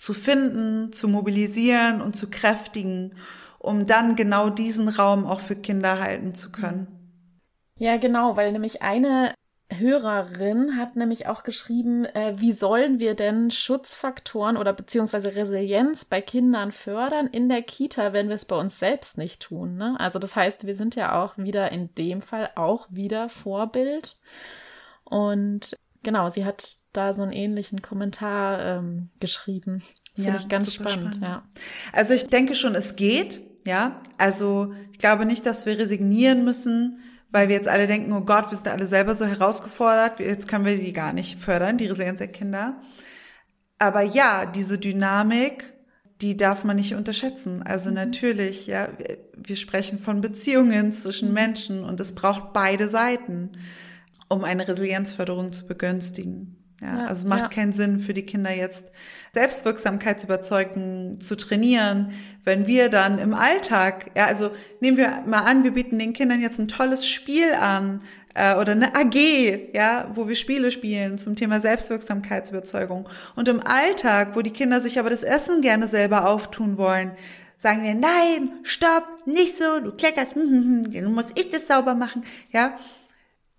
zu 0.00 0.14
finden, 0.14 0.92
zu 0.92 1.08
mobilisieren 1.08 2.00
und 2.00 2.16
zu 2.16 2.30
kräftigen, 2.30 3.16
um 3.58 3.86
dann 3.86 4.16
genau 4.16 4.48
diesen 4.48 4.88
Raum 4.88 5.26
auch 5.26 5.40
für 5.40 5.56
Kinder 5.56 6.00
halten 6.00 6.34
zu 6.34 6.50
können. 6.50 6.86
Ja, 7.76 7.98
genau, 7.98 8.34
weil 8.34 8.50
nämlich 8.52 8.80
eine 8.80 9.34
Hörerin 9.70 10.78
hat 10.78 10.96
nämlich 10.96 11.28
auch 11.28 11.42
geschrieben, 11.42 12.06
äh, 12.06 12.32
wie 12.36 12.52
sollen 12.52 12.98
wir 12.98 13.14
denn 13.14 13.50
Schutzfaktoren 13.50 14.56
oder 14.56 14.72
beziehungsweise 14.72 15.36
Resilienz 15.36 16.06
bei 16.06 16.22
Kindern 16.22 16.72
fördern 16.72 17.26
in 17.26 17.50
der 17.50 17.60
Kita, 17.60 18.14
wenn 18.14 18.28
wir 18.28 18.36
es 18.36 18.46
bei 18.46 18.56
uns 18.56 18.78
selbst 18.78 19.18
nicht 19.18 19.42
tun. 19.42 19.76
Ne? 19.76 19.96
Also 20.00 20.18
das 20.18 20.34
heißt, 20.34 20.66
wir 20.66 20.74
sind 20.74 20.96
ja 20.96 21.22
auch 21.22 21.36
wieder 21.36 21.70
in 21.72 21.94
dem 21.94 22.22
Fall 22.22 22.50
auch 22.56 22.86
wieder 22.90 23.28
Vorbild. 23.28 24.18
Und 25.04 25.76
genau, 26.02 26.30
sie 26.30 26.44
hat 26.44 26.76
da 26.92 27.12
so 27.12 27.22
einen 27.22 27.32
ähnlichen 27.32 27.82
Kommentar 27.82 28.60
ähm, 28.60 29.10
geschrieben. 29.20 29.82
Das 30.16 30.24
ja, 30.24 30.32
finde 30.32 30.38
ich 30.42 30.48
ganz 30.48 30.74
spannend, 30.74 31.16
spannend, 31.16 31.22
ja. 31.22 31.42
Also 31.92 32.14
ich 32.14 32.26
denke 32.26 32.54
schon, 32.54 32.74
es 32.74 32.96
geht, 32.96 33.42
ja. 33.64 34.00
Also 34.18 34.74
ich 34.92 34.98
glaube 34.98 35.26
nicht, 35.26 35.46
dass 35.46 35.66
wir 35.66 35.78
resignieren 35.78 36.44
müssen, 36.44 37.00
weil 37.30 37.48
wir 37.48 37.54
jetzt 37.54 37.68
alle 37.68 37.86
denken, 37.86 38.12
oh 38.12 38.22
Gott, 38.22 38.50
wir 38.50 38.56
sind 38.56 38.68
alle 38.68 38.86
selber 38.86 39.14
so 39.14 39.24
herausgefordert, 39.24 40.18
jetzt 40.18 40.48
können 40.48 40.64
wir 40.64 40.76
die 40.76 40.92
gar 40.92 41.12
nicht 41.12 41.38
fördern, 41.38 41.78
die 41.78 41.86
Resilienz 41.86 42.18
der 42.18 42.28
Kinder. 42.28 42.80
Aber 43.78 44.02
ja, 44.02 44.46
diese 44.46 44.78
Dynamik, 44.78 45.72
die 46.20 46.36
darf 46.36 46.64
man 46.64 46.76
nicht 46.76 46.94
unterschätzen. 46.94 47.62
Also 47.62 47.88
mhm. 47.90 47.96
natürlich, 47.96 48.66
ja, 48.66 48.88
wir, 49.36 49.56
sprechen 49.56 49.98
von 49.98 50.20
Beziehungen 50.20 50.92
zwischen 50.92 51.28
mhm. 51.28 51.34
Menschen 51.34 51.84
und 51.84 51.98
es 52.00 52.14
braucht 52.14 52.52
beide 52.52 52.88
Seiten, 52.88 53.52
um 54.30 54.44
eine 54.44 54.66
Resilienzförderung 54.66 55.52
zu 55.52 55.66
begünstigen. 55.66 56.56
Ja, 56.80 57.00
ja, 57.00 57.06
also 57.06 57.22
es 57.22 57.28
macht 57.28 57.42
ja. 57.42 57.48
keinen 57.48 57.72
Sinn 57.72 58.00
für 58.00 58.14
die 58.14 58.24
Kinder 58.24 58.50
jetzt 58.50 58.90
Selbstwirksamkeit 59.32 60.18
zu 60.18 60.26
überzeugen, 60.26 61.20
zu 61.20 61.36
trainieren, 61.36 62.12
wenn 62.44 62.66
wir 62.66 62.88
dann 62.88 63.18
im 63.18 63.34
Alltag, 63.34 64.10
ja, 64.16 64.24
also 64.24 64.50
nehmen 64.80 64.96
wir 64.96 65.22
mal 65.26 65.40
an, 65.40 65.62
wir 65.62 65.72
bieten 65.72 65.98
den 65.98 66.14
Kindern 66.14 66.40
jetzt 66.40 66.58
ein 66.58 66.68
tolles 66.68 67.06
Spiel 67.06 67.52
an 67.52 68.02
äh, 68.34 68.54
oder 68.54 68.72
eine 68.72 68.94
AG, 68.94 69.74
ja, 69.74 70.10
wo 70.14 70.26
wir 70.26 70.36
Spiele 70.36 70.70
spielen 70.70 71.18
zum 71.18 71.36
Thema 71.36 71.60
Selbstwirksamkeitsüberzeugung. 71.60 73.08
Und 73.36 73.48
im 73.48 73.60
Alltag, 73.60 74.34
wo 74.34 74.40
die 74.40 74.52
Kinder 74.52 74.80
sich 74.80 74.98
aber 74.98 75.10
das 75.10 75.22
Essen 75.22 75.60
gerne 75.60 75.86
selber 75.86 76.26
auftun 76.28 76.78
wollen, 76.78 77.12
sagen 77.58 77.82
wir, 77.82 77.94
nein, 77.94 78.52
stopp, 78.62 79.04
nicht 79.26 79.58
so, 79.58 79.80
du 79.80 79.92
kleckerst, 79.92 80.34
hm, 80.34 80.42
hm, 80.50 80.92
hm, 80.92 81.04
nun 81.04 81.14
muss 81.14 81.32
ich 81.34 81.50
das 81.50 81.68
sauber 81.68 81.94
machen, 81.94 82.22
ja. 82.52 82.78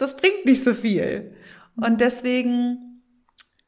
Das 0.02 0.18
bringt 0.18 0.46
nicht 0.46 0.64
so 0.64 0.74
viel. 0.74 1.36
Und 1.76 2.02
deswegen 2.02 3.04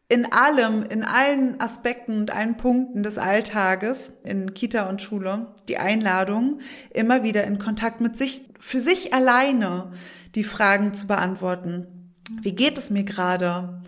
in 0.09 0.31
allem, 0.31 0.81
in 0.83 1.03
allen 1.03 1.61
Aspekten 1.61 2.17
und 2.21 2.31
allen 2.31 2.57
Punkten 2.57 3.03
des 3.03 3.19
Alltages 3.19 4.13
in 4.23 4.55
Kita 4.55 4.89
und 4.89 5.01
Schule 5.01 5.53
die 5.67 5.77
Einladung, 5.77 6.59
immer 6.91 7.21
wieder 7.21 7.43
in 7.43 7.59
Kontakt 7.59 8.01
mit 8.01 8.17
sich, 8.17 8.41
für 8.59 8.79
sich 8.79 9.13
alleine 9.13 9.91
die 10.33 10.43
Fragen 10.43 10.95
zu 10.95 11.05
beantworten. 11.05 12.13
Wie 12.41 12.53
geht 12.53 12.79
es 12.79 12.89
mir 12.89 13.03
gerade? 13.03 13.83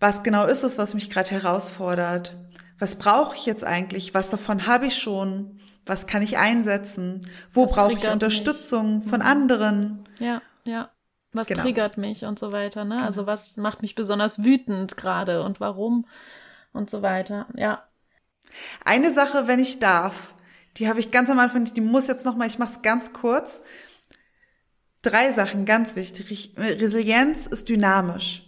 Was 0.00 0.24
genau 0.24 0.46
ist 0.46 0.64
es, 0.64 0.78
was 0.78 0.94
mich 0.94 1.10
gerade 1.10 1.30
herausfordert? 1.30 2.36
Was 2.78 2.96
brauche 2.96 3.36
ich 3.36 3.46
jetzt 3.46 3.64
eigentlich? 3.64 4.14
Was 4.14 4.30
davon 4.30 4.66
habe 4.66 4.86
ich 4.86 4.98
schon? 4.98 5.60
Was 5.86 6.08
kann 6.08 6.22
ich 6.22 6.38
einsetzen? 6.38 7.20
Wo 7.52 7.66
brauche 7.66 7.92
ich 7.92 8.08
Unterstützung 8.08 8.98
mich? 8.98 9.08
von 9.08 9.20
mhm. 9.20 9.26
anderen? 9.26 10.08
Ja, 10.18 10.42
ja. 10.64 10.90
Was 11.34 11.48
genau. 11.48 11.62
triggert 11.62 11.98
mich 11.98 12.24
und 12.24 12.38
so 12.38 12.52
weiter, 12.52 12.84
ne? 12.84 12.94
Also 12.94 13.02
genau. 13.02 13.06
Also 13.06 13.26
was 13.26 13.56
macht 13.56 13.82
mich 13.82 13.94
besonders 13.94 14.42
wütend 14.42 14.96
gerade 14.96 15.42
und 15.42 15.60
warum 15.60 16.06
und 16.72 16.90
so 16.90 17.02
weiter. 17.02 17.46
Ja. 17.56 17.84
Eine 18.84 19.12
Sache, 19.12 19.46
wenn 19.46 19.58
ich 19.58 19.80
darf, 19.80 20.34
die 20.76 20.88
habe 20.88 21.00
ich 21.00 21.10
ganz 21.10 21.30
am 21.30 21.38
Anfang, 21.38 21.64
die 21.64 21.80
muss 21.80 22.06
jetzt 22.06 22.24
noch 22.24 22.36
mal, 22.36 22.46
ich 22.46 22.58
mache 22.58 22.72
es 22.72 22.82
ganz 22.82 23.12
kurz. 23.12 23.62
Drei 25.02 25.32
Sachen, 25.32 25.66
ganz 25.66 25.96
wichtig. 25.96 26.54
Resilienz 26.56 27.46
ist 27.46 27.68
dynamisch. 27.68 28.42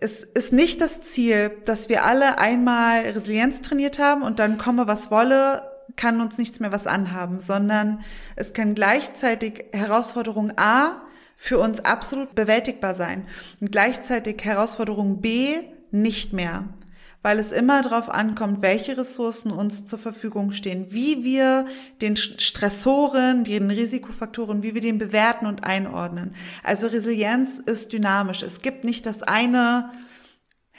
Es 0.00 0.22
ist 0.22 0.52
nicht 0.52 0.80
das 0.80 1.02
Ziel, 1.02 1.50
dass 1.66 1.88
wir 1.88 2.04
alle 2.04 2.38
einmal 2.38 3.02
Resilienz 3.02 3.60
trainiert 3.60 3.98
haben 3.98 4.22
und 4.22 4.38
dann 4.38 4.56
komme, 4.56 4.86
was 4.86 5.10
wolle, 5.10 5.62
kann 5.96 6.20
uns 6.20 6.38
nichts 6.38 6.60
mehr 6.60 6.72
was 6.72 6.86
anhaben, 6.86 7.40
sondern 7.40 8.02
es 8.36 8.52
kann 8.54 8.74
gleichzeitig 8.74 9.66
Herausforderung 9.72 10.52
A 10.56 11.02
für 11.42 11.58
uns 11.58 11.80
absolut 11.80 12.34
bewältigbar 12.34 12.94
sein 12.94 13.26
und 13.62 13.72
gleichzeitig 13.72 14.44
Herausforderung 14.44 15.22
B 15.22 15.54
nicht 15.90 16.34
mehr, 16.34 16.68
weil 17.22 17.38
es 17.38 17.50
immer 17.50 17.80
darauf 17.80 18.10
ankommt, 18.10 18.60
welche 18.60 18.98
Ressourcen 18.98 19.50
uns 19.50 19.86
zur 19.86 19.98
Verfügung 19.98 20.52
stehen, 20.52 20.92
wie 20.92 21.24
wir 21.24 21.64
den 22.02 22.16
Stressoren, 22.16 23.44
den 23.44 23.70
Risikofaktoren, 23.70 24.62
wie 24.62 24.74
wir 24.74 24.82
den 24.82 24.98
bewerten 24.98 25.46
und 25.46 25.64
einordnen. 25.64 26.34
Also 26.62 26.88
Resilienz 26.88 27.58
ist 27.58 27.94
dynamisch. 27.94 28.42
Es 28.42 28.60
gibt 28.60 28.84
nicht 28.84 29.06
das 29.06 29.22
eine, 29.22 29.92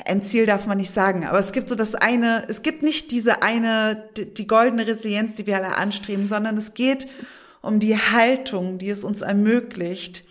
ein 0.06 0.22
Ziel 0.22 0.46
darf 0.46 0.68
man 0.68 0.78
nicht 0.78 0.94
sagen, 0.94 1.26
aber 1.26 1.40
es 1.40 1.54
gibt 1.54 1.70
so 1.70 1.76
das 1.76 1.96
eine, 1.96 2.46
es 2.50 2.62
gibt 2.62 2.84
nicht 2.84 3.10
diese 3.10 3.42
eine, 3.42 4.10
die 4.16 4.46
goldene 4.46 4.86
Resilienz, 4.86 5.34
die 5.34 5.48
wir 5.48 5.58
alle 5.58 5.76
anstreben, 5.76 6.28
sondern 6.28 6.56
es 6.56 6.76
geht 6.76 7.08
um 7.64 7.80
die 7.80 7.98
Haltung, 7.98 8.78
die 8.78 8.92
es 8.92 9.04
uns 9.04 9.22
ermöglicht, 9.22 10.24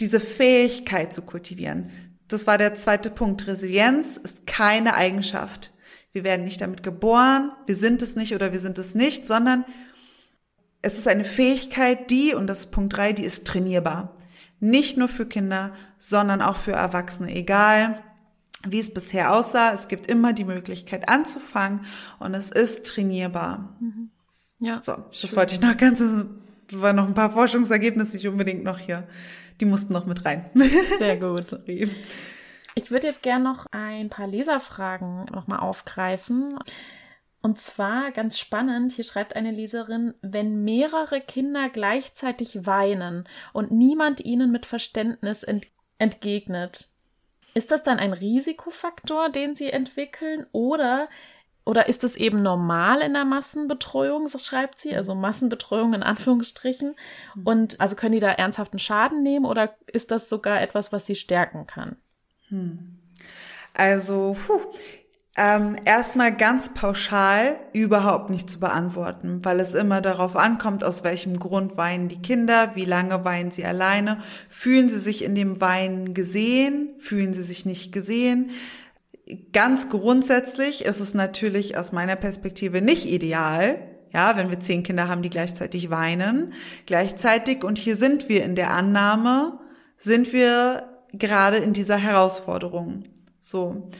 diese 0.00 0.20
Fähigkeit 0.20 1.12
zu 1.12 1.22
kultivieren. 1.22 1.90
Das 2.28 2.46
war 2.46 2.58
der 2.58 2.74
zweite 2.74 3.10
Punkt. 3.10 3.46
Resilienz 3.46 4.16
ist 4.16 4.46
keine 4.46 4.94
Eigenschaft. 4.94 5.72
Wir 6.12 6.24
werden 6.24 6.44
nicht 6.44 6.60
damit 6.60 6.82
geboren, 6.82 7.50
wir 7.66 7.74
sind 7.74 8.00
es 8.00 8.14
nicht 8.14 8.34
oder 8.34 8.52
wir 8.52 8.60
sind 8.60 8.78
es 8.78 8.94
nicht, 8.94 9.26
sondern 9.26 9.64
es 10.80 10.96
ist 10.96 11.08
eine 11.08 11.24
Fähigkeit, 11.24 12.10
die, 12.10 12.34
und 12.34 12.46
das 12.46 12.60
ist 12.60 12.70
Punkt 12.70 12.96
drei, 12.96 13.12
die 13.12 13.24
ist 13.24 13.46
trainierbar. 13.46 14.16
Nicht 14.60 14.96
nur 14.96 15.08
für 15.08 15.26
Kinder, 15.26 15.72
sondern 15.98 16.40
auch 16.40 16.56
für 16.56 16.72
Erwachsene, 16.72 17.34
egal 17.34 18.00
wie 18.66 18.78
es 18.78 18.94
bisher 18.94 19.32
aussah. 19.32 19.72
Es 19.72 19.88
gibt 19.88 20.06
immer 20.06 20.32
die 20.32 20.44
Möglichkeit 20.44 21.08
anzufangen 21.08 21.80
und 22.18 22.34
es 22.34 22.50
ist 22.50 22.86
trainierbar. 22.86 23.76
Mhm. 23.80 24.10
Ja. 24.60 24.80
So, 24.82 24.92
das 24.92 25.30
schön. 25.30 25.36
wollte 25.36 25.54
ich 25.54 25.60
noch 25.60 25.76
ganz, 25.76 26.00
war 26.70 26.92
noch 26.92 27.06
ein 27.06 27.14
paar 27.14 27.30
Forschungsergebnisse, 27.30 28.18
die 28.18 28.28
unbedingt 28.28 28.64
noch 28.64 28.78
hier, 28.78 29.06
die 29.60 29.64
mussten 29.64 29.92
noch 29.92 30.06
mit 30.06 30.24
rein. 30.24 30.50
Sehr 30.98 31.16
gut. 31.16 31.44
Sorry. 31.44 31.88
Ich 32.74 32.90
würde 32.90 33.06
jetzt 33.06 33.22
gerne 33.22 33.44
noch 33.44 33.66
ein 33.70 34.10
paar 34.10 34.26
Leserfragen 34.26 35.26
nochmal 35.26 35.60
aufgreifen. 35.60 36.58
Und 37.40 37.58
zwar 37.58 38.10
ganz 38.10 38.38
spannend, 38.38 38.92
hier 38.92 39.04
schreibt 39.04 39.36
eine 39.36 39.50
Leserin, 39.50 40.14
wenn 40.22 40.64
mehrere 40.64 41.20
Kinder 41.20 41.68
gleichzeitig 41.68 42.64
weinen 42.66 43.28
und 43.52 43.70
niemand 43.70 44.24
ihnen 44.24 44.50
mit 44.50 44.66
Verständnis 44.66 45.42
ent 45.42 45.66
entgegnet, 45.98 46.88
ist 47.54 47.70
das 47.70 47.82
dann 47.84 47.98
ein 47.98 48.12
Risikofaktor, 48.12 49.28
den 49.28 49.54
sie 49.54 49.70
entwickeln 49.70 50.46
oder 50.50 51.08
oder 51.64 51.88
ist 51.88 52.04
es 52.04 52.16
eben 52.16 52.42
normal 52.42 53.00
in 53.00 53.14
der 53.14 53.24
Massenbetreuung, 53.24 54.28
so 54.28 54.38
schreibt 54.38 54.80
sie, 54.80 54.94
also 54.94 55.14
Massenbetreuung 55.14 55.94
in 55.94 56.02
Anführungsstrichen? 56.02 56.94
Und 57.44 57.80
also 57.80 57.96
können 57.96 58.12
die 58.12 58.20
da 58.20 58.30
ernsthaften 58.30 58.78
Schaden 58.78 59.22
nehmen 59.22 59.46
oder 59.46 59.74
ist 59.86 60.10
das 60.10 60.28
sogar 60.28 60.60
etwas, 60.60 60.92
was 60.92 61.06
sie 61.06 61.14
stärken 61.14 61.66
kann? 61.66 61.96
Hm. 62.48 62.98
Also, 63.72 64.36
puh, 64.46 64.60
ähm, 65.36 65.74
erstmal 65.84 66.36
ganz 66.36 66.74
pauschal 66.74 67.56
überhaupt 67.72 68.30
nicht 68.30 68.48
zu 68.48 68.60
beantworten, 68.60 69.44
weil 69.44 69.58
es 69.58 69.74
immer 69.74 70.00
darauf 70.00 70.36
ankommt, 70.36 70.84
aus 70.84 71.02
welchem 71.02 71.40
Grund 71.40 71.76
weinen 71.76 72.06
die 72.06 72.22
Kinder, 72.22 72.72
wie 72.76 72.84
lange 72.84 73.24
weinen 73.24 73.50
sie 73.50 73.64
alleine, 73.64 74.18
fühlen 74.48 74.88
sie 74.88 75.00
sich 75.00 75.24
in 75.24 75.34
dem 75.34 75.60
Weinen 75.60 76.14
gesehen, 76.14 76.90
fühlen 77.00 77.34
sie 77.34 77.42
sich 77.42 77.66
nicht 77.66 77.90
gesehen. 77.90 78.50
Ganz 79.52 79.88
grundsätzlich 79.88 80.84
ist 80.84 81.00
es 81.00 81.14
natürlich 81.14 81.78
aus 81.78 81.92
meiner 81.92 82.16
Perspektive 82.16 82.82
nicht 82.82 83.06
ideal, 83.06 83.78
ja, 84.12 84.36
wenn 84.36 84.50
wir 84.50 84.60
zehn 84.60 84.82
Kinder 84.82 85.08
haben, 85.08 85.22
die 85.22 85.30
gleichzeitig 85.30 85.90
weinen. 85.90 86.52
Gleichzeitig, 86.86 87.64
und 87.64 87.78
hier 87.78 87.96
sind 87.96 88.28
wir 88.28 88.44
in 88.44 88.54
der 88.54 88.70
Annahme, 88.70 89.58
sind 89.96 90.32
wir 90.32 90.88
gerade 91.12 91.56
in 91.56 91.72
dieser 91.72 91.96
Herausforderung. 91.96 93.04
So 93.40 93.90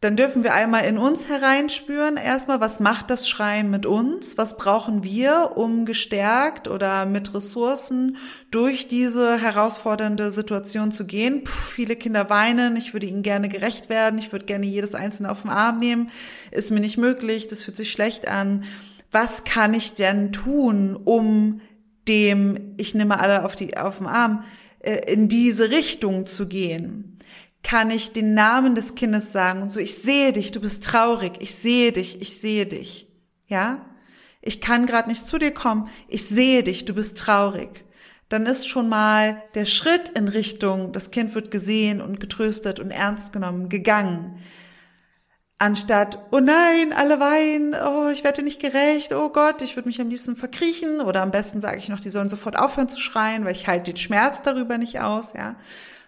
dann 0.00 0.16
dürfen 0.16 0.42
wir 0.42 0.54
einmal 0.54 0.86
in 0.86 0.96
uns 0.96 1.28
hereinspüren, 1.28 2.16
erstmal, 2.16 2.58
was 2.58 2.80
macht 2.80 3.10
das 3.10 3.28
Schreien 3.28 3.68
mit 3.70 3.84
uns? 3.84 4.38
Was 4.38 4.56
brauchen 4.56 5.04
wir, 5.04 5.52
um 5.56 5.84
gestärkt 5.84 6.68
oder 6.68 7.04
mit 7.04 7.34
Ressourcen 7.34 8.16
durch 8.50 8.88
diese 8.88 9.38
herausfordernde 9.38 10.30
Situation 10.30 10.90
zu 10.90 11.04
gehen? 11.04 11.44
Puh, 11.44 11.50
viele 11.50 11.96
Kinder 11.96 12.30
weinen, 12.30 12.76
ich 12.76 12.94
würde 12.94 13.06
ihnen 13.06 13.22
gerne 13.22 13.50
gerecht 13.50 13.90
werden, 13.90 14.18
ich 14.18 14.32
würde 14.32 14.46
gerne 14.46 14.64
jedes 14.64 14.94
einzelne 14.94 15.30
auf 15.30 15.42
den 15.42 15.50
Arm 15.50 15.78
nehmen, 15.80 16.10
ist 16.50 16.70
mir 16.70 16.80
nicht 16.80 16.96
möglich, 16.96 17.46
das 17.48 17.62
fühlt 17.62 17.76
sich 17.76 17.92
schlecht 17.92 18.26
an. 18.26 18.64
Was 19.10 19.44
kann 19.44 19.74
ich 19.74 19.92
denn 19.92 20.32
tun, 20.32 20.96
um 20.96 21.60
dem, 22.08 22.74
ich 22.78 22.94
nehme 22.94 23.20
alle 23.20 23.44
auf 23.44 23.54
die, 23.54 23.76
auf 23.76 23.98
den 23.98 24.06
Arm, 24.06 24.44
äh, 24.78 25.12
in 25.12 25.28
diese 25.28 25.68
Richtung 25.68 26.24
zu 26.24 26.48
gehen? 26.48 27.18
Kann 27.62 27.90
ich 27.90 28.12
den 28.12 28.34
Namen 28.34 28.74
des 28.74 28.94
Kindes 28.94 29.32
sagen 29.32 29.62
und 29.62 29.72
so, 29.72 29.80
ich 29.80 29.94
sehe 29.94 30.32
dich, 30.32 30.52
du 30.52 30.60
bist 30.60 30.84
traurig, 30.84 31.34
ich 31.40 31.54
sehe 31.54 31.92
dich, 31.92 32.20
ich 32.20 32.38
sehe 32.38 32.66
dich. 32.66 33.08
Ja? 33.48 33.86
Ich 34.40 34.60
kann 34.60 34.86
gerade 34.86 35.08
nicht 35.08 35.24
zu 35.24 35.38
dir 35.38 35.52
kommen, 35.52 35.88
ich 36.08 36.26
sehe 36.26 36.62
dich, 36.62 36.84
du 36.84 36.94
bist 36.94 37.18
traurig. 37.18 37.84
Dann 38.30 38.46
ist 38.46 38.68
schon 38.68 38.88
mal 38.88 39.42
der 39.54 39.66
Schritt 39.66 40.10
in 40.10 40.28
Richtung, 40.28 40.92
das 40.92 41.10
Kind 41.10 41.34
wird 41.34 41.50
gesehen 41.50 42.00
und 42.00 42.20
getröstet 42.20 42.80
und 42.80 42.90
ernst 42.90 43.32
genommen, 43.32 43.68
gegangen. 43.68 44.38
Anstatt, 45.58 46.18
oh 46.30 46.40
nein, 46.40 46.94
alle 46.94 47.20
weinen, 47.20 47.74
oh, 47.74 48.08
ich 48.08 48.24
werde 48.24 48.42
nicht 48.42 48.62
gerecht, 48.62 49.12
oh 49.12 49.28
Gott, 49.28 49.60
ich 49.60 49.76
würde 49.76 49.88
mich 49.88 50.00
am 50.00 50.08
liebsten 50.08 50.36
verkriechen 50.36 51.00
oder 51.00 51.20
am 51.20 51.32
besten 51.32 51.60
sage 51.60 51.76
ich 51.76 51.90
noch, 51.90 52.00
die 52.00 52.08
sollen 52.08 52.30
sofort 52.30 52.58
aufhören 52.58 52.88
zu 52.88 52.98
schreien, 52.98 53.44
weil 53.44 53.52
ich 53.52 53.68
halte 53.68 53.92
den 53.92 53.98
Schmerz 53.98 54.40
darüber 54.40 54.78
nicht 54.78 55.00
aus, 55.00 55.34
ja 55.34 55.56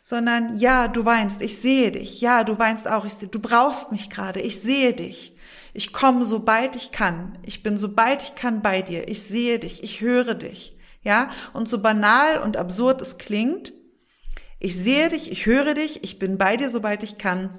sondern 0.02 0.58
ja, 0.58 0.88
du 0.88 1.04
weinst, 1.04 1.40
ich 1.40 1.58
sehe 1.58 1.92
dich, 1.92 2.20
ja, 2.20 2.42
du 2.42 2.58
weinst 2.58 2.88
auch, 2.88 3.04
ich, 3.04 3.14
du 3.14 3.38
brauchst 3.38 3.92
mich 3.92 4.10
gerade, 4.10 4.40
ich 4.40 4.60
sehe 4.60 4.92
dich. 4.92 5.36
Ich 5.74 5.92
komme, 5.94 6.24
sobald 6.24 6.76
ich 6.76 6.92
kann. 6.92 7.38
Ich 7.46 7.62
bin, 7.62 7.78
sobald 7.78 8.22
ich 8.22 8.34
kann, 8.34 8.60
bei 8.60 8.82
dir. 8.82 9.08
Ich 9.08 9.22
sehe 9.22 9.58
dich, 9.58 9.82
ich 9.82 10.02
höre 10.02 10.34
dich. 10.34 10.76
Ja, 11.02 11.30
und 11.54 11.68
so 11.68 11.80
banal 11.80 12.38
und 12.40 12.56
absurd 12.56 13.00
es 13.00 13.16
klingt, 13.16 13.72
ich 14.60 14.76
sehe 14.76 15.08
dich, 15.08 15.32
ich 15.32 15.46
höre 15.46 15.74
dich, 15.74 16.04
ich 16.04 16.20
bin 16.20 16.38
bei 16.38 16.56
dir, 16.56 16.70
sobald 16.70 17.02
ich 17.02 17.18
kann, 17.18 17.58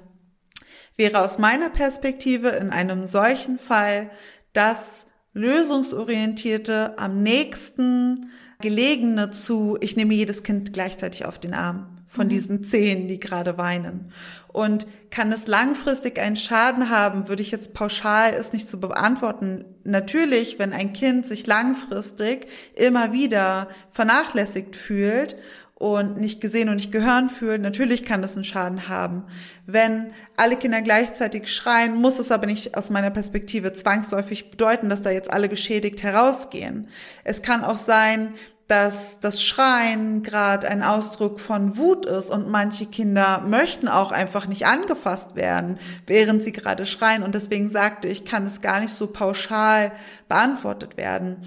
wäre 0.96 1.22
aus 1.22 1.38
meiner 1.38 1.68
Perspektive 1.68 2.48
in 2.48 2.70
einem 2.70 3.04
solchen 3.04 3.58
Fall 3.58 4.10
das 4.54 5.06
lösungsorientierte, 5.34 6.98
am 6.98 7.22
nächsten 7.22 8.30
gelegene 8.60 9.30
zu, 9.30 9.76
ich 9.80 9.96
nehme 9.96 10.14
jedes 10.14 10.42
Kind 10.42 10.72
gleichzeitig 10.72 11.26
auf 11.26 11.38
den 11.38 11.52
Arm 11.52 11.93
von 12.14 12.26
mhm. 12.26 12.30
diesen 12.30 12.64
zehn, 12.64 13.08
die 13.08 13.20
gerade 13.20 13.58
weinen. 13.58 14.12
Und 14.48 14.86
kann 15.10 15.32
es 15.32 15.46
langfristig 15.46 16.20
einen 16.20 16.36
Schaden 16.36 16.88
haben, 16.88 17.28
würde 17.28 17.42
ich 17.42 17.50
jetzt 17.50 17.74
pauschal 17.74 18.32
es 18.32 18.52
nicht 18.52 18.68
zu 18.68 18.78
beantworten. 18.78 19.64
Natürlich, 19.82 20.58
wenn 20.58 20.72
ein 20.72 20.92
Kind 20.92 21.26
sich 21.26 21.46
langfristig 21.46 22.46
immer 22.76 23.12
wieder 23.12 23.68
vernachlässigt 23.90 24.76
fühlt 24.76 25.36
und 25.74 26.20
nicht 26.20 26.40
gesehen 26.40 26.68
und 26.68 26.76
nicht 26.76 26.92
gehören 26.92 27.28
fühlt, 27.28 27.60
natürlich 27.60 28.04
kann 28.04 28.22
das 28.22 28.36
einen 28.36 28.44
Schaden 28.44 28.88
haben. 28.88 29.24
Wenn 29.66 30.12
alle 30.36 30.56
Kinder 30.56 30.82
gleichzeitig 30.82 31.52
schreien, 31.52 31.96
muss 31.96 32.20
es 32.20 32.30
aber 32.30 32.46
nicht 32.46 32.76
aus 32.76 32.90
meiner 32.90 33.10
Perspektive 33.10 33.72
zwangsläufig 33.72 34.50
bedeuten, 34.50 34.88
dass 34.88 35.02
da 35.02 35.10
jetzt 35.10 35.30
alle 35.30 35.48
geschädigt 35.48 36.04
herausgehen. 36.04 36.88
Es 37.24 37.42
kann 37.42 37.64
auch 37.64 37.76
sein, 37.76 38.34
dass 38.66 39.20
das 39.20 39.42
Schreien 39.42 40.22
gerade 40.22 40.68
ein 40.68 40.82
Ausdruck 40.82 41.38
von 41.38 41.76
Wut 41.76 42.06
ist 42.06 42.30
und 42.30 42.48
manche 42.48 42.86
Kinder 42.86 43.42
möchten 43.46 43.88
auch 43.88 44.10
einfach 44.10 44.46
nicht 44.46 44.66
angefasst 44.66 45.36
werden, 45.36 45.78
während 46.06 46.42
sie 46.42 46.52
gerade 46.52 46.86
schreien. 46.86 47.22
Und 47.22 47.34
deswegen 47.34 47.68
sagte 47.68 48.08
ich, 48.08 48.24
kann 48.24 48.46
es 48.46 48.62
gar 48.62 48.80
nicht 48.80 48.94
so 48.94 49.06
pauschal 49.06 49.92
beantwortet 50.28 50.96
werden. 50.96 51.42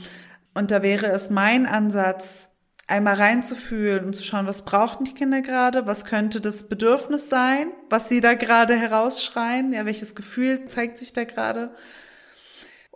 Und 0.53 0.71
da 0.71 0.83
wäre 0.83 1.07
es 1.07 1.29
mein 1.29 1.65
Ansatz, 1.65 2.51
einmal 2.87 3.15
reinzufühlen 3.15 4.05
und 4.05 4.15
zu 4.15 4.23
schauen, 4.23 4.47
was 4.47 4.63
brauchen 4.63 5.03
die 5.03 5.13
Kinder 5.13 5.41
gerade, 5.41 5.85
was 5.85 6.05
könnte 6.05 6.39
das 6.39 6.69
Bedürfnis 6.69 7.29
sein, 7.29 7.71
was 7.89 8.07
sie 8.07 8.21
da 8.21 8.33
gerade 8.33 8.75
herausschreien, 8.75 9.73
ja, 9.73 9.85
welches 9.85 10.15
Gefühl 10.15 10.67
zeigt 10.67 10.97
sich 10.97 11.11
da 11.11 11.25
gerade 11.25 11.71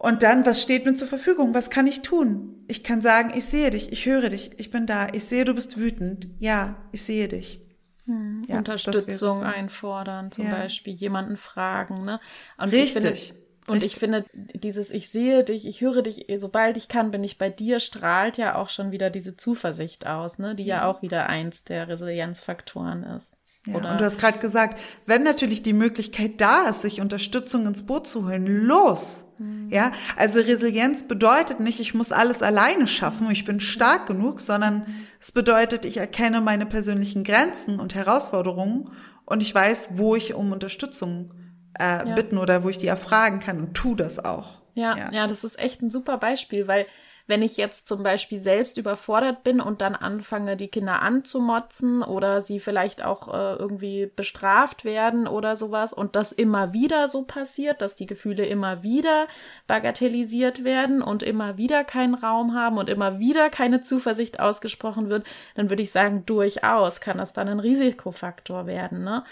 und 0.01 0.23
dann, 0.23 0.47
was 0.47 0.63
steht 0.63 0.87
mir 0.87 0.95
zur 0.95 1.07
Verfügung? 1.07 1.53
Was 1.53 1.69
kann 1.69 1.85
ich 1.85 2.01
tun? 2.01 2.65
Ich 2.67 2.83
kann 2.83 3.01
sagen, 3.01 3.33
ich 3.35 3.45
sehe 3.45 3.69
dich, 3.69 3.91
ich 3.91 4.07
höre 4.07 4.29
dich, 4.29 4.49
ich 4.57 4.71
bin 4.71 4.87
da, 4.87 5.07
ich 5.13 5.25
sehe, 5.25 5.45
du 5.45 5.53
bist 5.53 5.77
wütend. 5.77 6.27
Ja, 6.39 6.75
ich 6.91 7.03
sehe 7.03 7.27
dich. 7.27 7.61
Hm, 8.07 8.43
ja, 8.47 8.57
Unterstützung 8.57 9.37
so. 9.37 9.43
einfordern, 9.43 10.31
zum 10.31 10.45
ja. 10.45 10.55
Beispiel 10.55 10.95
jemanden 10.95 11.37
fragen. 11.37 12.03
Ne? 12.03 12.19
Und 12.57 12.71
Richtig. 12.71 13.05
Ich 13.05 13.27
finde, 13.27 13.41
und 13.67 13.75
Richtig. 13.75 13.91
ich 13.91 13.99
finde, 13.99 14.25
dieses 14.33 14.89
Ich 14.89 15.09
sehe 15.09 15.43
dich, 15.43 15.67
ich 15.67 15.81
höre 15.81 16.01
dich, 16.01 16.25
sobald 16.39 16.77
ich 16.77 16.87
kann, 16.87 17.11
bin 17.11 17.23
ich 17.23 17.37
bei 17.37 17.51
dir, 17.51 17.79
strahlt 17.79 18.39
ja 18.39 18.55
auch 18.55 18.69
schon 18.69 18.89
wieder 18.89 19.11
diese 19.11 19.37
Zuversicht 19.37 20.07
aus, 20.07 20.39
ne? 20.39 20.55
die 20.55 20.65
ja, 20.65 20.77
ja 20.77 20.87
auch 20.87 21.03
wieder 21.03 21.29
eins 21.29 21.63
der 21.63 21.87
Resilienzfaktoren 21.87 23.03
ist. 23.03 23.33
Ja, 23.67 23.75
Oder? 23.75 23.91
Und 23.91 24.01
du 24.01 24.05
hast 24.05 24.19
gerade 24.19 24.39
gesagt, 24.39 24.79
wenn 25.05 25.21
natürlich 25.21 25.61
die 25.61 25.73
Möglichkeit 25.73 26.41
da 26.41 26.67
ist, 26.69 26.81
sich 26.81 26.99
Unterstützung 26.99 27.67
ins 27.67 27.85
Boot 27.85 28.07
zu 28.07 28.25
holen, 28.27 28.47
los. 28.47 29.25
Mhm. 29.37 29.69
Ja, 29.69 29.91
also 30.17 30.39
Resilienz 30.39 31.07
bedeutet 31.07 31.59
nicht, 31.59 31.79
ich 31.79 31.93
muss 31.93 32.11
alles 32.11 32.41
alleine 32.41 32.87
schaffen, 32.87 33.29
ich 33.29 33.45
bin 33.45 33.59
stark 33.59 34.07
genug, 34.07 34.41
sondern 34.41 34.79
mhm. 34.79 35.05
es 35.19 35.31
bedeutet, 35.31 35.85
ich 35.85 35.97
erkenne 35.97 36.41
meine 36.41 36.65
persönlichen 36.65 37.23
Grenzen 37.23 37.79
und 37.79 37.93
Herausforderungen 37.93 38.89
und 39.25 39.43
ich 39.43 39.53
weiß, 39.53 39.91
wo 39.93 40.15
ich 40.15 40.33
um 40.33 40.51
Unterstützung 40.51 41.31
äh, 41.79 42.07
ja. 42.07 42.15
bitten 42.15 42.39
oder 42.39 42.63
wo 42.63 42.69
ich 42.69 42.79
die 42.79 42.87
erfragen 42.87 43.39
kann 43.39 43.59
und 43.59 43.75
tu 43.75 43.93
das 43.93 44.17
auch. 44.23 44.61
Ja, 44.73 44.97
ja, 44.97 45.11
ja, 45.11 45.27
das 45.27 45.43
ist 45.43 45.59
echt 45.59 45.81
ein 45.81 45.91
super 45.91 46.17
Beispiel, 46.17 46.67
weil 46.67 46.87
wenn 47.31 47.43
ich 47.43 47.55
jetzt 47.55 47.87
zum 47.87 48.03
Beispiel 48.03 48.39
selbst 48.39 48.77
überfordert 48.77 49.43
bin 49.43 49.61
und 49.61 49.79
dann 49.79 49.95
anfange, 49.95 50.57
die 50.57 50.67
Kinder 50.67 51.01
anzumotzen 51.01 52.03
oder 52.03 52.41
sie 52.41 52.59
vielleicht 52.59 53.05
auch 53.05 53.33
äh, 53.33 53.55
irgendwie 53.55 54.11
bestraft 54.13 54.83
werden 54.83 55.27
oder 55.27 55.55
sowas 55.55 55.93
und 55.93 56.17
das 56.17 56.33
immer 56.33 56.73
wieder 56.73 57.07
so 57.07 57.23
passiert, 57.23 57.81
dass 57.81 57.95
die 57.95 58.05
Gefühle 58.05 58.45
immer 58.45 58.83
wieder 58.83 59.27
bagatellisiert 59.65 60.65
werden 60.65 61.01
und 61.01 61.23
immer 61.23 61.55
wieder 61.55 61.85
keinen 61.85 62.15
Raum 62.15 62.53
haben 62.53 62.77
und 62.77 62.89
immer 62.89 63.17
wieder 63.19 63.49
keine 63.49 63.81
Zuversicht 63.81 64.41
ausgesprochen 64.41 65.09
wird, 65.09 65.25
dann 65.55 65.69
würde 65.69 65.83
ich 65.83 65.91
sagen, 65.91 66.25
durchaus 66.25 66.99
kann 66.99 67.17
das 67.17 67.31
dann 67.31 67.47
ein 67.47 67.61
Risikofaktor 67.61 68.65
werden. 68.65 69.05
Ne? 69.05 69.23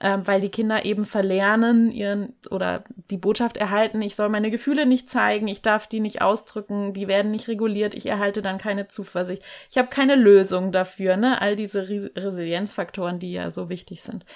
Ähm, 0.00 0.26
weil 0.26 0.40
die 0.40 0.50
Kinder 0.50 0.84
eben 0.84 1.06
verlernen, 1.06 1.90
ihren 1.90 2.34
oder 2.50 2.84
die 3.10 3.16
Botschaft 3.16 3.56
erhalten, 3.56 4.02
ich 4.02 4.14
soll 4.14 4.28
meine 4.28 4.50
Gefühle 4.50 4.84
nicht 4.84 5.08
zeigen, 5.08 5.48
ich 5.48 5.62
darf 5.62 5.86
die 5.86 6.00
nicht 6.00 6.20
ausdrücken, 6.20 6.92
die 6.92 7.08
werden 7.08 7.30
nicht 7.30 7.48
reguliert, 7.48 7.94
ich 7.94 8.06
erhalte 8.06 8.42
dann 8.42 8.58
keine 8.58 8.88
Zuversicht. 8.88 9.42
Ich 9.70 9.78
habe 9.78 9.88
keine 9.88 10.14
Lösung 10.14 10.70
dafür, 10.72 11.16
ne? 11.16 11.40
All 11.40 11.56
diese 11.56 11.88
Resilienzfaktoren, 11.88 13.18
die 13.18 13.32
ja 13.32 13.50
so 13.50 13.68
wichtig 13.70 14.02
sind. 14.02 14.26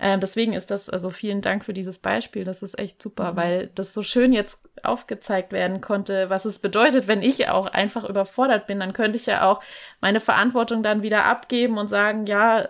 Ähm, 0.00 0.20
deswegen 0.20 0.52
ist 0.52 0.70
das, 0.70 0.88
also 0.88 1.10
vielen 1.10 1.40
Dank 1.40 1.64
für 1.64 1.72
dieses 1.72 1.98
Beispiel. 1.98 2.44
Das 2.44 2.62
ist 2.62 2.78
echt 2.78 3.02
super, 3.02 3.32
mhm. 3.32 3.36
weil 3.36 3.66
das 3.74 3.92
so 3.92 4.02
schön 4.02 4.32
jetzt 4.32 4.60
aufgezeigt 4.82 5.52
werden 5.52 5.80
konnte, 5.80 6.30
was 6.30 6.44
es 6.44 6.60
bedeutet, 6.60 7.08
wenn 7.08 7.22
ich 7.22 7.48
auch 7.48 7.66
einfach 7.66 8.08
überfordert 8.08 8.66
bin. 8.66 8.78
Dann 8.80 8.92
könnte 8.92 9.16
ich 9.16 9.26
ja 9.26 9.50
auch 9.50 9.60
meine 10.00 10.20
Verantwortung 10.20 10.82
dann 10.82 11.02
wieder 11.02 11.24
abgeben 11.24 11.78
und 11.78 11.88
sagen, 11.88 12.26
ja, 12.26 12.68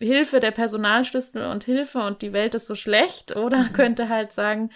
Hilfe, 0.00 0.40
der 0.40 0.50
Personalschlüssel 0.50 1.46
und 1.46 1.64
Hilfe 1.64 1.98
und 1.98 2.22
die 2.22 2.32
Welt 2.32 2.54
ist 2.54 2.66
so 2.66 2.74
schlecht. 2.74 3.36
Oder 3.36 3.58
mhm. 3.58 3.72
könnte 3.72 4.08
halt 4.08 4.32
sagen, 4.32 4.70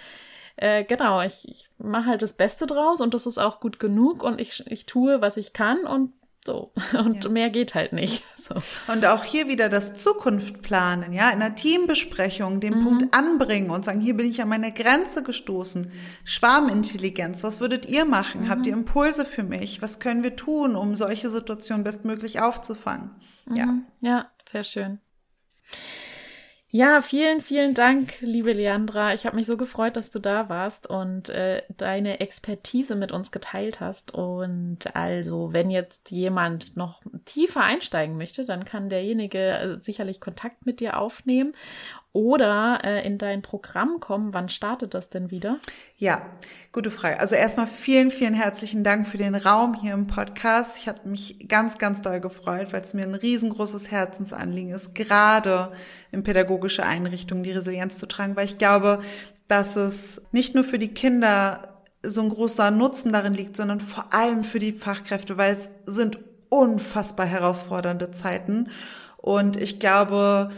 äh, 0.56 0.84
genau, 0.84 1.22
ich, 1.22 1.48
ich 1.48 1.70
mache 1.78 2.06
halt 2.06 2.22
das 2.22 2.32
Beste 2.32 2.66
draus 2.66 3.00
und 3.00 3.14
das 3.14 3.26
ist 3.26 3.38
auch 3.38 3.60
gut 3.60 3.78
genug 3.78 4.22
und 4.22 4.40
ich, 4.40 4.64
ich 4.66 4.86
tue, 4.86 5.20
was 5.20 5.36
ich 5.36 5.52
kann 5.52 5.84
und 5.84 6.12
so. 6.44 6.72
Und 6.98 7.24
ja. 7.24 7.30
mehr 7.30 7.50
geht 7.50 7.74
halt 7.74 7.92
nicht. 7.92 8.24
So. 8.48 8.54
Und 8.90 9.04
auch 9.04 9.24
hier 9.24 9.46
wieder 9.48 9.68
das 9.68 9.92
Zukunft 9.96 10.62
planen, 10.62 11.12
ja, 11.12 11.28
in 11.28 11.42
einer 11.42 11.54
Teambesprechung 11.54 12.60
den 12.60 12.78
mhm. 12.78 12.84
Punkt 12.84 13.14
anbringen 13.14 13.68
und 13.68 13.84
sagen, 13.84 14.00
hier 14.00 14.16
bin 14.16 14.26
ich 14.26 14.40
an 14.40 14.48
meine 14.48 14.72
Grenze 14.72 15.22
gestoßen. 15.22 15.92
Schwarmintelligenz, 16.24 17.44
was 17.44 17.60
würdet 17.60 17.84
ihr 17.84 18.06
machen? 18.06 18.44
Mhm. 18.44 18.48
Habt 18.48 18.66
ihr 18.66 18.72
Impulse 18.72 19.26
für 19.26 19.42
mich? 19.42 19.82
Was 19.82 20.00
können 20.00 20.22
wir 20.22 20.34
tun, 20.34 20.76
um 20.76 20.96
solche 20.96 21.28
Situationen 21.28 21.84
bestmöglich 21.84 22.40
aufzufangen? 22.40 23.10
Mhm. 23.44 23.56
Ja. 23.56 23.74
Ja, 24.00 24.30
sehr 24.50 24.64
schön. 24.64 24.98
Ja, 26.70 27.00
vielen, 27.00 27.40
vielen 27.40 27.72
Dank, 27.72 28.20
liebe 28.20 28.52
Leandra. 28.52 29.14
Ich 29.14 29.24
habe 29.24 29.36
mich 29.36 29.46
so 29.46 29.56
gefreut, 29.56 29.96
dass 29.96 30.10
du 30.10 30.18
da 30.18 30.50
warst 30.50 30.86
und 30.86 31.30
äh, 31.30 31.62
deine 31.78 32.20
Expertise 32.20 32.94
mit 32.94 33.10
uns 33.10 33.32
geteilt 33.32 33.80
hast. 33.80 34.12
Und 34.12 34.94
also, 34.94 35.54
wenn 35.54 35.70
jetzt 35.70 36.10
jemand 36.10 36.76
noch 36.76 37.00
tiefer 37.24 37.62
einsteigen 37.62 38.18
möchte, 38.18 38.44
dann 38.44 38.66
kann 38.66 38.90
derjenige 38.90 39.38
äh, 39.38 39.78
sicherlich 39.80 40.20
Kontakt 40.20 40.66
mit 40.66 40.80
dir 40.80 40.98
aufnehmen 40.98 41.54
oder 42.18 42.80
äh, 42.82 43.06
in 43.06 43.16
dein 43.16 43.42
Programm 43.42 44.00
kommen. 44.00 44.34
Wann 44.34 44.48
startet 44.48 44.92
das 44.92 45.08
denn 45.08 45.30
wieder? 45.30 45.58
Ja, 45.98 46.22
gute 46.72 46.90
Frage. 46.90 47.20
Also 47.20 47.36
erstmal 47.36 47.68
vielen, 47.68 48.10
vielen 48.10 48.34
herzlichen 48.34 48.82
Dank 48.82 49.06
für 49.06 49.18
den 49.18 49.36
Raum 49.36 49.74
hier 49.74 49.94
im 49.94 50.08
Podcast. 50.08 50.78
Ich 50.78 50.88
habe 50.88 51.08
mich 51.08 51.46
ganz, 51.46 51.78
ganz 51.78 52.02
doll 52.02 52.18
gefreut, 52.18 52.72
weil 52.72 52.82
es 52.82 52.92
mir 52.92 53.04
ein 53.04 53.14
riesengroßes 53.14 53.92
Herzensanliegen 53.92 54.72
ist, 54.72 54.96
gerade 54.96 55.70
in 56.10 56.24
pädagogische 56.24 56.84
Einrichtungen 56.84 57.44
die 57.44 57.52
Resilienz 57.52 58.00
zu 58.00 58.08
tragen, 58.08 58.34
weil 58.34 58.46
ich 58.46 58.58
glaube, 58.58 58.98
dass 59.46 59.76
es 59.76 60.20
nicht 60.32 60.56
nur 60.56 60.64
für 60.64 60.80
die 60.80 60.92
Kinder 60.92 61.82
so 62.02 62.22
ein 62.22 62.30
großer 62.30 62.72
Nutzen 62.72 63.12
darin 63.12 63.32
liegt, 63.32 63.54
sondern 63.54 63.78
vor 63.78 64.12
allem 64.12 64.42
für 64.42 64.58
die 64.58 64.72
Fachkräfte, 64.72 65.38
weil 65.38 65.52
es 65.52 65.70
sind 65.86 66.18
unfassbar 66.48 67.26
herausfordernde 67.26 68.10
Zeiten. 68.10 68.70
Und 69.18 69.56
ich 69.56 69.78
glaube, 69.78 70.48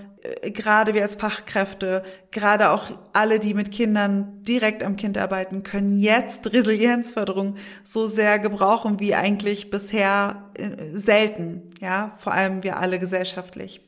gerade 0.43 0.95
wir 0.95 1.03
als 1.03 1.15
Fachkräfte, 1.15 2.03
gerade 2.31 2.71
auch 2.71 2.91
alle, 3.13 3.39
die 3.39 3.55
mit 3.55 3.73
Kindern 3.73 4.43
direkt 4.43 4.83
am 4.83 4.97
Kind 4.97 5.17
arbeiten, 5.19 5.63
können 5.63 5.99
jetzt 5.99 6.53
Resilienzförderung 6.53 7.57
so 7.83 8.07
sehr 8.07 8.39
gebrauchen 8.39 9.01
wie 9.01 9.15
eigentlich 9.15 9.71
bisher 9.71 10.51
äh, 10.59 10.97
selten. 10.97 11.69
Ja, 11.81 12.15
vor 12.19 12.33
allem 12.33 12.63
wir 12.63 12.79
alle 12.79 12.99
gesellschaftlich. 12.99 13.81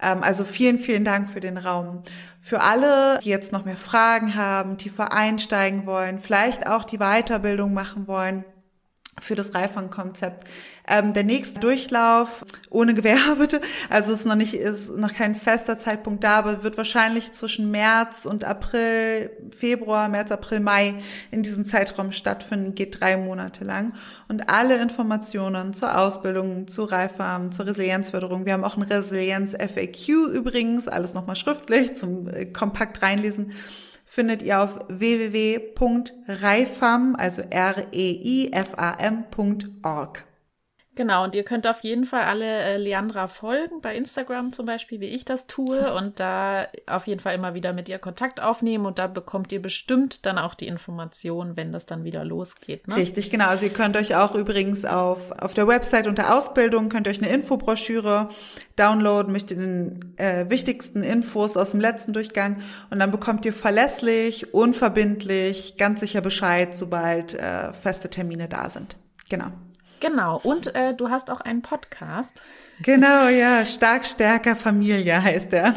Ähm, 0.00 0.22
also 0.22 0.44
vielen, 0.44 0.78
vielen 0.78 1.04
Dank 1.04 1.30
für 1.30 1.40
den 1.40 1.58
Raum. 1.58 2.02
Für 2.40 2.60
alle, 2.60 3.18
die 3.22 3.30
jetzt 3.30 3.52
noch 3.52 3.64
mehr 3.64 3.76
Fragen 3.76 4.34
haben, 4.34 4.78
tiefer 4.78 5.12
einsteigen 5.12 5.86
wollen, 5.86 6.18
vielleicht 6.18 6.66
auch 6.66 6.84
die 6.84 6.98
Weiterbildung 6.98 7.72
machen 7.72 8.06
wollen, 8.06 8.44
für 9.20 9.34
das 9.34 9.54
Reifang-Konzept. 9.54 10.44
Ähm, 10.86 11.14
der 11.14 11.24
nächste 11.24 11.60
Durchlauf 11.60 12.44
ohne 12.68 12.94
Gewehr 12.94 13.18
bitte. 13.38 13.60
Also 13.88 14.12
ist 14.12 14.26
noch 14.26 14.34
nicht 14.34 14.54
ist 14.54 14.96
noch 14.96 15.14
kein 15.14 15.34
fester 15.34 15.78
Zeitpunkt 15.78 16.24
da, 16.24 16.38
aber 16.38 16.62
wird 16.62 16.76
wahrscheinlich 16.76 17.32
zwischen 17.32 17.70
März 17.70 18.26
und 18.26 18.44
April, 18.44 19.30
Februar, 19.56 20.08
März, 20.08 20.30
April, 20.30 20.60
Mai 20.60 20.94
in 21.30 21.42
diesem 21.42 21.64
Zeitraum 21.64 22.12
stattfinden. 22.12 22.74
Geht 22.74 23.00
drei 23.00 23.16
Monate 23.16 23.64
lang 23.64 23.94
und 24.28 24.50
alle 24.50 24.76
Informationen 24.76 25.72
zur 25.72 25.96
Ausbildung, 25.98 26.68
zu 26.68 26.84
Reifam, 26.84 27.52
zur 27.52 27.66
Resilienzförderung. 27.66 28.44
Wir 28.44 28.52
haben 28.52 28.64
auch 28.64 28.76
ein 28.76 28.82
Resilienz 28.82 29.52
FAQ 29.52 30.08
übrigens, 30.32 30.88
alles 30.88 31.14
nochmal 31.14 31.36
schriftlich 31.36 31.96
zum 31.96 32.28
äh, 32.28 32.46
kompakt 32.46 33.00
reinlesen 33.00 33.52
findet 34.14 34.42
ihr 34.42 34.62
auf 34.62 34.78
www.reifam, 34.88 37.16
also 37.16 37.42
R-E-I-F-A-M.org. 37.50 40.24
Genau, 40.96 41.24
und 41.24 41.34
ihr 41.34 41.42
könnt 41.42 41.66
auf 41.66 41.80
jeden 41.80 42.04
Fall 42.04 42.22
alle 42.22 42.44
äh, 42.44 42.76
Leandra 42.76 43.26
folgen, 43.26 43.80
bei 43.80 43.96
Instagram 43.96 44.52
zum 44.52 44.66
Beispiel, 44.66 45.00
wie 45.00 45.08
ich 45.08 45.24
das 45.24 45.46
tue, 45.46 45.92
und 45.96 46.20
da 46.20 46.66
auf 46.86 47.06
jeden 47.06 47.20
Fall 47.20 47.34
immer 47.34 47.54
wieder 47.54 47.72
mit 47.72 47.88
ihr 47.88 47.98
Kontakt 47.98 48.40
aufnehmen 48.40 48.86
und 48.86 48.98
da 48.98 49.06
bekommt 49.06 49.50
ihr 49.52 49.60
bestimmt 49.60 50.24
dann 50.24 50.38
auch 50.38 50.54
die 50.54 50.68
Informationen, 50.68 51.56
wenn 51.56 51.72
das 51.72 51.86
dann 51.86 52.04
wieder 52.04 52.24
losgeht. 52.24 52.86
Ne? 52.86 52.96
Richtig, 52.96 53.30
genau. 53.30 53.48
Also 53.48 53.66
ihr 53.66 53.72
könnt 53.72 53.96
euch 53.96 54.14
auch 54.14 54.34
übrigens 54.34 54.84
auf, 54.84 55.32
auf 55.32 55.54
der 55.54 55.66
Website 55.66 56.06
unter 56.06 56.36
Ausbildung, 56.36 56.88
könnt 56.88 57.08
euch 57.08 57.20
eine 57.20 57.32
Infobroschüre 57.32 58.28
downloaden 58.76 59.32
mit 59.32 59.50
den 59.50 60.14
äh, 60.16 60.48
wichtigsten 60.48 61.02
Infos 61.02 61.56
aus 61.56 61.72
dem 61.72 61.80
letzten 61.80 62.12
Durchgang 62.12 62.58
und 62.90 62.98
dann 63.00 63.10
bekommt 63.10 63.44
ihr 63.46 63.52
verlässlich, 63.52 64.54
unverbindlich, 64.54 65.76
ganz 65.76 66.00
sicher 66.00 66.20
Bescheid, 66.20 66.74
sobald 66.74 67.34
äh, 67.34 67.72
feste 67.72 68.10
Termine 68.10 68.48
da 68.48 68.70
sind. 68.70 68.96
Genau. 69.28 69.50
Genau, 70.00 70.38
und 70.42 70.74
äh, 70.74 70.94
du 70.94 71.08
hast 71.10 71.30
auch 71.30 71.40
einen 71.40 71.62
Podcast. 71.62 72.40
Genau, 72.82 73.28
ja, 73.28 73.64
Stark, 73.64 74.06
Stärker 74.06 74.56
Familie 74.56 75.22
heißt 75.22 75.52
er. 75.52 75.74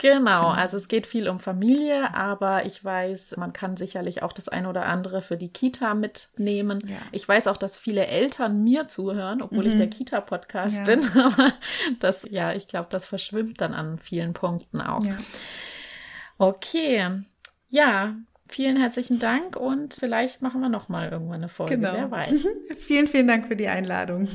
Genau, 0.00 0.48
also 0.48 0.78
es 0.78 0.88
geht 0.88 1.06
viel 1.06 1.28
um 1.28 1.40
Familie, 1.40 2.14
aber 2.14 2.64
ich 2.64 2.82
weiß, 2.82 3.36
man 3.36 3.52
kann 3.52 3.76
sicherlich 3.76 4.22
auch 4.22 4.32
das 4.32 4.48
ein 4.48 4.64
oder 4.64 4.86
andere 4.86 5.20
für 5.20 5.36
die 5.36 5.50
Kita 5.52 5.92
mitnehmen. 5.92 6.78
Ja. 6.86 6.96
Ich 7.12 7.28
weiß 7.28 7.48
auch, 7.48 7.58
dass 7.58 7.76
viele 7.76 8.06
Eltern 8.06 8.64
mir 8.64 8.88
zuhören, 8.88 9.42
obwohl 9.42 9.64
mhm. 9.64 9.70
ich 9.70 9.76
der 9.76 9.90
Kita-Podcast 9.90 10.78
ja. 10.78 10.84
bin. 10.84 11.04
Aber 11.22 11.52
das, 12.00 12.26
ja, 12.30 12.54
ich 12.54 12.66
glaube, 12.66 12.86
das 12.88 13.04
verschwimmt 13.04 13.60
dann 13.60 13.74
an 13.74 13.98
vielen 13.98 14.32
Punkten 14.32 14.80
auch. 14.80 15.04
Ja. 15.04 15.16
Okay. 16.38 17.22
Ja, 17.68 18.14
Vielen 18.50 18.76
herzlichen 18.76 19.20
Dank 19.20 19.56
und 19.56 19.94
vielleicht 19.94 20.42
machen 20.42 20.60
wir 20.60 20.68
noch 20.68 20.88
mal 20.88 21.08
irgendwann 21.08 21.36
eine 21.36 21.48
Folge. 21.48 21.76
Genau. 21.76 21.92
Wer 21.92 22.10
weiß. 22.10 22.46
vielen, 22.78 23.06
vielen 23.06 23.28
Dank 23.28 23.46
für 23.46 23.54
die 23.54 23.68
Einladung. 23.68 24.26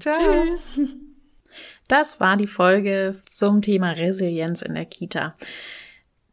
Ciao. 0.00 0.14
Tschüss. 0.14 0.96
Das 1.86 2.18
war 2.18 2.36
die 2.36 2.48
Folge 2.48 3.22
zum 3.30 3.62
Thema 3.62 3.92
Resilienz 3.92 4.62
in 4.62 4.74
der 4.74 4.84
Kita. 4.84 5.36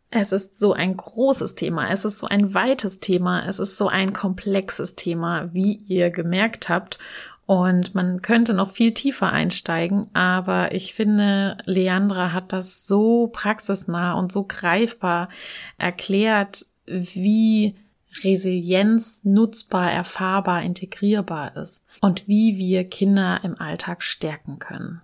Es 0.10 0.32
ist 0.32 0.60
so 0.60 0.74
ein 0.74 0.98
großes 0.98 1.56
Thema, 1.56 1.92
es 1.92 2.04
ist 2.04 2.20
so 2.20 2.28
ein 2.28 2.54
weites 2.54 3.00
Thema, 3.00 3.48
es 3.48 3.60
ist 3.60 3.78
so 3.78 3.88
ein 3.88 4.14
komplexes 4.14 4.96
Thema, 4.96 5.54
wie 5.54 5.76
ihr 5.88 6.10
gemerkt 6.10 6.70
habt. 6.70 6.98
Und 7.46 7.94
man 7.94 8.24
könnte 8.24 8.56
noch 8.56 8.72
viel 8.72 8.94
tiefer 8.94 9.32
einsteigen, 9.32 10.08
aber 10.14 10.74
ich 10.74 10.96
finde, 10.96 11.58
Leandra 11.66 12.34
hat 12.34 12.52
das 12.52 12.88
so 12.88 13.28
praxisnah 13.28 14.14
und 14.14 14.32
so 14.32 14.44
greifbar 14.44 15.30
erklärt, 15.78 16.66
wie 16.88 17.76
Resilienz 18.24 19.22
nutzbar, 19.24 19.92
erfahrbar, 19.92 20.64
integrierbar 20.64 21.56
ist 21.58 21.86
und 22.02 22.28
wie 22.28 22.58
wir 22.58 22.86
Kinder 22.86 23.42
im 23.44 23.60
Alltag 23.60 24.02
stärken 24.02 24.58
können. 24.58 25.02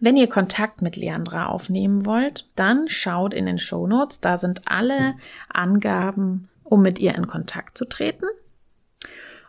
Wenn 0.00 0.16
ihr 0.16 0.28
Kontakt 0.28 0.82
mit 0.82 0.96
Leandra 0.96 1.46
aufnehmen 1.46 2.06
wollt, 2.06 2.48
dann 2.54 2.88
schaut 2.88 3.34
in 3.34 3.46
den 3.46 3.58
Show 3.58 3.86
Notes, 3.86 4.20
da 4.20 4.38
sind 4.38 4.62
alle 4.66 5.14
Angaben, 5.48 6.48
um 6.62 6.82
mit 6.82 6.98
ihr 6.98 7.14
in 7.14 7.26
Kontakt 7.26 7.76
zu 7.76 7.88
treten. 7.88 8.26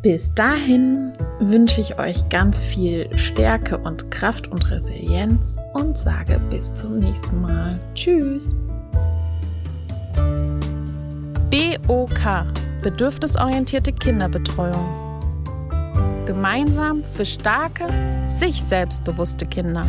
Bis 0.03 0.35
dahin 0.35 1.15
wünsche 1.39 1.81
ich 1.81 1.99
euch 1.99 2.29
ganz 2.29 2.63
viel 2.63 3.09
Stärke 3.17 3.79
und 3.79 4.11
Kraft 4.11 4.47
und 4.47 4.71
Resilienz 4.71 5.57
und 5.73 5.97
sage 5.97 6.39
bis 6.51 6.75
zum 6.75 6.99
nächsten 6.99 7.41
Mal. 7.41 7.81
Tschüss. 7.95 8.55
BOK 11.51 12.45
Bedürfnisorientierte 12.83 13.95
Kinderbetreuung. 13.95 15.10
Gemeinsam 16.31 17.03
für 17.03 17.25
starke, 17.25 17.89
sich 18.29 18.63
selbstbewusste 18.63 19.47
Kinder. 19.47 19.85